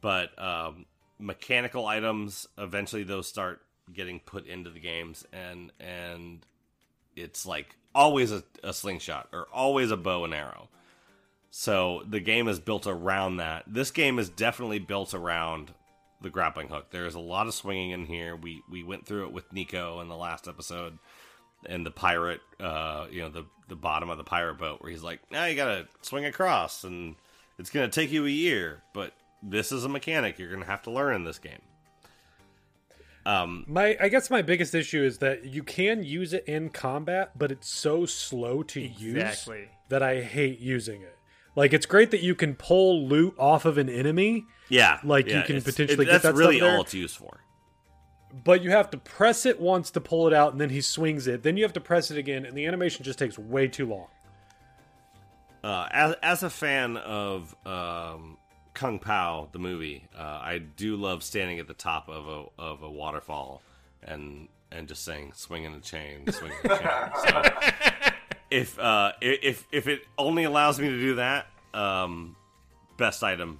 But 0.00 0.36
um, 0.42 0.86
mechanical 1.18 1.86
items, 1.86 2.48
eventually 2.58 3.02
those 3.04 3.28
start 3.28 3.60
getting 3.92 4.20
put 4.20 4.46
into 4.46 4.70
the 4.70 4.80
games, 4.80 5.24
and 5.32 5.72
and 5.78 6.44
it's 7.16 7.46
like 7.46 7.76
always 7.94 8.32
a, 8.32 8.42
a 8.62 8.72
slingshot 8.72 9.28
or 9.32 9.46
always 9.52 9.90
a 9.90 9.96
bow 9.96 10.24
and 10.24 10.34
arrow. 10.34 10.68
So 11.50 12.02
the 12.08 12.20
game 12.20 12.48
is 12.48 12.60
built 12.60 12.86
around 12.86 13.38
that. 13.38 13.64
This 13.66 13.90
game 13.90 14.18
is 14.18 14.28
definitely 14.28 14.78
built 14.78 15.14
around 15.14 15.74
the 16.20 16.30
grappling 16.30 16.68
hook. 16.68 16.90
There's 16.90 17.14
a 17.14 17.20
lot 17.20 17.46
of 17.46 17.54
swinging 17.54 17.90
in 17.90 18.06
here. 18.06 18.36
We 18.36 18.62
we 18.70 18.84
went 18.84 19.06
through 19.06 19.26
it 19.26 19.32
with 19.32 19.52
Nico 19.52 20.00
in 20.00 20.08
the 20.08 20.16
last 20.16 20.46
episode, 20.46 20.98
and 21.66 21.84
the 21.84 21.90
pirate, 21.90 22.40
uh, 22.60 23.06
you 23.10 23.22
know, 23.22 23.30
the 23.30 23.46
the 23.68 23.76
bottom 23.76 24.10
of 24.10 24.18
the 24.18 24.24
pirate 24.24 24.58
boat, 24.58 24.80
where 24.80 24.90
he's 24.90 25.02
like, 25.02 25.20
"Now 25.30 25.46
you 25.46 25.56
gotta 25.56 25.88
swing 26.02 26.24
across, 26.24 26.84
and 26.84 27.16
it's 27.58 27.70
gonna 27.70 27.88
take 27.88 28.12
you 28.12 28.26
a 28.26 28.30
year, 28.30 28.82
but 28.94 29.14
this 29.42 29.72
is 29.72 29.84
a 29.84 29.88
mechanic 29.88 30.38
you're 30.38 30.52
gonna 30.52 30.66
have 30.66 30.82
to 30.82 30.90
learn 30.90 31.16
in 31.16 31.24
this 31.24 31.38
game." 31.38 31.62
Um, 33.26 33.64
My, 33.68 33.96
I 34.00 34.08
guess 34.08 34.30
my 34.30 34.40
biggest 34.42 34.74
issue 34.74 35.02
is 35.02 35.18
that 35.18 35.44
you 35.44 35.62
can 35.62 36.02
use 36.02 36.32
it 36.32 36.44
in 36.46 36.70
combat, 36.70 37.32
but 37.38 37.52
it's 37.52 37.68
so 37.68 38.06
slow 38.06 38.62
to 38.64 38.80
use 38.80 39.48
that 39.90 40.02
I 40.02 40.22
hate 40.22 40.58
using 40.60 41.02
it. 41.02 41.16
Like 41.54 41.72
it's 41.74 41.84
great 41.86 42.10
that 42.12 42.22
you 42.22 42.34
can 42.34 42.54
pull 42.54 43.06
loot 43.06 43.34
off 43.38 43.64
of 43.64 43.76
an 43.76 43.88
enemy, 43.90 44.44
yeah, 44.68 45.00
Like, 45.04 45.26
you 45.26 45.42
can 45.42 45.56
it's- 45.56 45.64
potentially 45.64 46.06
get 46.06 46.12
that's 46.12 46.22
that 46.24 46.34
really 46.34 46.56
stuff 46.58 46.66
there. 46.68 46.76
all 46.76 46.82
it's 46.82 46.94
used 46.94 47.16
for. 47.16 47.40
but 48.44 48.62
you 48.62 48.70
have 48.70 48.88
to 48.92 48.96
press 48.98 49.44
it 49.44 49.60
once 49.60 49.90
to 49.90 50.00
pull 50.00 50.26
it 50.28 50.32
out, 50.32 50.52
and 50.52 50.60
then 50.60 50.70
he 50.70 50.80
swings 50.80 51.26
it. 51.26 51.42
Then 51.42 51.56
you 51.56 51.64
have 51.64 51.72
to 51.74 51.80
press 51.80 52.10
it 52.12 52.16
again, 52.16 52.46
and 52.46 52.56
the 52.56 52.64
animation 52.66 53.04
just 53.04 53.18
takes 53.18 53.36
way 53.38 53.66
too 53.68 53.86
long. 53.86 54.06
Uh, 55.62 55.88
as 55.90 56.14
as 56.22 56.42
a 56.42 56.48
fan 56.48 56.96
of 56.96 57.54
um, 57.66 58.38
Kung 58.74 58.98
Pao, 58.98 59.48
the 59.52 59.58
movie, 59.58 60.08
uh, 60.16 60.22
I 60.22 60.58
do 60.58 60.96
love 60.96 61.22
standing 61.22 61.58
at 61.58 61.66
the 61.66 61.74
top 61.74 62.08
of 62.08 62.26
a 62.28 62.44
of 62.60 62.82
a 62.82 62.90
waterfall 62.90 63.62
and 64.02 64.48
and 64.70 64.88
just 64.88 65.04
saying 65.04 65.32
"swinging 65.34 65.74
a 65.74 65.80
chain, 65.80 66.30
swinging 66.30 66.58
a 66.64 66.68
chain." 66.68 67.10
So 67.28 68.10
if 68.50 68.78
uh, 68.78 69.12
if 69.20 69.66
if 69.72 69.86
it 69.86 70.02
only 70.18 70.44
allows 70.44 70.78
me 70.80 70.88
to 70.88 70.98
do 70.98 71.14
that, 71.16 71.46
um, 71.74 72.36
best 72.96 73.22
item 73.22 73.58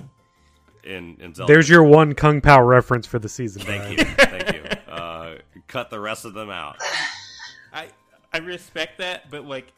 in 0.84 1.16
in 1.20 1.34
Zelda. 1.34 1.52
There's 1.52 1.68
your 1.68 1.84
one 1.84 2.14
Kung 2.14 2.40
Pao 2.40 2.62
reference 2.62 3.06
for 3.06 3.18
the 3.18 3.28
season. 3.28 3.62
thank 3.62 3.82
Brian. 3.82 3.98
you, 3.98 4.04
thank 4.04 4.52
you. 4.54 4.92
Uh, 4.92 5.38
cut 5.68 5.90
the 5.90 6.00
rest 6.00 6.24
of 6.24 6.34
them 6.34 6.50
out. 6.50 6.76
I 7.72 7.88
I 8.32 8.38
respect 8.38 8.98
that, 8.98 9.30
but 9.30 9.44
like, 9.44 9.72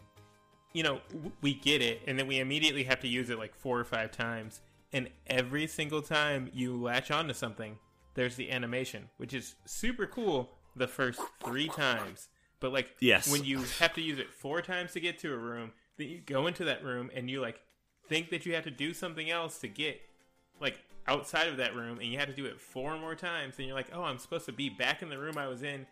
you 0.72 0.82
know, 0.82 1.00
we 1.40 1.54
get 1.54 1.82
it, 1.82 2.02
and 2.06 2.18
then 2.18 2.26
we 2.26 2.38
immediately 2.38 2.84
have 2.84 3.00
to 3.00 3.08
use 3.08 3.28
it 3.30 3.38
like 3.38 3.54
four 3.54 3.78
or 3.78 3.84
five 3.84 4.10
times, 4.12 4.60
and 4.92 5.08
every 5.26 5.66
single 5.66 6.02
time 6.02 6.50
you 6.52 6.74
latch 6.80 7.10
onto 7.10 7.32
something, 7.34 7.78
there's 8.14 8.36
the 8.36 8.50
animation, 8.50 9.08
which 9.16 9.32
is 9.34 9.54
super 9.64 10.06
cool 10.06 10.50
the 10.76 10.86
first 10.88 11.20
three 11.44 11.68
times, 11.68 12.28
but 12.60 12.72
like, 12.72 12.94
Yes. 13.00 13.30
when 13.30 13.44
you 13.44 13.62
have 13.78 13.92
to 13.94 14.00
use 14.00 14.18
it 14.18 14.32
four 14.32 14.62
times 14.62 14.92
to 14.92 15.00
get 15.00 15.18
to 15.20 15.32
a 15.32 15.36
room, 15.36 15.72
then 15.96 16.08
you 16.08 16.20
go 16.24 16.46
into 16.46 16.64
that 16.64 16.84
room 16.84 17.10
and 17.14 17.30
you 17.30 17.40
like 17.40 17.60
think 18.08 18.30
that 18.30 18.44
you 18.46 18.54
have 18.54 18.64
to 18.64 18.70
do 18.70 18.92
something 18.94 19.30
else 19.30 19.58
to 19.60 19.68
get 19.68 20.00
like 20.60 20.78
outside 21.06 21.48
of 21.48 21.56
that 21.56 21.74
room 21.74 21.98
and 21.98 22.08
you 22.08 22.18
have 22.18 22.28
to 22.28 22.34
do 22.34 22.46
it 22.46 22.60
four 22.60 22.96
more 22.98 23.14
times 23.14 23.54
and 23.58 23.66
you're 23.66 23.74
like 23.76 23.90
oh 23.92 24.02
i'm 24.02 24.18
supposed 24.18 24.44
to 24.46 24.52
be 24.52 24.68
back 24.68 25.02
in 25.02 25.08
the 25.08 25.18
room 25.18 25.36
i 25.36 25.46
was 25.48 25.62
in 25.62 25.84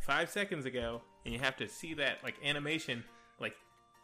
five 0.00 0.28
seconds 0.30 0.64
ago 0.64 1.00
and 1.24 1.32
you 1.32 1.38
have 1.40 1.56
to 1.56 1.68
see 1.68 1.94
that 1.94 2.18
like 2.24 2.34
animation 2.44 3.04
like 3.40 3.54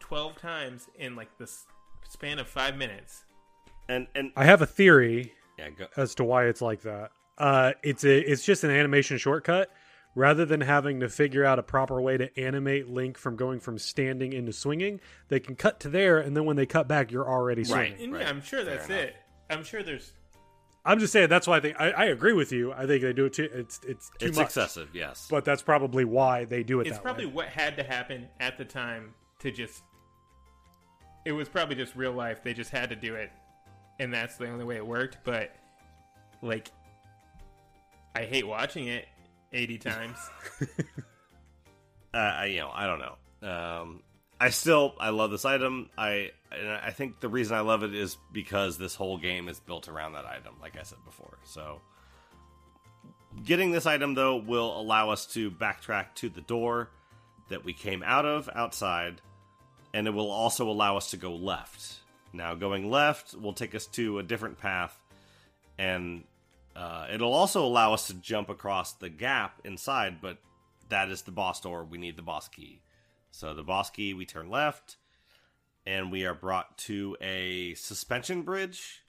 12 0.01 0.37
times 0.37 0.89
in 0.99 1.17
like 1.17 1.37
the 1.39 1.51
span 2.09 2.39
of 2.39 2.47
five 2.49 2.77
minutes 2.77 3.25
And 3.89 4.07
and 4.15 4.33
I 4.37 4.45
have 4.45 4.63
a 4.63 4.67
theory 4.67 5.33
yeah, 5.59 5.71
go, 5.71 5.87
as 5.97 6.15
to 6.17 6.25
why 6.25 6.47
it's 6.47 6.63
like 6.63 6.83
that. 6.83 7.11
Uh, 7.39 7.73
it's 7.83 8.05
a 8.05 8.19
it's 8.21 8.45
just 8.45 8.65
an 8.65 8.71
animation 8.71 9.19
shortcut. 9.19 9.71
Rather 10.15 10.45
than 10.45 10.61
having 10.61 11.01
to 11.01 11.09
figure 11.09 11.43
out 11.43 11.59
a 11.59 11.63
proper 11.63 11.99
way 11.99 12.19
to 12.19 12.39
animate 12.39 12.87
Link 12.87 13.17
from 13.17 13.35
going 13.35 13.61
from 13.61 13.79
standing 13.79 14.35
into 14.35 14.53
swinging, 14.53 15.01
they 15.29 15.41
can 15.41 15.57
cut 15.57 15.81
to 15.81 15.89
there, 15.89 16.19
and 16.19 16.37
then 16.37 16.45
when 16.45 16.57
they 16.57 16.67
cut 16.67 16.87
back, 16.87 17.11
you're 17.11 17.27
already 17.27 17.65
swinging. 17.65 17.95
and 17.99 18.13
Right. 18.13 18.21
yeah 18.23 18.29
i'm 18.29 18.43
sure 18.43 18.63
Fair 18.63 18.75
that's 18.75 18.89
enough. 18.91 19.01
it 19.01 19.17
i'm 19.49 19.65
sure 19.65 19.83
there's 19.83 20.13
I'm 20.85 20.99
just 20.99 21.13
saying 21.15 21.29
that's 21.31 21.47
why 21.47 21.59
I 21.59 21.61
think 21.61 21.81
I, 21.81 21.91
I 21.93 22.05
agree 22.07 22.33
with 22.33 22.51
you. 22.53 22.73
I 22.73 22.87
think 22.87 23.03
they 23.03 23.13
do 23.13 23.25
it 23.27 23.33
too. 23.35 23.49
It's 23.55 23.81
it's 23.87 24.11
too 24.19 24.27
it's 24.27 24.37
much, 24.37 24.47
excessive. 24.47 24.89
Yes, 24.93 25.29
but 25.31 25.45
that's 25.45 25.63
probably 25.63 26.05
why 26.05 26.45
they 26.45 26.63
do 26.65 26.81
it. 26.81 26.89
it's 26.89 26.97
that 26.97 27.03
probably 27.05 27.27
way. 27.27 27.33
what 27.33 27.49
had 27.49 27.77
to 27.77 27.83
happen 27.85 28.29
at 28.41 28.59
the 28.59 28.65
time 28.65 29.15
to 29.39 29.51
just 29.51 29.83
it 31.25 31.33
was 31.33 31.49
probably 31.49 31.77
just 31.77 31.95
real 31.97 32.13
life 32.13 32.43
they 32.43 32.53
just 32.53 32.71
had 32.71 32.91
to 32.91 32.97
do 32.97 33.15
it 33.15 33.31
and 34.03 34.13
that's 34.13 34.37
the 34.37 34.49
only 34.49 34.65
way 34.65 34.77
it 34.77 34.87
worked 34.87 35.19
but 35.25 35.55
like 36.43 36.71
i 38.15 38.23
hate 38.23 38.47
watching 38.47 38.89
it 38.89 39.07
80 39.53 39.79
times 39.79 40.17
uh, 42.15 42.19
I, 42.19 42.47
you 42.47 42.61
know, 42.61 42.71
I 42.73 42.87
don't 42.87 43.01
know. 43.01 43.49
Um, 43.49 44.03
I 44.41 44.51
still 44.51 44.95
I 44.99 45.11
love 45.11 45.31
this 45.31 45.45
item. 45.45 45.89
I 45.97 46.31
and 46.51 46.69
I 46.69 46.91
think 46.91 47.21
the 47.21 47.29
reason 47.29 47.57
I 47.57 47.61
love 47.61 47.83
it 47.83 47.95
is 47.95 48.17
because 48.33 48.77
this 48.77 48.95
whole 48.95 49.17
game 49.17 49.49
is 49.49 49.61
built 49.61 49.89
around 49.89 50.15
that 50.15 50.27
item, 50.27 50.55
like 50.61 50.77
I 50.79 50.83
said 50.83 50.99
before. 51.05 51.39
So 51.45 51.81
getting 53.45 53.71
this 53.71 53.87
item 53.87 54.15
though 54.15 54.37
will 54.37 54.81
allow 54.81 55.11
us 55.11 55.27
to 55.29 55.51
backtrack 55.51 56.15
to 56.17 56.29
the 56.29 56.41
door 56.41 56.91
that 57.49 57.65
we 57.65 57.73
came 57.73 58.03
out 58.03 58.27
of 58.27 58.51
outside, 58.55 59.21
and 59.95 60.07
it 60.07 60.11
will 60.11 60.31
also 60.31 60.69
allow 60.69 60.97
us 60.97 61.11
to 61.13 61.17
go 61.17 61.35
left. 61.35 62.01
Now, 62.33 62.55
going 62.55 62.91
left 62.91 63.35
will 63.35 63.53
take 63.53 63.75
us 63.75 63.87
to 63.89 64.19
a 64.19 64.23
different 64.23 64.59
path, 64.59 64.99
and 65.79 66.25
uh, 66.75 67.07
it'll 67.13 67.35
also 67.35 67.65
allow 67.65 67.93
us 67.93 68.07
to 68.07 68.15
jump 68.15 68.49
across 68.49 68.95
the 68.95 69.09
gap 69.09 69.61
inside, 69.65 70.21
but 70.23 70.39
that 70.89 71.11
is 71.11 71.23
the 71.23 71.31
boss 71.31 71.61
door. 71.61 71.85
We 71.85 71.99
need 71.99 72.17
the 72.17 72.23
boss 72.23 72.49
key. 72.49 72.81
So 73.31 73.55
the 73.55 73.63
boss 73.63 73.91
key, 73.91 74.15
we 74.15 74.25
turn 74.25 74.51
left, 74.51 74.97
and 75.87 76.11
we 76.11 76.25
are 76.25 76.35
brought 76.35 76.79
to 76.79 77.17
a 77.21 77.75
suspension 77.75 78.43
bridge. 78.43 79.03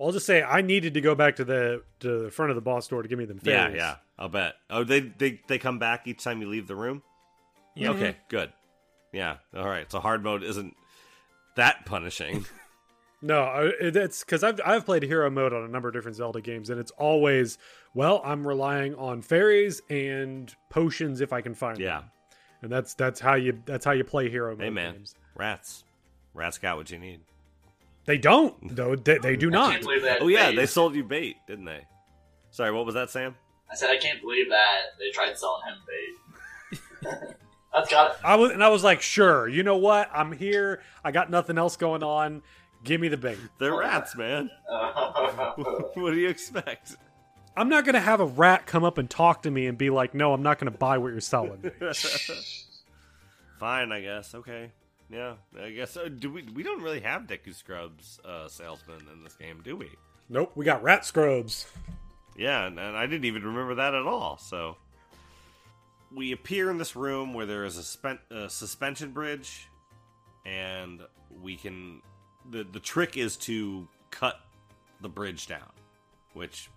I'll 0.00 0.12
just 0.12 0.26
say 0.26 0.42
I 0.42 0.62
needed 0.62 0.94
to 0.94 1.00
go 1.00 1.14
back 1.14 1.36
to 1.36 1.44
the 1.44 1.82
to 2.00 2.24
the 2.24 2.30
front 2.30 2.50
of 2.50 2.56
the 2.56 2.62
boss 2.62 2.88
door 2.88 3.02
to 3.02 3.08
give 3.08 3.18
me 3.18 3.24
them. 3.24 3.38
Yeah, 3.42 3.68
yeah, 3.68 3.96
I'll 4.18 4.28
bet. 4.28 4.54
Oh, 4.68 4.84
they 4.84 5.00
they 5.00 5.40
they 5.46 5.58
come 5.58 5.78
back 5.78 6.06
each 6.06 6.24
time 6.24 6.40
you 6.40 6.48
leave 6.48 6.66
the 6.66 6.74
room. 6.74 7.02
Yeah. 7.76 7.90
Okay, 7.90 8.16
good. 8.28 8.52
Yeah, 9.12 9.36
all 9.54 9.68
right. 9.68 9.90
So 9.90 10.00
hard 10.00 10.24
mode 10.24 10.42
isn't 10.42 10.74
that 11.56 11.84
punishing. 11.86 12.46
No, 13.24 13.42
I- 13.44 13.90
that's 13.90 14.24
because 14.24 14.42
I've 14.42 14.60
I've 14.66 14.84
played 14.84 15.04
hero 15.04 15.30
mode 15.30 15.52
on 15.52 15.62
a 15.62 15.68
number 15.68 15.86
of 15.86 15.94
different 15.94 16.16
Zelda 16.16 16.40
games, 16.40 16.70
and 16.70 16.80
it's 16.80 16.90
always 16.98 17.56
well, 17.94 18.20
I'm 18.24 18.44
relying 18.44 18.96
on 18.96 19.22
fairies 19.22 19.80
and 19.88 20.52
potions 20.70 21.20
if 21.20 21.32
I 21.32 21.40
can 21.40 21.54
find 21.54 21.78
yeah. 21.78 22.00
them, 22.00 22.10
Yeah, 22.10 22.36
and 22.62 22.72
that's 22.72 22.94
that's 22.94 23.20
how 23.20 23.34
you 23.36 23.62
that's 23.64 23.84
how 23.84 23.92
you 23.92 24.02
play 24.02 24.28
hero 24.28 24.56
mode 24.56 24.64
Hey 24.64 24.70
man, 24.70 24.94
games. 24.94 25.14
rats. 25.36 25.84
Rats 26.34 26.58
got 26.58 26.76
what 26.78 26.90
you 26.90 26.98
need. 26.98 27.20
They 28.06 28.18
don't 28.18 28.56
though. 28.74 28.96
They, 28.96 29.18
they 29.18 29.36
do 29.36 29.46
I 29.50 29.52
not. 29.52 29.70
can't 29.80 30.02
that. 30.02 30.18
Oh 30.20 30.26
yeah, 30.26 30.48
phase. 30.48 30.56
they 30.56 30.66
sold 30.66 30.96
you 30.96 31.04
bait, 31.04 31.36
didn't 31.46 31.66
they? 31.66 31.86
Sorry, 32.50 32.72
what 32.72 32.84
was 32.86 32.96
that, 32.96 33.08
Sam? 33.08 33.36
I 33.70 33.76
said 33.76 33.90
I 33.90 33.98
can't 33.98 34.20
believe 34.20 34.48
that 34.48 34.78
they 34.98 35.12
tried 35.12 35.38
selling 35.38 35.62
him 35.68 35.76
bait. 37.12 37.34
That's 37.72 37.90
got 37.90 38.16
I 38.24 38.36
was 38.36 38.50
and 38.50 38.62
I 38.62 38.68
was 38.68 38.84
like, 38.84 39.00
sure. 39.00 39.48
You 39.48 39.62
know 39.62 39.76
what? 39.76 40.10
I'm 40.12 40.32
here. 40.32 40.82
I 41.04 41.10
got 41.10 41.30
nothing 41.30 41.58
else 41.58 41.76
going 41.76 42.02
on. 42.02 42.42
Give 42.84 43.00
me 43.00 43.08
the 43.08 43.16
bait. 43.16 43.38
They're 43.58 43.76
rats, 43.76 44.16
man. 44.16 44.50
what 44.68 45.94
do 45.94 46.16
you 46.16 46.28
expect? 46.28 46.96
I'm 47.56 47.68
not 47.68 47.84
gonna 47.84 48.00
have 48.00 48.20
a 48.20 48.26
rat 48.26 48.66
come 48.66 48.84
up 48.84 48.98
and 48.98 49.08
talk 49.08 49.42
to 49.42 49.50
me 49.50 49.66
and 49.66 49.78
be 49.78 49.90
like, 49.90 50.14
no, 50.14 50.32
I'm 50.32 50.42
not 50.42 50.58
gonna 50.58 50.70
buy 50.70 50.98
what 50.98 51.12
you're 51.12 51.20
selling. 51.20 51.70
Fine, 53.58 53.92
I 53.92 54.00
guess. 54.00 54.34
Okay. 54.34 54.72
Yeah, 55.08 55.34
I 55.60 55.70
guess. 55.70 55.96
Uh, 55.96 56.08
do 56.08 56.32
we? 56.32 56.42
We 56.42 56.62
don't 56.62 56.82
really 56.82 57.00
have 57.00 57.22
Deku 57.22 57.54
Scrubs 57.54 58.18
uh, 58.24 58.48
salesman 58.48 59.02
in 59.12 59.22
this 59.22 59.34
game, 59.34 59.60
do 59.62 59.76
we? 59.76 59.90
nope, 60.28 60.52
we 60.54 60.64
got 60.64 60.82
rat 60.82 61.04
scrubs. 61.04 61.66
Yeah, 62.36 62.66
and, 62.66 62.80
and 62.80 62.96
I 62.96 63.06
didn't 63.06 63.26
even 63.26 63.42
remember 63.42 63.74
that 63.76 63.94
at 63.94 64.06
all. 64.06 64.38
So 64.38 64.76
we 66.14 66.32
appear 66.32 66.70
in 66.70 66.78
this 66.78 66.94
room 66.96 67.34
where 67.34 67.46
there 67.46 67.64
is 67.64 67.76
a 67.78 67.82
spen- 67.82 68.18
uh, 68.30 68.48
suspension 68.48 69.12
bridge, 69.12 69.68
and 70.44 71.00
we 71.42 71.56
can. 71.56 72.02
the 72.50 72.64
The 72.64 72.80
trick 72.80 73.16
is 73.16 73.36
to 73.38 73.88
cut 74.10 74.40
the 75.00 75.08
bridge 75.08 75.46
down, 75.46 75.70
which 76.34 76.70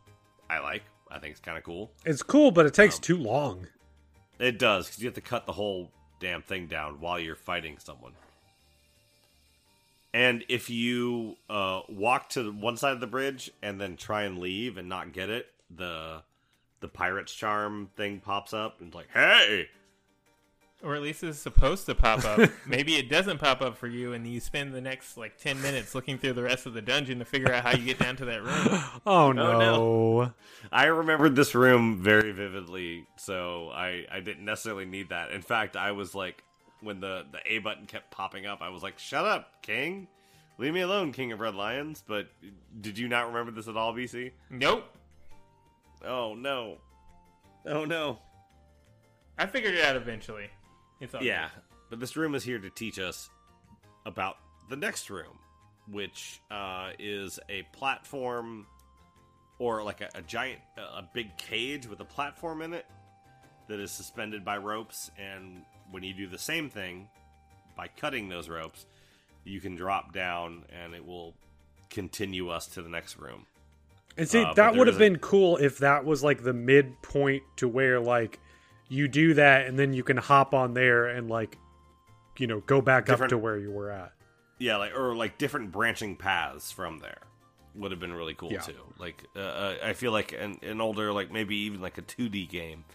I 0.49 0.59
like. 0.59 0.83
I 1.11 1.19
think 1.19 1.31
it's 1.31 1.39
kind 1.41 1.57
of 1.57 1.63
cool. 1.63 1.91
It's 2.05 2.23
cool, 2.23 2.51
but 2.51 2.65
it 2.65 2.69
Um, 2.79 2.85
takes 2.85 2.97
too 2.99 3.17
long. 3.17 3.67
It 4.39 4.57
does 4.59 4.87
because 4.87 5.01
you 5.01 5.07
have 5.07 5.15
to 5.15 5.21
cut 5.21 5.45
the 5.45 5.53
whole 5.53 5.91
damn 6.19 6.41
thing 6.41 6.67
down 6.67 6.99
while 6.99 7.19
you're 7.19 7.35
fighting 7.35 7.77
someone. 7.77 8.13
And 10.13 10.45
if 10.47 10.69
you 10.69 11.35
uh, 11.49 11.81
walk 11.89 12.29
to 12.29 12.51
one 12.51 12.77
side 12.77 12.93
of 12.93 13.01
the 13.01 13.07
bridge 13.07 13.51
and 13.61 13.79
then 13.79 13.97
try 13.97 14.23
and 14.23 14.39
leave 14.39 14.77
and 14.77 14.87
not 14.87 15.11
get 15.11 15.29
it, 15.29 15.47
the 15.69 16.23
the 16.85 16.89
pirate's 16.89 17.33
charm 17.33 17.89
thing 17.97 18.19
pops 18.19 18.53
up 18.53 18.79
and 18.79 18.89
it's 18.89 18.95
like, 18.95 19.09
"Hey, 19.11 19.69
or 20.83 20.93
at 20.93 21.01
least 21.01 21.23
it's 21.23 21.39
supposed 21.39 21.87
to 21.87 21.95
pop 21.95 22.23
up 22.23 22.47
maybe 22.67 22.93
it 22.93 23.09
doesn't 23.09 23.39
pop 23.39 23.59
up 23.59 23.75
for 23.75 23.87
you 23.87 24.13
and 24.13 24.27
you 24.27 24.39
spend 24.39 24.71
the 24.71 24.79
next 24.79 25.17
like 25.17 25.35
10 25.35 25.59
minutes 25.63 25.95
looking 25.95 26.19
through 26.19 26.33
the 26.33 26.43
rest 26.43 26.67
of 26.67 26.75
the 26.75 26.81
dungeon 26.83 27.17
to 27.17 27.25
figure 27.25 27.51
out 27.51 27.63
how 27.63 27.71
you 27.71 27.83
get 27.83 27.97
down 27.97 28.15
to 28.15 28.25
that 28.25 28.43
room 28.43 28.67
oh, 28.69 29.01
oh 29.07 29.31
no. 29.31 29.59
no. 29.59 30.33
I 30.71 30.85
remembered 30.85 31.35
this 31.35 31.55
room 31.55 32.03
very 32.03 32.31
vividly, 32.31 33.07
so 33.15 33.71
I 33.73 34.05
I 34.11 34.19
didn't 34.19 34.45
necessarily 34.45 34.85
need 34.85 35.09
that. 35.09 35.31
In 35.31 35.41
fact, 35.41 35.75
I 35.75 35.91
was 35.91 36.13
like, 36.13 36.43
when 36.81 36.99
the 36.99 37.25
the 37.31 37.39
A 37.45 37.57
button 37.59 37.87
kept 37.87 38.11
popping 38.11 38.45
up, 38.45 38.61
I 38.61 38.69
was 38.69 38.83
like, 38.83 38.97
"Shut 38.97 39.25
up, 39.25 39.61
King, 39.61 40.07
leave 40.57 40.73
me 40.73 40.81
alone, 40.81 41.13
King 41.13 41.31
of 41.31 41.39
Red 41.39 41.55
Lions." 41.55 42.03
But 42.05 42.27
did 42.81 42.97
you 42.97 43.07
not 43.07 43.27
remember 43.27 43.51
this 43.51 43.67
at 43.67 43.77
all, 43.77 43.93
BC? 43.93 44.31
nope 44.49 44.85
Oh 46.03 46.33
no, 46.33 46.77
oh 47.65 47.85
no. 47.85 48.19
i 49.37 49.45
figured 49.45 49.75
it 49.75 49.83
out 49.83 49.95
eventually 49.95 50.49
it's 51.01 51.13
all 51.13 51.23
Yeah, 51.23 51.49
but 51.89 51.99
this 51.99 52.15
room 52.15 52.35
is 52.35 52.43
here 52.43 52.59
to 52.59 52.69
teach 52.69 52.99
us 52.99 53.29
about 54.05 54.37
the 54.69 54.75
next 54.75 55.09
room, 55.09 55.39
which 55.89 56.41
uh, 56.51 56.91
is 56.99 57.39
a 57.49 57.63
platform 57.73 58.65
or 59.59 59.83
like 59.83 60.01
a, 60.01 60.09
a 60.15 60.21
giant, 60.21 60.59
a 60.77 61.03
big 61.13 61.37
cage 61.37 61.87
with 61.87 61.99
a 61.99 62.05
platform 62.05 62.61
in 62.61 62.73
it 62.73 62.85
that 63.67 63.79
is 63.79 63.91
suspended 63.91 64.43
by 64.43 64.57
ropes. 64.57 65.11
And 65.17 65.63
when 65.91 66.03
you 66.03 66.13
do 66.13 66.27
the 66.27 66.37
same 66.37 66.69
thing 66.69 67.07
by 67.75 67.87
cutting 67.87 68.29
those 68.29 68.49
ropes, 68.49 68.85
you 69.43 69.61
can 69.61 69.75
drop 69.75 70.13
down 70.13 70.65
and 70.69 70.93
it 70.93 71.05
will 71.05 71.35
continue 71.89 72.49
us 72.49 72.67
to 72.67 72.81
the 72.81 72.89
next 72.89 73.17
room. 73.17 73.45
And 74.17 74.27
see, 74.29 74.43
Uh, 74.43 74.53
that 74.53 74.75
would 74.75 74.87
have 74.87 74.97
been 74.97 75.17
cool 75.17 75.57
if 75.57 75.79
that 75.79 76.05
was 76.05 76.23
like 76.23 76.43
the 76.43 76.53
midpoint 76.53 77.43
to 77.57 77.67
where 77.67 77.99
like 77.99 78.39
you 78.87 79.07
do 79.07 79.33
that 79.33 79.65
and 79.67 79.77
then 79.77 79.93
you 79.93 80.03
can 80.03 80.17
hop 80.17 80.53
on 80.53 80.73
there 80.73 81.07
and 81.07 81.29
like 81.29 81.57
you 82.37 82.47
know 82.47 82.59
go 82.61 82.81
back 82.81 83.09
up 83.09 83.27
to 83.29 83.37
where 83.37 83.57
you 83.57 83.71
were 83.71 83.89
at. 83.91 84.13
Yeah, 84.57 84.77
like 84.77 84.95
or 84.95 85.15
like 85.15 85.37
different 85.37 85.71
branching 85.71 86.15
paths 86.15 86.71
from 86.71 86.99
there 86.99 87.19
would 87.75 87.91
have 87.91 87.99
been 87.99 88.13
really 88.13 88.33
cool 88.35 88.53
Yeah. 88.53 88.59
too. 88.61 88.93
Like 88.97 89.21
uh, 89.35 89.39
uh, 89.39 89.75
I 89.83 89.93
feel 89.93 90.13
like 90.13 90.31
an, 90.31 90.59
an 90.61 90.79
older, 90.79 91.11
like 91.11 91.29
maybe 91.29 91.57
even 91.57 91.81
like 91.81 91.97
a 91.97 92.01
2D 92.01 92.47
game 92.49 92.85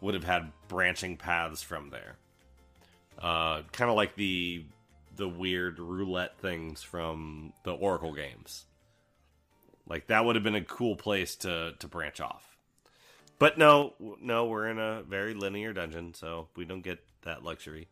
would 0.00 0.14
have 0.14 0.24
had 0.24 0.50
branching 0.68 1.18
paths 1.18 1.60
from 1.62 1.90
there. 1.90 2.16
Uh, 3.18 3.62
kind 3.72 3.90
of 3.90 3.96
like 3.96 4.16
the 4.16 4.64
the 5.16 5.28
weird 5.28 5.78
roulette 5.78 6.38
things 6.38 6.82
from 6.82 7.52
the 7.64 7.72
Oracle 7.72 8.14
games. 8.14 8.64
Like 9.90 10.06
that 10.06 10.24
would 10.24 10.36
have 10.36 10.44
been 10.44 10.54
a 10.54 10.62
cool 10.64 10.94
place 10.96 11.34
to 11.36 11.74
to 11.80 11.88
branch 11.88 12.20
off. 12.20 12.56
But 13.40 13.58
no, 13.58 13.94
no, 14.20 14.46
we're 14.46 14.68
in 14.68 14.78
a 14.78 15.02
very 15.02 15.34
linear 15.34 15.72
dungeon, 15.72 16.14
so 16.14 16.48
we 16.56 16.64
don't 16.64 16.82
get 16.82 17.00
that 17.22 17.42
luxury. 17.42 17.88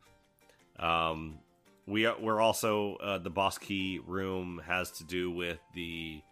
Um, 0.78 1.38
we 1.86 2.06
are, 2.06 2.14
we're 2.20 2.40
also 2.40 2.94
uh, 2.96 3.18
the 3.18 3.30
boss 3.30 3.58
key 3.58 4.00
room 4.06 4.62
has 4.64 4.92
to 4.92 5.04
do 5.04 5.30
with 5.30 5.58
the 5.74 6.22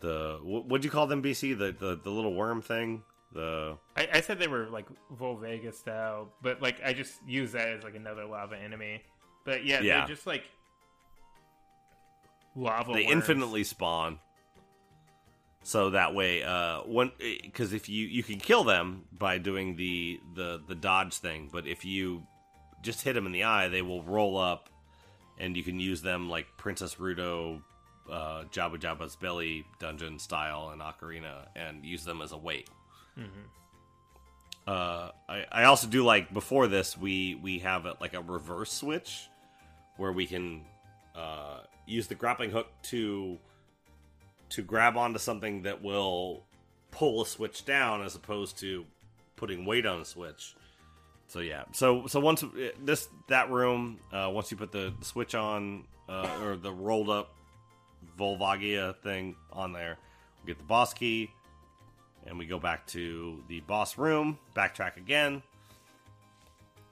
the 0.00 0.38
what 0.42 0.80
do 0.80 0.86
you 0.86 0.90
call 0.92 1.06
them 1.08 1.22
BC 1.22 1.58
the, 1.58 1.72
the 1.72 1.98
the 2.02 2.10
little 2.10 2.34
worm 2.34 2.60
thing 2.62 3.02
the 3.32 3.76
I, 3.96 4.08
I 4.14 4.20
said 4.20 4.38
they 4.38 4.46
were 4.46 4.66
like 4.66 4.86
Volvagia 5.18 5.74
style, 5.74 6.28
but 6.42 6.60
like 6.62 6.76
I 6.84 6.92
just 6.92 7.14
use 7.26 7.52
that 7.52 7.66
as 7.68 7.82
like 7.82 7.94
another 7.96 8.26
lava 8.26 8.56
enemy. 8.56 9.02
But 9.44 9.64
yeah, 9.64 9.80
Yeah. 9.80 9.98
they're 9.98 10.14
just 10.14 10.26
like 10.26 10.44
lava. 12.54 12.92
they 12.92 13.04
worms. 13.04 13.12
infinitely 13.12 13.64
spawn 13.64 14.18
so 15.64 15.90
that 15.90 16.14
way 16.14 16.42
uh 16.42 16.80
one 16.80 17.12
because 17.18 17.72
if 17.72 17.88
you 17.88 18.06
you 18.06 18.22
can 18.22 18.38
kill 18.38 18.64
them 18.64 19.04
by 19.16 19.38
doing 19.38 19.76
the 19.76 20.18
the 20.34 20.60
the 20.66 20.74
dodge 20.74 21.14
thing 21.18 21.48
but 21.52 21.66
if 21.66 21.84
you 21.84 22.22
just 22.82 23.02
hit 23.02 23.12
them 23.12 23.26
in 23.26 23.32
the 23.32 23.44
eye 23.44 23.68
they 23.68 23.82
will 23.82 24.02
roll 24.02 24.36
up 24.36 24.68
and 25.38 25.56
you 25.56 25.62
can 25.62 25.78
use 25.78 26.02
them 26.02 26.28
like 26.28 26.46
princess 26.56 26.96
Ruto 26.96 27.62
uh 28.10 28.42
Jabu-Jabu's 28.50 29.14
belly 29.16 29.64
dungeon 29.78 30.18
style 30.18 30.70
and 30.72 30.82
ocarina 30.82 31.46
and 31.54 31.84
use 31.84 32.04
them 32.04 32.20
as 32.20 32.32
a 32.32 32.36
weight. 32.36 32.68
Uh 34.66 35.10
I, 35.28 35.44
I 35.50 35.64
also 35.64 35.86
do 35.86 36.04
like 36.04 36.32
before 36.32 36.66
this 36.66 36.96
we 36.98 37.36
we 37.36 37.60
have 37.60 37.86
a, 37.86 37.96
like 38.00 38.14
a 38.14 38.20
reverse 38.20 38.72
switch 38.72 39.28
where 39.96 40.12
we 40.12 40.26
can 40.26 40.64
uh 41.14 41.60
use 41.86 42.06
the 42.08 42.14
grappling 42.16 42.50
hook 42.50 42.68
to 42.82 43.38
to 44.52 44.62
grab 44.62 44.96
onto 44.96 45.18
something 45.18 45.62
that 45.62 45.82
will 45.82 46.44
pull 46.90 47.22
a 47.22 47.26
switch 47.26 47.64
down 47.64 48.02
as 48.02 48.14
opposed 48.14 48.58
to 48.58 48.84
putting 49.36 49.64
weight 49.64 49.86
on 49.86 50.00
a 50.00 50.04
switch. 50.04 50.54
So 51.28 51.40
yeah, 51.40 51.64
so 51.72 52.06
so 52.06 52.20
once 52.20 52.42
uh, 52.42 52.48
this 52.84 53.08
that 53.28 53.50
room, 53.50 53.98
uh, 54.12 54.30
once 54.30 54.50
you 54.50 54.56
put 54.56 54.70
the, 54.70 54.92
switch 55.00 55.34
on 55.34 55.84
uh, 56.08 56.28
or 56.42 56.56
the 56.56 56.70
rolled 56.70 57.08
up 57.08 57.34
Volvagia 58.18 58.94
thing 58.98 59.34
on 59.50 59.72
there, 59.72 59.96
we 60.42 60.48
get 60.48 60.58
the 60.58 60.64
boss 60.64 60.92
key, 60.92 61.30
and 62.26 62.38
we 62.38 62.44
go 62.44 62.58
back 62.58 62.86
to 62.88 63.42
the 63.48 63.60
boss 63.60 63.96
room, 63.96 64.38
backtrack 64.54 64.98
again. 64.98 65.42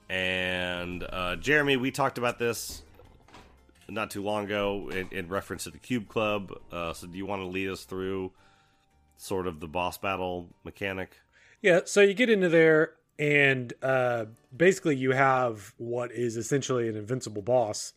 And 0.09 1.05
uh, 1.09 1.37
Jeremy, 1.37 1.77
we 1.77 1.91
talked 1.91 2.17
about 2.17 2.39
this 2.39 2.83
not 3.91 4.11
too 4.11 4.22
long 4.22 4.45
ago 4.45 4.91
in, 4.91 5.09
in 5.11 5.28
reference 5.28 5.64
to 5.64 5.70
the 5.70 5.78
Cube 5.78 6.09
Club. 6.09 6.53
Uh, 6.70 6.93
so, 6.93 7.07
do 7.07 7.16
you 7.16 7.26
want 7.26 7.43
to 7.43 7.47
lead 7.47 7.68
us 7.68 7.84
through 7.84 8.32
sort 9.16 9.47
of 9.47 9.61
the 9.61 9.68
boss 9.68 9.99
battle 9.99 10.49
mechanic? 10.64 11.18
Yeah, 11.61 11.80
so 11.84 12.01
you 12.01 12.14
get 12.14 12.30
into 12.30 12.49
there 12.49 12.95
and 13.18 13.74
uh 13.82 14.24
basically 14.57 14.97
you 14.97 15.12
have 15.12 15.74
what 15.76 16.11
is 16.11 16.36
essentially 16.36 16.88
an 16.88 16.97
invincible 16.97 17.43
boss. 17.43 17.93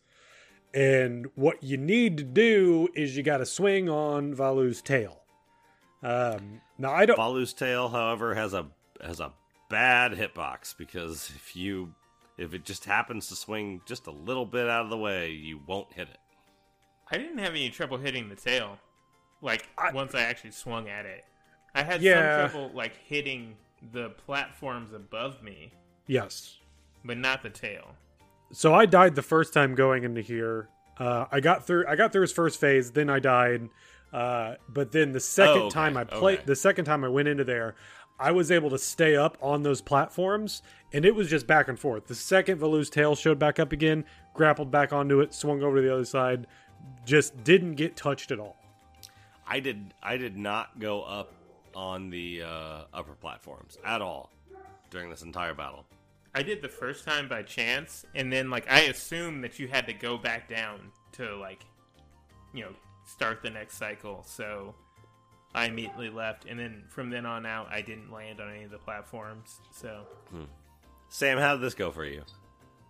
And 0.74 1.28
what 1.34 1.62
you 1.62 1.76
need 1.76 2.18
to 2.18 2.24
do 2.24 2.88
is 2.94 3.16
you 3.16 3.22
got 3.22 3.38
to 3.38 3.46
swing 3.46 3.88
on 3.88 4.34
Valu's 4.34 4.82
tail. 4.82 5.22
Um 6.02 6.60
now 6.76 6.92
I 6.92 7.06
don't 7.06 7.16
Valu's 7.16 7.54
tail, 7.54 7.88
however, 7.88 8.34
has 8.34 8.52
a 8.52 8.66
has 9.00 9.18
a 9.18 9.32
bad 9.70 10.12
hitbox 10.12 10.76
because 10.76 11.32
if 11.34 11.56
you 11.56 11.94
if 12.36 12.54
it 12.54 12.64
just 12.64 12.84
happens 12.84 13.28
to 13.28 13.36
swing 13.36 13.80
just 13.86 14.06
a 14.06 14.10
little 14.10 14.46
bit 14.46 14.68
out 14.68 14.84
of 14.84 14.90
the 14.90 14.96
way, 14.98 15.30
you 15.30 15.60
won't 15.66 15.92
hit 15.92 16.08
it. 16.08 16.18
I 17.10 17.18
didn't 17.18 17.38
have 17.38 17.50
any 17.52 17.70
trouble 17.70 17.98
hitting 17.98 18.28
the 18.28 18.36
tail. 18.36 18.78
Like 19.40 19.68
I- 19.78 19.92
once 19.92 20.14
I 20.14 20.22
actually 20.22 20.52
swung 20.52 20.88
at 20.88 21.04
it, 21.06 21.24
I 21.74 21.82
had 21.82 22.02
Yeah. 22.02 22.48
some 22.48 22.50
trouble 22.50 22.74
like 22.74 22.96
hitting 22.96 23.56
the 23.92 24.10
platforms 24.10 24.92
above 24.92 25.42
me, 25.42 25.72
yes. 26.06 26.58
but 27.04 27.18
not 27.18 27.42
the 27.42 27.50
tail. 27.50 27.94
So 28.52 28.72
I 28.74 28.86
died 28.86 29.14
the 29.14 29.22
first 29.22 29.52
time 29.52 29.74
going 29.74 30.04
into 30.04 30.20
here. 30.22 30.68
Uh, 30.96 31.26
I 31.30 31.40
got 31.40 31.66
through. 31.66 31.86
I 31.88 31.96
got 31.96 32.12
through 32.12 32.22
his 32.22 32.32
first 32.32 32.60
phase. 32.60 32.92
Then 32.92 33.10
I 33.10 33.18
died. 33.18 33.68
Uh, 34.12 34.54
but 34.68 34.92
then 34.92 35.10
the 35.12 35.18
second 35.20 35.62
Oh, 35.62 35.66
okay, 35.66 35.74
time 35.74 35.96
I 35.96 36.04
played, 36.04 36.38
okay. 36.38 36.46
the 36.46 36.54
second 36.56 36.84
time 36.84 37.02
I 37.04 37.08
went 37.08 37.26
into 37.26 37.42
there, 37.42 37.74
I 38.20 38.30
was 38.30 38.52
able 38.52 38.70
to 38.70 38.78
stay 38.78 39.16
up 39.16 39.36
on 39.42 39.64
those 39.64 39.80
platforms, 39.80 40.62
and 40.94 41.04
it 41.04 41.14
was 41.14 41.28
just 41.28 41.46
back 41.46 41.66
and 41.66 41.78
forth. 41.78 42.06
The 42.06 42.14
second 42.14 42.58
Valu's 42.58 42.88
tail 42.88 43.16
showed 43.16 43.38
back 43.38 43.58
up 43.58 43.72
again, 43.72 44.04
grappled 44.32 44.70
back 44.70 44.92
onto 44.92 45.20
it, 45.20 45.34
swung 45.34 45.62
over 45.62 45.76
to 45.76 45.82
the 45.82 45.92
other 45.92 46.04
side, 46.04 46.46
just 47.04 47.42
didn't 47.42 47.74
get 47.74 47.96
touched 47.96 48.30
at 48.30 48.38
all. 48.38 48.56
I 49.46 49.60
did 49.60 49.92
I 50.02 50.16
did 50.16 50.36
not 50.36 50.78
go 50.78 51.02
up 51.02 51.32
on 51.74 52.10
the 52.10 52.42
uh, 52.42 52.82
upper 52.94 53.14
platforms 53.14 53.76
at 53.84 54.00
all 54.00 54.30
during 54.90 55.10
this 55.10 55.22
entire 55.22 55.52
battle. 55.52 55.84
I 56.32 56.42
did 56.42 56.62
the 56.62 56.68
first 56.68 57.04
time 57.04 57.28
by 57.28 57.42
chance, 57.42 58.06
and 58.14 58.32
then 58.32 58.48
like 58.48 58.70
I 58.70 58.82
assumed 58.82 59.42
that 59.42 59.58
you 59.58 59.66
had 59.66 59.86
to 59.88 59.92
go 59.92 60.16
back 60.16 60.48
down 60.48 60.92
to 61.12 61.36
like, 61.36 61.64
you 62.54 62.62
know, 62.62 62.70
start 63.04 63.42
the 63.42 63.50
next 63.50 63.78
cycle. 63.78 64.22
So 64.26 64.76
I 65.56 65.66
immediately 65.66 66.08
left, 66.08 66.46
and 66.46 66.58
then 66.58 66.84
from 66.88 67.10
then 67.10 67.26
on 67.26 67.46
out, 67.46 67.66
I 67.70 67.82
didn't 67.82 68.12
land 68.12 68.40
on 68.40 68.50
any 68.50 68.62
of 68.62 68.70
the 68.70 68.78
platforms. 68.78 69.60
So 69.72 70.06
Sam, 71.08 71.38
how 71.38 71.54
did 71.54 71.62
this 71.62 71.74
go 71.74 71.90
for 71.90 72.04
you? 72.04 72.22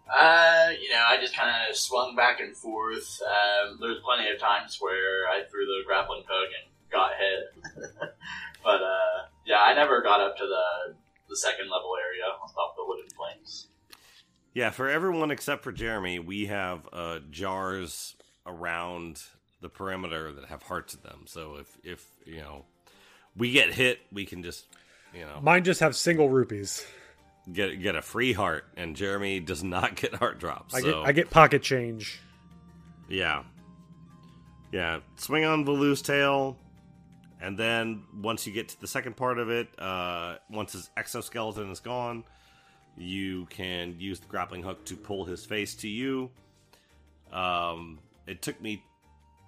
Uh, 0.08 0.68
you 0.80 0.90
know, 0.90 1.02
I 1.06 1.18
just 1.20 1.34
kind 1.34 1.50
of 1.68 1.76
swung 1.76 2.14
back 2.14 2.40
and 2.40 2.56
forth. 2.56 3.20
Um, 3.22 3.78
there 3.80 3.90
was 3.90 4.00
plenty 4.04 4.30
of 4.30 4.38
times 4.38 4.76
where 4.80 5.28
I 5.28 5.42
threw 5.50 5.64
the 5.64 5.82
grappling 5.86 6.24
hook 6.28 6.50
and 6.62 6.70
got 6.90 7.12
hit. 7.18 7.84
but 8.64 8.82
uh, 8.82 9.26
yeah, 9.46 9.62
I 9.64 9.74
never 9.74 10.02
got 10.02 10.20
up 10.20 10.36
to 10.36 10.46
the 10.46 10.94
the 11.28 11.36
second 11.36 11.70
level 11.70 11.92
area 11.98 12.24
on 12.24 12.48
top 12.48 12.72
of 12.72 12.76
the 12.76 12.84
wooden 12.86 13.10
planks. 13.16 13.66
Yeah, 14.52 14.70
for 14.70 14.88
everyone 14.88 15.30
except 15.30 15.64
for 15.64 15.72
Jeremy, 15.72 16.18
we 16.18 16.46
have 16.46 16.88
uh, 16.92 17.18
jars 17.30 18.14
around 18.46 19.20
the 19.60 19.68
perimeter 19.68 20.32
that 20.32 20.44
have 20.46 20.62
hearts 20.62 20.94
in 20.94 21.00
them. 21.02 21.22
So 21.26 21.56
if 21.56 21.78
if 21.82 22.06
you 22.24 22.38
know 22.40 22.66
we 23.36 23.50
get 23.50 23.72
hit, 23.72 24.00
we 24.12 24.26
can 24.26 24.42
just 24.42 24.66
you 25.14 25.22
know 25.22 25.40
Mine 25.42 25.64
just 25.64 25.80
have 25.80 25.96
single 25.96 26.28
rupees. 26.28 26.86
Get 27.52 27.80
get 27.80 27.94
a 27.96 28.02
free 28.02 28.32
heart, 28.32 28.64
and 28.76 28.96
Jeremy 28.96 29.40
does 29.40 29.62
not 29.62 29.96
get 30.00 30.14
heart 30.14 30.38
drops. 30.38 30.74
I 30.74 30.80
so 30.80 30.86
get 30.86 31.08
I 31.08 31.12
get 31.12 31.30
pocket 31.30 31.62
change. 31.62 32.20
yeah, 33.08 33.42
yeah. 34.72 35.00
Swing 35.16 35.44
on 35.44 35.64
Valu's 35.64 36.02
tail, 36.02 36.56
and 37.40 37.58
then 37.58 38.02
once 38.20 38.46
you 38.46 38.52
get 38.52 38.68
to 38.70 38.80
the 38.80 38.86
second 38.88 39.16
part 39.16 39.38
of 39.38 39.50
it, 39.50 39.68
uh, 39.78 40.36
once 40.50 40.72
his 40.72 40.90
exoskeleton 40.96 41.70
is 41.70 41.80
gone, 41.80 42.24
you 42.96 43.46
can 43.46 43.96
use 43.98 44.20
the 44.20 44.26
grappling 44.26 44.62
hook 44.62 44.84
to 44.86 44.96
pull 44.96 45.24
his 45.24 45.44
face 45.44 45.74
to 45.76 45.88
you. 45.88 46.30
Um, 47.32 47.98
it 48.26 48.42
took 48.42 48.60
me 48.60 48.82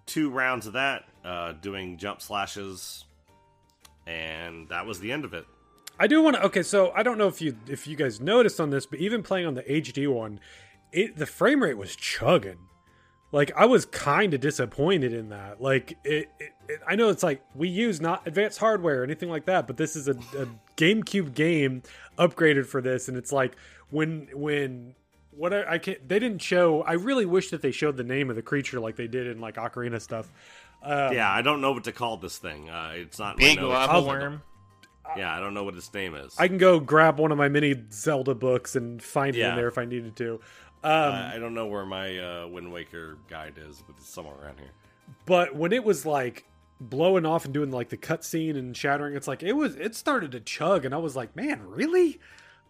two 0.07 0.31
rounds 0.31 0.67
of 0.67 0.75
that, 0.75 1.05
uh, 1.25 1.53
doing 1.53 1.99
jump 1.99 2.21
slashes, 2.21 3.05
and 4.07 4.69
that 4.69 4.87
was 4.87 5.01
the 5.01 5.13
end 5.13 5.25
of 5.25 5.35
it. 5.35 5.47
I 5.99 6.07
do 6.07 6.23
want 6.23 6.37
to. 6.37 6.45
Okay, 6.47 6.63
so 6.63 6.93
I 6.95 7.03
don't 7.03 7.19
know 7.19 7.29
if 7.29 7.41
you 7.41 7.57
if 7.69 7.87
you 7.87 7.97
guys 7.97 8.21
noticed 8.21 8.61
on 8.61 8.71
this, 8.71 8.87
but 8.87 8.99
even 8.99 9.23
playing 9.23 9.47
on 9.47 9.55
the 9.55 9.63
HD 9.63 10.13
one, 10.13 10.41
it 10.93 11.17
the 11.17 11.27
frame 11.27 11.63
rate 11.63 11.79
was 11.79 11.97
chugging. 11.97 12.59
Like 13.33 13.51
I 13.57 13.67
was 13.67 13.87
kind 13.87 14.35
of 14.35 14.41
disappointed 14.41 15.13
in 15.13 15.31
that. 15.31 15.61
Like 15.61 15.93
it, 16.05 16.29
it, 16.39 16.53
it, 16.69 16.81
I 16.87 16.97
know 16.97 17.09
it's 17.09 17.23
like 17.23 17.43
we 17.55 17.69
use 17.69 18.01
not 18.01 18.27
advanced 18.27 18.59
hardware 18.59 19.01
or 19.01 19.05
anything 19.05 19.29
like 19.31 19.47
that, 19.47 19.67
but 19.67 19.77
this 19.77 19.97
is 19.97 20.07
a, 20.09 20.13
a 20.39 20.47
GameCube 20.77 21.35
game 21.35 21.83
upgraded 22.19 22.67
for 22.67 22.81
this, 22.81 23.09
and 23.09 23.17
it's 23.17 23.33
like 23.33 23.57
when 23.91 24.29
when 24.33 24.95
what 25.33 25.53
I, 25.53 25.75
I 25.75 25.79
can't 25.79 26.07
they 26.09 26.19
didn't 26.19 26.41
show. 26.43 26.83
I 26.83 26.93
really 26.93 27.27
wish 27.27 27.51
that 27.51 27.63
they 27.63 27.73
showed 27.73 27.97
the 27.97 28.05
name 28.05 28.31
of 28.31 28.37
the 28.37 28.43
creature 28.43 28.81
like 28.81 28.97
they 28.97 29.09
did 29.09 29.27
in 29.27 29.41
like 29.41 29.57
Ocarina 29.57 30.01
stuff. 30.01 30.31
Um, 30.83 31.13
yeah, 31.15 31.31
I 31.31 31.43
don't 31.43 31.61
know 31.61 31.73
what 31.73 31.85
to 31.85 31.93
call 31.93 32.19
this 32.19 32.39
thing. 32.39 32.71
Uh, 32.71 32.93
it's 32.95 33.19
not 33.19 33.39
Big 33.39 33.59
my 33.59 33.65
lava 33.65 33.93
I'll- 33.93 34.07
worm. 34.07 34.43
Yeah, 35.19 35.37
I 35.37 35.41
don't 35.41 35.55
know 35.55 35.65
what 35.65 35.75
its 35.75 35.93
name 35.93 36.15
is. 36.15 36.35
I 36.39 36.49
can 36.49 36.59
go 36.59 36.81
grab 36.81 37.19
one 37.19 37.33
of 37.33 37.39
my 37.39 37.49
mini 37.49 37.75
Zelda 37.93 38.35
books 38.35 38.77
and 38.77 39.03
find 39.03 39.35
it 39.37 39.41
in 39.51 39.57
there 39.57 39.69
if 39.69 39.79
I 39.79 39.85
needed 39.85 40.17
to. 40.17 40.35
Um, 40.85 40.93
I 40.93 41.35
I 41.35 41.39
don't 41.39 41.55
know 41.55 41.67
where 41.67 41.85
my 41.87 42.19
uh, 42.19 42.47
Wind 42.49 42.73
Waker 42.73 43.19
guide 43.29 43.55
is, 43.59 43.83
but 43.87 43.97
it's 43.99 44.09
somewhere 44.09 44.35
around 44.43 44.59
here. 44.59 44.71
but 45.25 45.55
when 45.57 45.73
it 45.73 45.83
was 45.85 46.05
like 46.07 46.45
blowing 46.81 47.25
off 47.25 47.45
and 47.47 47.55
doing 47.55 47.71
like 47.71 47.89
the 47.89 47.97
cutscene 47.97 48.57
and 48.57 48.77
shattering, 48.77 49.17
it's 49.17 49.27
like 49.27 49.43
it 49.43 49.55
was 49.55 49.75
it 49.77 49.95
started 49.95 50.33
to 50.33 50.41
chug, 50.41 50.85
and 50.85 50.95
I 50.95 50.99
was 50.99 51.17
like, 51.17 51.35
man, 51.35 51.63
really? 51.67 52.21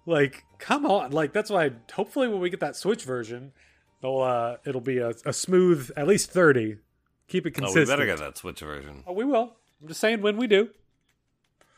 Like, 0.06 0.44
come 0.58 0.86
on! 0.86 1.10
Like 1.10 1.32
that's 1.32 1.50
why. 1.50 1.72
Hopefully, 1.92 2.28
when 2.28 2.38
we 2.40 2.48
get 2.48 2.60
that 2.60 2.76
Switch 2.76 3.02
version, 3.02 3.52
it'll 4.02 4.22
uh 4.22 4.58
it'll 4.64 4.80
be 4.80 4.98
a, 4.98 5.12
a 5.24 5.32
smooth 5.32 5.90
at 5.96 6.06
least 6.06 6.30
thirty. 6.30 6.76
Keep 7.28 7.46
it 7.46 7.50
consistent. 7.50 7.88
Oh, 7.88 7.92
we 7.92 7.96
better 8.04 8.06
get 8.06 8.18
that 8.24 8.38
Switch 8.38 8.60
version. 8.60 9.02
Oh, 9.04 9.12
we 9.12 9.24
will. 9.24 9.56
I'm 9.82 9.88
just 9.88 10.00
saying 10.00 10.22
when 10.22 10.36
we 10.36 10.46
do. 10.46 10.70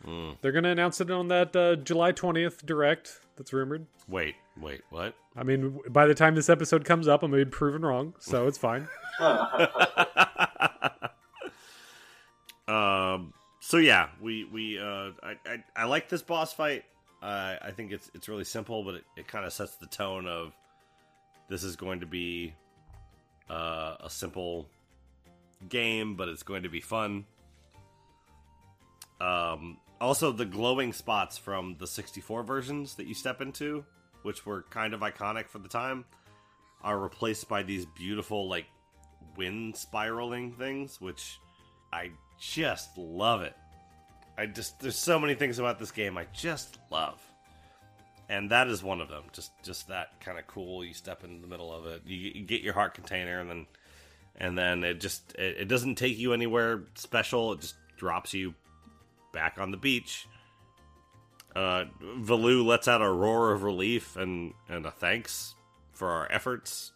Mm. 0.06 0.36
They're 0.40 0.52
gonna 0.52 0.70
announce 0.70 1.00
it 1.00 1.10
on 1.10 1.28
that 1.28 1.54
uh, 1.56 1.76
July 1.76 2.12
20th 2.12 2.64
direct. 2.64 3.20
That's 3.36 3.52
rumored. 3.52 3.86
Wait, 4.08 4.36
wait, 4.60 4.82
what? 4.90 5.14
I 5.36 5.42
mean, 5.42 5.80
by 5.90 6.06
the 6.06 6.14
time 6.14 6.34
this 6.34 6.48
episode 6.48 6.84
comes 6.84 7.08
up, 7.08 7.22
I'm 7.22 7.30
gonna 7.30 7.44
be 7.44 7.50
proven 7.50 7.82
wrong, 7.82 8.14
so 8.18 8.46
it's 8.48 8.58
fine. 8.58 8.88
um. 12.68 13.32
So 13.60 13.76
yeah, 13.76 14.08
we 14.20 14.44
we 14.44 14.78
uh, 14.78 15.10
I, 15.22 15.36
I 15.46 15.64
I 15.76 15.84
like 15.84 16.08
this 16.08 16.22
boss 16.22 16.52
fight. 16.52 16.84
Uh, 17.22 17.56
I 17.60 17.72
think 17.72 17.92
it's 17.92 18.10
it's 18.14 18.28
really 18.28 18.44
simple, 18.44 18.84
but 18.84 18.94
it, 18.94 19.04
it 19.16 19.28
kind 19.28 19.44
of 19.44 19.52
sets 19.52 19.74
the 19.76 19.86
tone 19.86 20.26
of 20.26 20.52
this 21.48 21.64
is 21.64 21.76
going 21.76 22.00
to 22.00 22.06
be 22.06 22.54
uh, 23.50 23.96
a 24.00 24.08
simple 24.08 24.68
game, 25.68 26.14
but 26.14 26.28
it's 26.28 26.42
going 26.42 26.62
to 26.62 26.68
be 26.68 26.80
fun. 26.80 27.24
Um, 29.20 29.78
also, 30.00 30.30
the 30.30 30.44
glowing 30.44 30.92
spots 30.92 31.38
from 31.38 31.76
the 31.78 31.86
64 31.86 32.44
versions 32.44 32.94
that 32.94 33.06
you 33.06 33.14
step 33.14 33.40
into, 33.40 33.84
which 34.22 34.46
were 34.46 34.62
kind 34.70 34.94
of 34.94 35.00
iconic 35.00 35.48
for 35.48 35.58
the 35.58 35.68
time, 35.68 36.04
are 36.82 36.98
replaced 36.98 37.48
by 37.48 37.62
these 37.62 37.84
beautiful, 37.84 38.48
like, 38.48 38.66
wind 39.36 39.76
spiraling 39.76 40.52
things, 40.52 41.00
which 41.00 41.38
I 41.92 42.10
just 42.40 42.96
love 42.96 43.42
it. 43.42 43.56
I 44.36 44.46
just, 44.46 44.78
there's 44.78 44.96
so 44.96 45.18
many 45.18 45.34
things 45.34 45.58
about 45.58 45.80
this 45.80 45.90
game 45.90 46.16
I 46.16 46.26
just 46.32 46.78
love. 46.90 47.20
And 48.28 48.50
that 48.50 48.68
is 48.68 48.82
one 48.82 49.00
of 49.00 49.08
them. 49.08 49.24
Just, 49.32 49.50
just 49.64 49.88
that 49.88 50.20
kind 50.20 50.38
of 50.38 50.46
cool. 50.46 50.84
You 50.84 50.94
step 50.94 51.24
in 51.24 51.40
the 51.40 51.48
middle 51.48 51.72
of 51.72 51.86
it, 51.86 52.02
you, 52.06 52.16
you 52.16 52.44
get 52.44 52.60
your 52.60 52.74
heart 52.74 52.94
container, 52.94 53.40
and 53.40 53.50
then, 53.50 53.66
and 54.36 54.56
then 54.56 54.84
it 54.84 55.00
just, 55.00 55.34
it, 55.34 55.56
it 55.62 55.68
doesn't 55.68 55.96
take 55.96 56.18
you 56.18 56.32
anywhere 56.32 56.84
special. 56.94 57.54
It 57.54 57.62
just 57.62 57.74
drops 57.96 58.32
you 58.32 58.54
back 59.38 59.58
on 59.60 59.70
the 59.70 59.76
beach. 59.76 60.26
Uh, 61.54 61.84
Valu 62.02 62.64
lets 62.64 62.88
out 62.88 63.00
a 63.00 63.08
roar 63.10 63.52
of 63.52 63.62
relief 63.62 64.16
and 64.16 64.52
and 64.68 64.84
a 64.84 64.90
thanks 64.90 65.54
for 65.92 66.08
our 66.08 66.30
efforts, 66.30 66.92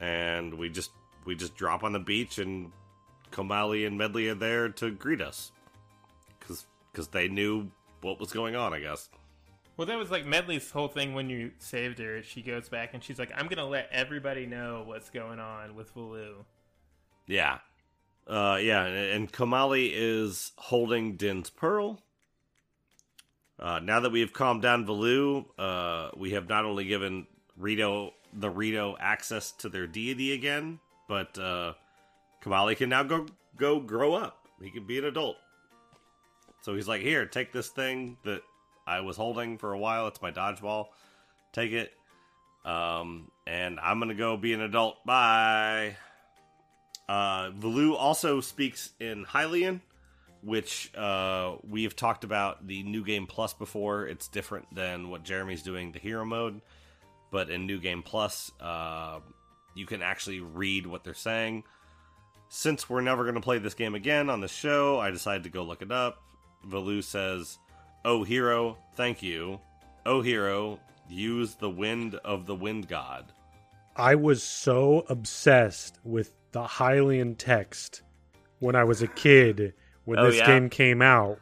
and 0.00 0.54
we 0.54 0.70
just 0.70 0.90
we 1.26 1.34
just 1.34 1.54
drop 1.56 1.84
on 1.84 1.92
the 1.92 1.98
beach 1.98 2.38
and 2.38 2.72
Komali 3.32 3.86
and 3.86 3.98
Medley 3.98 4.28
are 4.28 4.34
there 4.34 4.70
to 4.70 4.90
greet 4.90 5.20
us 5.20 5.52
because 6.38 6.66
because 6.90 7.08
they 7.08 7.28
knew 7.28 7.70
what 8.00 8.18
was 8.18 8.32
going 8.32 8.56
on. 8.56 8.72
I 8.72 8.80
guess. 8.80 9.10
Well, 9.76 9.86
that 9.86 9.98
was 9.98 10.10
like 10.10 10.24
Medley's 10.24 10.70
whole 10.70 10.88
thing 10.88 11.12
when 11.14 11.28
you 11.28 11.52
saved 11.58 11.98
her. 11.98 12.22
She 12.22 12.40
goes 12.40 12.70
back 12.70 12.94
and 12.94 13.04
she's 13.04 13.18
like, 13.18 13.30
"I'm 13.34 13.46
gonna 13.46 13.68
let 13.68 13.88
everybody 13.92 14.46
know 14.46 14.84
what's 14.86 15.10
going 15.10 15.38
on 15.38 15.74
with 15.74 15.94
Valu." 15.94 16.44
Yeah. 17.26 17.58
Uh, 18.30 18.58
yeah, 18.62 18.84
and, 18.84 19.32
Komali 19.32 19.90
is 19.92 20.52
holding 20.56 21.16
Din's 21.16 21.50
pearl. 21.50 22.00
Uh, 23.58 23.80
now 23.80 23.98
that 23.98 24.10
we 24.10 24.20
have 24.20 24.32
calmed 24.32 24.62
down 24.62 24.86
Valu, 24.86 25.44
uh, 25.58 26.10
we 26.16 26.30
have 26.30 26.48
not 26.48 26.64
only 26.64 26.84
given 26.84 27.26
Rito 27.56 28.14
the 28.32 28.48
Rito 28.48 28.96
access 29.00 29.50
to 29.50 29.68
their 29.68 29.88
deity 29.88 30.32
again, 30.32 30.78
but 31.08 31.36
uh, 31.38 31.72
Komali 32.40 32.76
can 32.76 32.88
now 32.88 33.02
go 33.02 33.26
go 33.56 33.80
grow 33.80 34.14
up. 34.14 34.46
He 34.62 34.70
can 34.70 34.86
be 34.86 34.98
an 34.98 35.06
adult. 35.06 35.36
So 36.62 36.76
he's 36.76 36.86
like, 36.86 37.02
"Here, 37.02 37.26
take 37.26 37.50
this 37.50 37.68
thing 37.68 38.16
that 38.24 38.42
I 38.86 39.00
was 39.00 39.16
holding 39.16 39.58
for 39.58 39.72
a 39.72 39.78
while. 39.78 40.06
It's 40.06 40.22
my 40.22 40.30
dodgeball. 40.30 40.86
Take 41.52 41.72
it, 41.72 41.92
um, 42.64 43.32
and 43.48 43.80
I'm 43.80 43.98
gonna 43.98 44.14
go 44.14 44.36
be 44.36 44.52
an 44.52 44.60
adult. 44.60 45.04
Bye." 45.04 45.96
Uh, 47.10 47.50
Valu 47.50 47.96
also 47.98 48.40
speaks 48.40 48.92
in 49.00 49.24
Hylian, 49.24 49.80
which 50.44 50.94
uh, 50.96 51.56
we 51.68 51.82
have 51.82 51.96
talked 51.96 52.22
about 52.22 52.68
the 52.68 52.84
New 52.84 53.04
Game 53.04 53.26
Plus 53.26 53.52
before. 53.52 54.06
It's 54.06 54.28
different 54.28 54.72
than 54.72 55.10
what 55.10 55.24
Jeremy's 55.24 55.64
doing, 55.64 55.90
the 55.90 55.98
hero 55.98 56.24
mode. 56.24 56.60
But 57.32 57.50
in 57.50 57.66
New 57.66 57.80
Game 57.80 58.04
Plus, 58.04 58.52
uh, 58.60 59.18
you 59.74 59.86
can 59.86 60.02
actually 60.02 60.38
read 60.38 60.86
what 60.86 61.02
they're 61.02 61.12
saying. 61.12 61.64
Since 62.48 62.88
we're 62.88 63.00
never 63.00 63.24
going 63.24 63.34
to 63.34 63.40
play 63.40 63.58
this 63.58 63.74
game 63.74 63.96
again 63.96 64.30
on 64.30 64.40
the 64.40 64.46
show, 64.46 65.00
I 65.00 65.10
decided 65.10 65.42
to 65.42 65.50
go 65.50 65.64
look 65.64 65.82
it 65.82 65.90
up. 65.90 66.22
Valu 66.64 67.02
says, 67.02 67.58
Oh, 68.04 68.22
hero, 68.22 68.78
thank 68.94 69.20
you. 69.20 69.58
Oh, 70.06 70.22
hero, 70.22 70.78
use 71.08 71.56
the 71.56 71.70
wind 71.70 72.14
of 72.24 72.46
the 72.46 72.54
wind 72.54 72.86
god. 72.86 73.32
I 73.96 74.14
was 74.14 74.44
so 74.44 75.04
obsessed 75.08 75.98
with 76.04 76.39
the 76.52 76.64
Hylian 76.64 77.36
text 77.38 78.02
when 78.58 78.74
I 78.74 78.84
was 78.84 79.02
a 79.02 79.06
kid 79.06 79.74
when 80.04 80.18
Oh, 80.18 80.26
this 80.26 80.36
yeah? 80.36 80.46
game 80.46 80.68
came 80.70 81.00
out. 81.02 81.38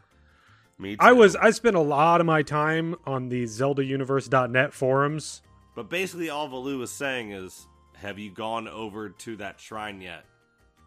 Me 0.79 0.93
too. 0.93 0.99
I 1.01 1.13
was 1.13 1.35
I 1.37 1.51
spent 1.51 1.77
a 1.77 1.81
lot 1.81 2.21
of 2.21 2.27
my 2.27 2.43
time 2.43 2.95
on 3.07 3.29
the 3.29 3.45
ZeldaUniverse.net 3.45 4.73
forums. 4.73 5.43
But 5.75 5.89
basically, 5.91 6.31
all 6.31 6.49
Valu 6.49 6.83
is 6.83 6.91
saying 6.91 7.33
is, 7.33 7.67
"Have 7.97 8.19
you 8.19 8.31
gone 8.31 8.69
over 8.69 9.09
to 9.11 9.37
that 9.37 9.61
shrine 9.61 10.01
yet?" 10.01 10.25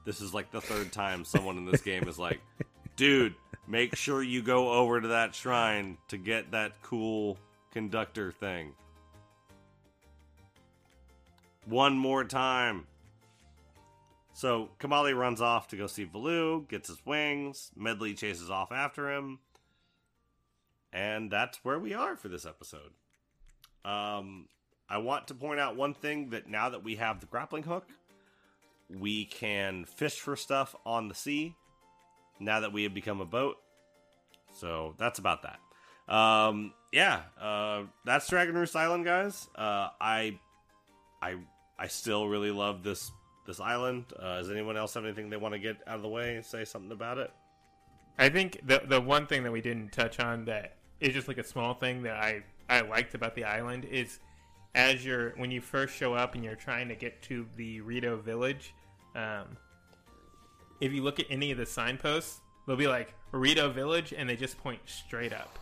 This 0.05 0.22
is 0.22 0.34
like 0.34 0.51
the 0.51 0.61
third 0.61 0.91
time 0.91 1.26
someone 1.26 1.57
in 1.57 1.65
this 1.65 1.82
game 1.82 2.07
is 2.07 2.17
like, 2.17 2.39
"Dude, 2.95 3.36
make 3.67 3.95
sure 3.95 4.24
you 4.24 4.41
go 4.41 4.72
over 4.72 5.01
to 5.01 5.07
that 5.09 5.36
shrine 5.36 5.97
to 6.07 6.17
get 6.17 6.51
that 6.51 6.82
cool 6.82 7.38
conductor 7.72 8.32
thing." 8.32 8.74
One 11.65 11.97
more 11.97 12.24
time. 12.24 12.88
So 14.34 14.70
Komali 14.80 15.16
runs 15.16 15.42
off 15.42 15.68
to 15.70 15.78
go 15.78 15.88
see 15.88 16.06
Valu, 16.06 16.68
gets 16.68 16.88
his 16.88 17.06
wings. 17.06 17.72
Medley 17.76 18.14
chases 18.14 18.50
off 18.50 18.72
after 18.72 19.12
him, 19.12 19.40
and 20.94 21.30
that's 21.30 21.60
where 21.64 21.80
we 21.80 21.94
are 21.94 22.16
for 22.16 22.30
this 22.30 22.46
episode. 22.46 22.92
Um, 23.84 24.48
I 24.90 24.98
want 25.00 25.28
to 25.28 25.34
point 25.34 25.60
out 25.60 25.76
one 25.76 25.94
thing 25.94 26.30
that 26.30 26.50
now 26.50 26.70
that 26.70 26.84
we 26.84 26.96
have 26.96 27.20
the 27.20 27.26
grappling 27.26 27.64
hook, 27.64 27.88
we 28.90 29.26
can 29.26 29.86
fish 29.86 30.20
for 30.20 30.36
stuff 30.36 30.76
on 30.86 31.08
the 31.08 31.16
sea. 31.16 31.56
Now 32.40 32.62
that 32.62 32.74
we 32.74 32.84
have 32.84 32.94
become 32.94 33.22
a 33.22 33.26
boat, 33.26 33.58
so 34.54 34.96
that's 34.98 35.20
about 35.20 35.44
that. 35.44 35.60
Um, 36.14 36.74
yeah, 36.92 37.22
uh, 37.40 37.84
that's 38.04 38.28
Dragon 38.28 38.56
Roost 38.56 38.76
Island, 38.76 39.06
guys. 39.06 39.48
Uh, 39.56 39.90
I, 40.02 40.40
I, 41.22 41.36
I 41.78 41.88
still 41.88 42.28
really 42.28 42.52
love 42.52 42.84
this 42.84 43.12
this 43.52 43.60
island. 43.60 44.06
Uh, 44.18 44.38
does 44.38 44.49
anyone 44.49 44.78
else 44.78 44.93
have 44.93 45.04
anything 45.04 45.30
they 45.30 45.38
want 45.38 45.54
to 45.54 45.60
get 45.60 45.78
out 45.88 45.97
of 45.97 46.02
the 46.02 46.10
way? 46.10 46.36
And 46.36 46.45
say 46.45 46.64
something 46.66 46.91
about 46.91 47.18
it. 47.18 47.32
I 48.18 48.30
think 48.30 48.60
the 48.66 48.82
the 48.86 49.02
one 49.02 49.28
thing 49.28 49.43
that 49.43 49.52
we 49.52 49.62
didn't 49.62 49.91
touch 49.91 50.20
on 50.20 50.45
that 50.45 50.76
is 50.99 51.14
just 51.14 51.28
like 51.28 51.38
a 51.38 51.43
small 51.43 51.74
thing 51.74 52.04
that 52.04 52.16
I 52.16 52.43
I 52.70 52.82
liked 52.82 53.14
about 53.14 53.36
the 53.36 53.43
island 53.43 53.86
is 53.86 54.20
as 54.74 55.06
you're 55.06 55.32
when 55.32 55.52
you 55.52 55.62
first 55.62 55.95
show 55.95 56.14
up 56.14 56.36
and 56.36 56.43
you're 56.43 56.56
trying 56.56 56.88
to 56.89 56.95
get 56.95 57.22
to 57.24 57.45
the 57.58 57.82
Rito 57.82 58.18
village, 58.18 58.74
um, 59.16 59.58
if 60.80 60.93
you 60.93 61.04
look 61.04 61.20
at 61.20 61.26
any 61.30 61.52
of 61.52 61.58
the 61.58 61.66
signposts, 61.66 62.39
they'll 62.66 62.78
be 62.78 62.88
like 62.88 63.14
Rito 63.32 63.70
village 63.70 64.14
and 64.16 64.30
they 64.30 64.36
just 64.36 64.58
point 64.58 64.80
straight 64.86 65.34
up. 65.34 65.58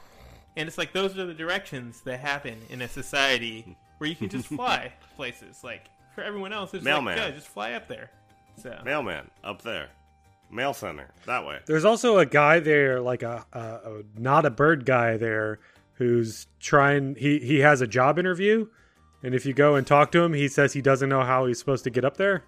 And 0.58 0.68
it's 0.68 0.78
like 0.78 0.94
those 0.94 1.18
are 1.18 1.26
the 1.26 1.34
directions 1.34 2.02
that 2.02 2.20
happen 2.20 2.58
in 2.70 2.82
a 2.82 2.88
society 2.88 3.78
where 3.98 4.10
you 4.10 4.16
can 4.16 4.30
just 4.30 4.48
fly 4.48 4.94
places. 5.16 5.64
Like 5.64 5.86
for 6.16 6.24
everyone 6.24 6.54
else, 6.54 6.74
it's 6.74 6.84
Mailman. 6.84 7.18
like 7.18 7.30
yeah, 7.30 7.36
just 7.36 7.48
fly 7.48 7.74
up 7.74 7.88
there. 7.88 8.10
So 8.62 8.78
Mailman 8.84 9.30
up 9.44 9.62
there, 9.62 9.90
mail 10.52 10.74
center 10.74 11.10
that 11.26 11.46
way. 11.46 11.60
There's 11.66 11.86
also 11.86 12.18
a 12.20 12.26
guy 12.26 12.60
there, 12.60 13.00
like 13.02 13.24
a, 13.24 13.46
a, 13.54 13.60
a 13.60 14.04
not 14.18 14.46
a 14.46 14.50
bird 14.50 14.86
guy 14.86 15.18
there, 15.18 15.60
who's 15.94 16.48
trying. 16.60 17.16
He 17.16 17.40
he 17.40 17.60
has 17.60 17.82
a 17.82 17.88
job 17.88 18.20
interview, 18.20 18.68
and 19.24 19.34
if 19.34 19.46
you 19.46 19.54
go 19.54 19.76
and 19.76 19.86
talk 19.88 20.12
to 20.14 20.22
him, 20.22 20.34
he 20.34 20.48
says 20.48 20.74
he 20.74 20.82
doesn't 20.82 21.10
know 21.10 21.24
how 21.24 21.46
he's 21.46 21.60
supposed 21.60 21.84
to 21.86 21.90
get 21.90 22.04
up 22.04 22.18
there. 22.18 22.44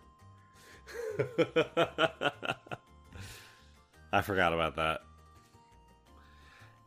I 4.13 4.21
forgot 4.21 4.53
about 4.53 4.75
that. 4.75 5.01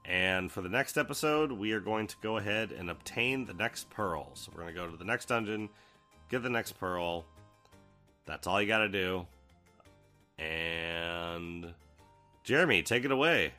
And 0.04 0.52
for 0.52 0.60
the 0.60 0.68
next 0.68 0.98
episode, 0.98 1.50
we 1.50 1.72
are 1.72 1.80
going 1.80 2.06
to 2.08 2.16
go 2.20 2.36
ahead 2.36 2.72
and 2.72 2.90
obtain 2.90 3.46
the 3.46 3.54
next 3.54 3.88
pearl. 3.88 4.30
So 4.34 4.52
we're 4.54 4.62
going 4.62 4.74
to 4.74 4.80
go 4.80 4.90
to 4.90 4.96
the 4.96 5.04
next 5.04 5.26
dungeon, 5.26 5.70
get 6.34 6.42
the 6.42 6.50
next 6.50 6.72
pearl. 6.80 7.24
That's 8.26 8.48
all 8.48 8.60
you 8.60 8.66
got 8.66 8.78
to 8.78 8.88
do. 8.88 9.26
And 10.36 11.72
Jeremy, 12.42 12.82
take 12.82 13.04
it 13.04 13.12
away. 13.12 13.52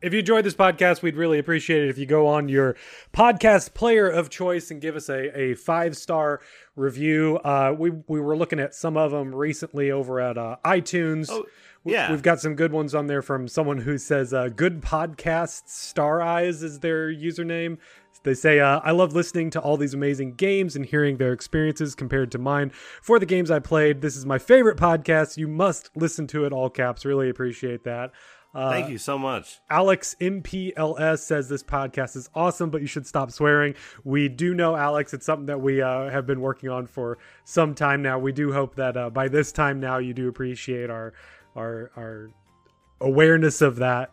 If 0.00 0.12
you 0.12 0.20
enjoyed 0.20 0.44
this 0.44 0.54
podcast, 0.54 1.02
we'd 1.02 1.16
really 1.16 1.40
appreciate 1.40 1.82
it 1.82 1.88
if 1.88 1.98
you 1.98 2.06
go 2.06 2.28
on 2.28 2.48
your 2.48 2.76
podcast 3.12 3.74
player 3.74 4.08
of 4.08 4.30
choice 4.30 4.70
and 4.70 4.80
give 4.80 4.94
us 4.94 5.08
a, 5.08 5.36
a 5.36 5.54
five 5.54 5.96
star 5.96 6.40
review. 6.76 7.38
Uh, 7.38 7.74
we 7.76 7.90
we 8.06 8.20
were 8.20 8.36
looking 8.36 8.60
at 8.60 8.72
some 8.76 8.96
of 8.96 9.10
them 9.10 9.34
recently 9.34 9.90
over 9.90 10.20
at 10.20 10.38
uh, 10.38 10.58
iTunes. 10.64 11.26
Oh, 11.28 11.46
yeah. 11.84 12.12
we've 12.12 12.22
got 12.22 12.38
some 12.38 12.54
good 12.54 12.70
ones 12.70 12.94
on 12.94 13.08
there 13.08 13.22
from 13.22 13.48
someone 13.48 13.78
who 13.78 13.98
says 13.98 14.32
uh, 14.32 14.50
"Good 14.54 14.80
podcasts." 14.80 15.70
Star 15.70 16.22
Eyes 16.22 16.62
is 16.62 16.78
their 16.78 17.12
username. 17.12 17.78
They 18.24 18.34
say, 18.34 18.60
uh, 18.60 18.80
"I 18.84 18.90
love 18.90 19.14
listening 19.14 19.50
to 19.50 19.60
all 19.60 19.76
these 19.76 19.94
amazing 19.94 20.34
games 20.34 20.76
and 20.76 20.84
hearing 20.84 21.16
their 21.16 21.32
experiences 21.32 21.94
compared 21.94 22.30
to 22.32 22.38
mine 22.38 22.70
for 23.02 23.18
the 23.18 23.26
games 23.26 23.50
I 23.50 23.58
played. 23.58 24.00
This 24.00 24.16
is 24.16 24.26
my 24.26 24.38
favorite 24.38 24.76
podcast. 24.76 25.36
You 25.36 25.48
must 25.48 25.90
listen 25.96 26.26
to 26.28 26.44
it." 26.44 26.52
All 26.52 26.70
caps. 26.70 27.04
Really 27.04 27.28
appreciate 27.30 27.84
that. 27.84 28.12
Uh, 28.54 28.70
Thank 28.70 28.88
you 28.88 28.98
so 28.98 29.18
much. 29.18 29.60
Alex 29.68 30.16
MPLS 30.20 31.18
says 31.18 31.48
this 31.48 31.62
podcast 31.62 32.16
is 32.16 32.30
awesome, 32.34 32.70
but 32.70 32.80
you 32.80 32.86
should 32.86 33.06
stop 33.06 33.30
swearing. 33.30 33.74
We 34.04 34.28
do 34.28 34.54
know, 34.54 34.74
Alex, 34.74 35.12
it's 35.12 35.26
something 35.26 35.46
that 35.46 35.60
we 35.60 35.82
uh, 35.82 36.08
have 36.08 36.26
been 36.26 36.40
working 36.40 36.70
on 36.70 36.86
for 36.86 37.18
some 37.44 37.74
time 37.74 38.00
now. 38.02 38.18
We 38.18 38.32
do 38.32 38.52
hope 38.52 38.74
that 38.76 38.96
uh, 38.96 39.10
by 39.10 39.28
this 39.28 39.52
time 39.52 39.80
now 39.80 39.98
you 39.98 40.14
do 40.14 40.28
appreciate 40.28 40.88
our 40.90 41.12
our 41.54 41.90
our 41.96 42.30
awareness 43.00 43.60
of 43.60 43.76
that. 43.76 44.12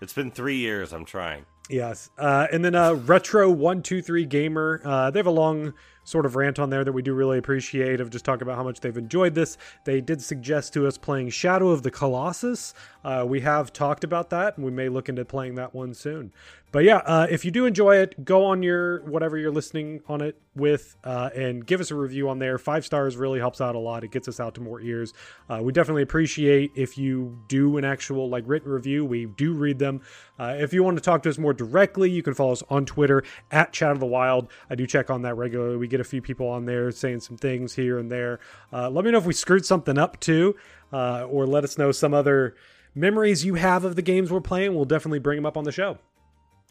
It's 0.00 0.14
been 0.14 0.30
three 0.30 0.56
years. 0.56 0.92
I'm 0.92 1.04
trying. 1.04 1.44
Yes, 1.68 2.10
uh, 2.16 2.46
and 2.50 2.64
then 2.64 2.74
uh, 2.74 2.94
retro 2.94 3.50
one 3.50 3.82
two 3.82 4.00
three 4.00 4.24
gamer. 4.24 4.80
Uh, 4.84 5.10
they 5.10 5.18
have 5.18 5.26
a 5.26 5.30
long 5.30 5.74
sort 6.04 6.24
of 6.24 6.36
rant 6.36 6.58
on 6.58 6.70
there 6.70 6.82
that 6.82 6.92
we 6.92 7.02
do 7.02 7.12
really 7.12 7.36
appreciate 7.36 8.00
of 8.00 8.08
just 8.08 8.24
talking 8.24 8.42
about 8.42 8.56
how 8.56 8.64
much 8.64 8.80
they've 8.80 8.96
enjoyed 8.96 9.34
this. 9.34 9.58
They 9.84 10.00
did 10.00 10.22
suggest 10.22 10.72
to 10.72 10.86
us 10.86 10.96
playing 10.96 11.28
Shadow 11.28 11.68
of 11.68 11.82
the 11.82 11.90
Colossus. 11.90 12.72
Uh, 13.04 13.26
we 13.28 13.40
have 13.42 13.74
talked 13.74 14.04
about 14.04 14.30
that, 14.30 14.56
and 14.56 14.64
we 14.64 14.72
may 14.72 14.88
look 14.88 15.10
into 15.10 15.26
playing 15.26 15.56
that 15.56 15.74
one 15.74 15.92
soon. 15.92 16.32
But 16.70 16.84
yeah, 16.84 16.98
uh, 16.98 17.26
if 17.30 17.46
you 17.46 17.50
do 17.50 17.64
enjoy 17.64 17.96
it, 17.96 18.26
go 18.26 18.44
on 18.44 18.62
your 18.62 19.00
whatever 19.04 19.38
you're 19.38 19.50
listening 19.50 20.02
on 20.06 20.20
it 20.20 20.36
with 20.54 20.96
uh, 21.02 21.30
and 21.34 21.66
give 21.66 21.80
us 21.80 21.90
a 21.90 21.94
review 21.94 22.28
on 22.28 22.38
there. 22.38 22.58
Five 22.58 22.84
stars 22.84 23.16
really 23.16 23.38
helps 23.38 23.62
out 23.62 23.74
a 23.74 23.78
lot. 23.78 24.04
It 24.04 24.10
gets 24.10 24.28
us 24.28 24.38
out 24.38 24.54
to 24.56 24.60
more 24.60 24.78
ears. 24.78 25.14
Uh, 25.48 25.60
we 25.62 25.72
definitely 25.72 26.02
appreciate 26.02 26.70
if 26.74 26.98
you 26.98 27.38
do 27.48 27.78
an 27.78 27.86
actual 27.86 28.28
like 28.28 28.44
written 28.46 28.70
review. 28.70 29.02
We 29.06 29.24
do 29.24 29.54
read 29.54 29.78
them. 29.78 30.02
Uh, 30.38 30.56
if 30.58 30.74
you 30.74 30.82
want 30.82 30.98
to 30.98 31.02
talk 31.02 31.22
to 31.22 31.30
us 31.30 31.38
more 31.38 31.54
directly, 31.54 32.10
you 32.10 32.22
can 32.22 32.34
follow 32.34 32.52
us 32.52 32.62
on 32.68 32.84
Twitter 32.84 33.24
at 33.50 33.72
Chat 33.72 33.92
of 33.92 34.00
the 34.00 34.06
Wild. 34.06 34.48
I 34.68 34.74
do 34.74 34.86
check 34.86 35.08
on 35.08 35.22
that 35.22 35.36
regularly. 35.36 35.78
We 35.78 35.88
get 35.88 36.00
a 36.00 36.04
few 36.04 36.20
people 36.20 36.48
on 36.48 36.66
there 36.66 36.90
saying 36.90 37.20
some 37.20 37.38
things 37.38 37.74
here 37.74 37.98
and 37.98 38.12
there. 38.12 38.40
Uh, 38.70 38.90
let 38.90 39.06
me 39.06 39.10
know 39.10 39.18
if 39.18 39.24
we 39.26 39.32
screwed 39.32 39.64
something 39.64 39.96
up 39.96 40.20
too, 40.20 40.54
uh, 40.92 41.24
or 41.24 41.46
let 41.46 41.64
us 41.64 41.78
know 41.78 41.92
some 41.92 42.12
other 42.12 42.56
memories 42.94 43.42
you 43.42 43.54
have 43.54 43.86
of 43.86 43.96
the 43.96 44.02
games 44.02 44.30
we're 44.30 44.42
playing. 44.42 44.74
We'll 44.74 44.84
definitely 44.84 45.20
bring 45.20 45.36
them 45.36 45.46
up 45.46 45.56
on 45.56 45.64
the 45.64 45.72
show. 45.72 45.98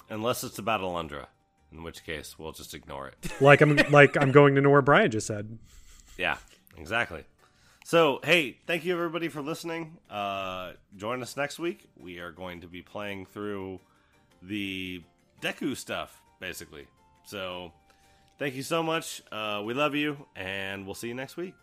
Unless 0.10 0.44
it's 0.44 0.58
about 0.58 0.82
Alundra, 0.82 1.28
in 1.72 1.84
which 1.84 2.06
case 2.06 2.38
we'll 2.40 2.54
just 2.54 2.74
ignore 2.74 3.08
it. 3.08 3.32
Like 3.42 3.62
I'm 3.62 3.76
like 3.92 4.16
I'm 4.16 4.32
going 4.32 4.56
to 4.56 4.62
know 4.62 4.70
where 4.70 4.82
Brian 4.82 5.12
just 5.12 5.28
said. 5.28 5.58
Yeah, 6.18 6.38
exactly. 6.78 7.24
So, 7.86 8.20
hey, 8.22 8.58
thank 8.68 8.84
you 8.84 8.94
everybody 8.94 9.30
for 9.30 9.42
listening. 9.42 9.98
Uh, 10.10 10.74
join 10.98 11.22
us 11.22 11.38
next 11.38 11.58
week. 11.58 11.88
We 11.96 12.20
are 12.20 12.32
going 12.34 12.60
to 12.62 12.68
be 12.68 12.82
playing 12.82 13.28
through 13.28 13.80
the 14.42 15.02
Deku 15.42 15.78
stuff, 15.78 16.22
basically. 16.42 16.88
So, 17.26 17.72
thank 18.40 18.56
you 18.56 18.64
so 18.64 18.84
much. 18.84 19.22
Uh, 19.32 19.62
we 19.64 19.74
love 19.74 19.96
you, 19.96 20.18
and 20.36 20.86
we'll 20.86 20.96
see 20.96 21.08
you 21.08 21.14
next 21.14 21.38
week. 21.38 21.54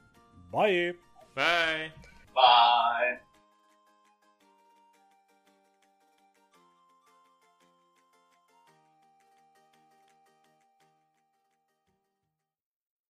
Bye. 0.50 0.94
Bye. 1.34 1.90
Bye. 2.34 3.18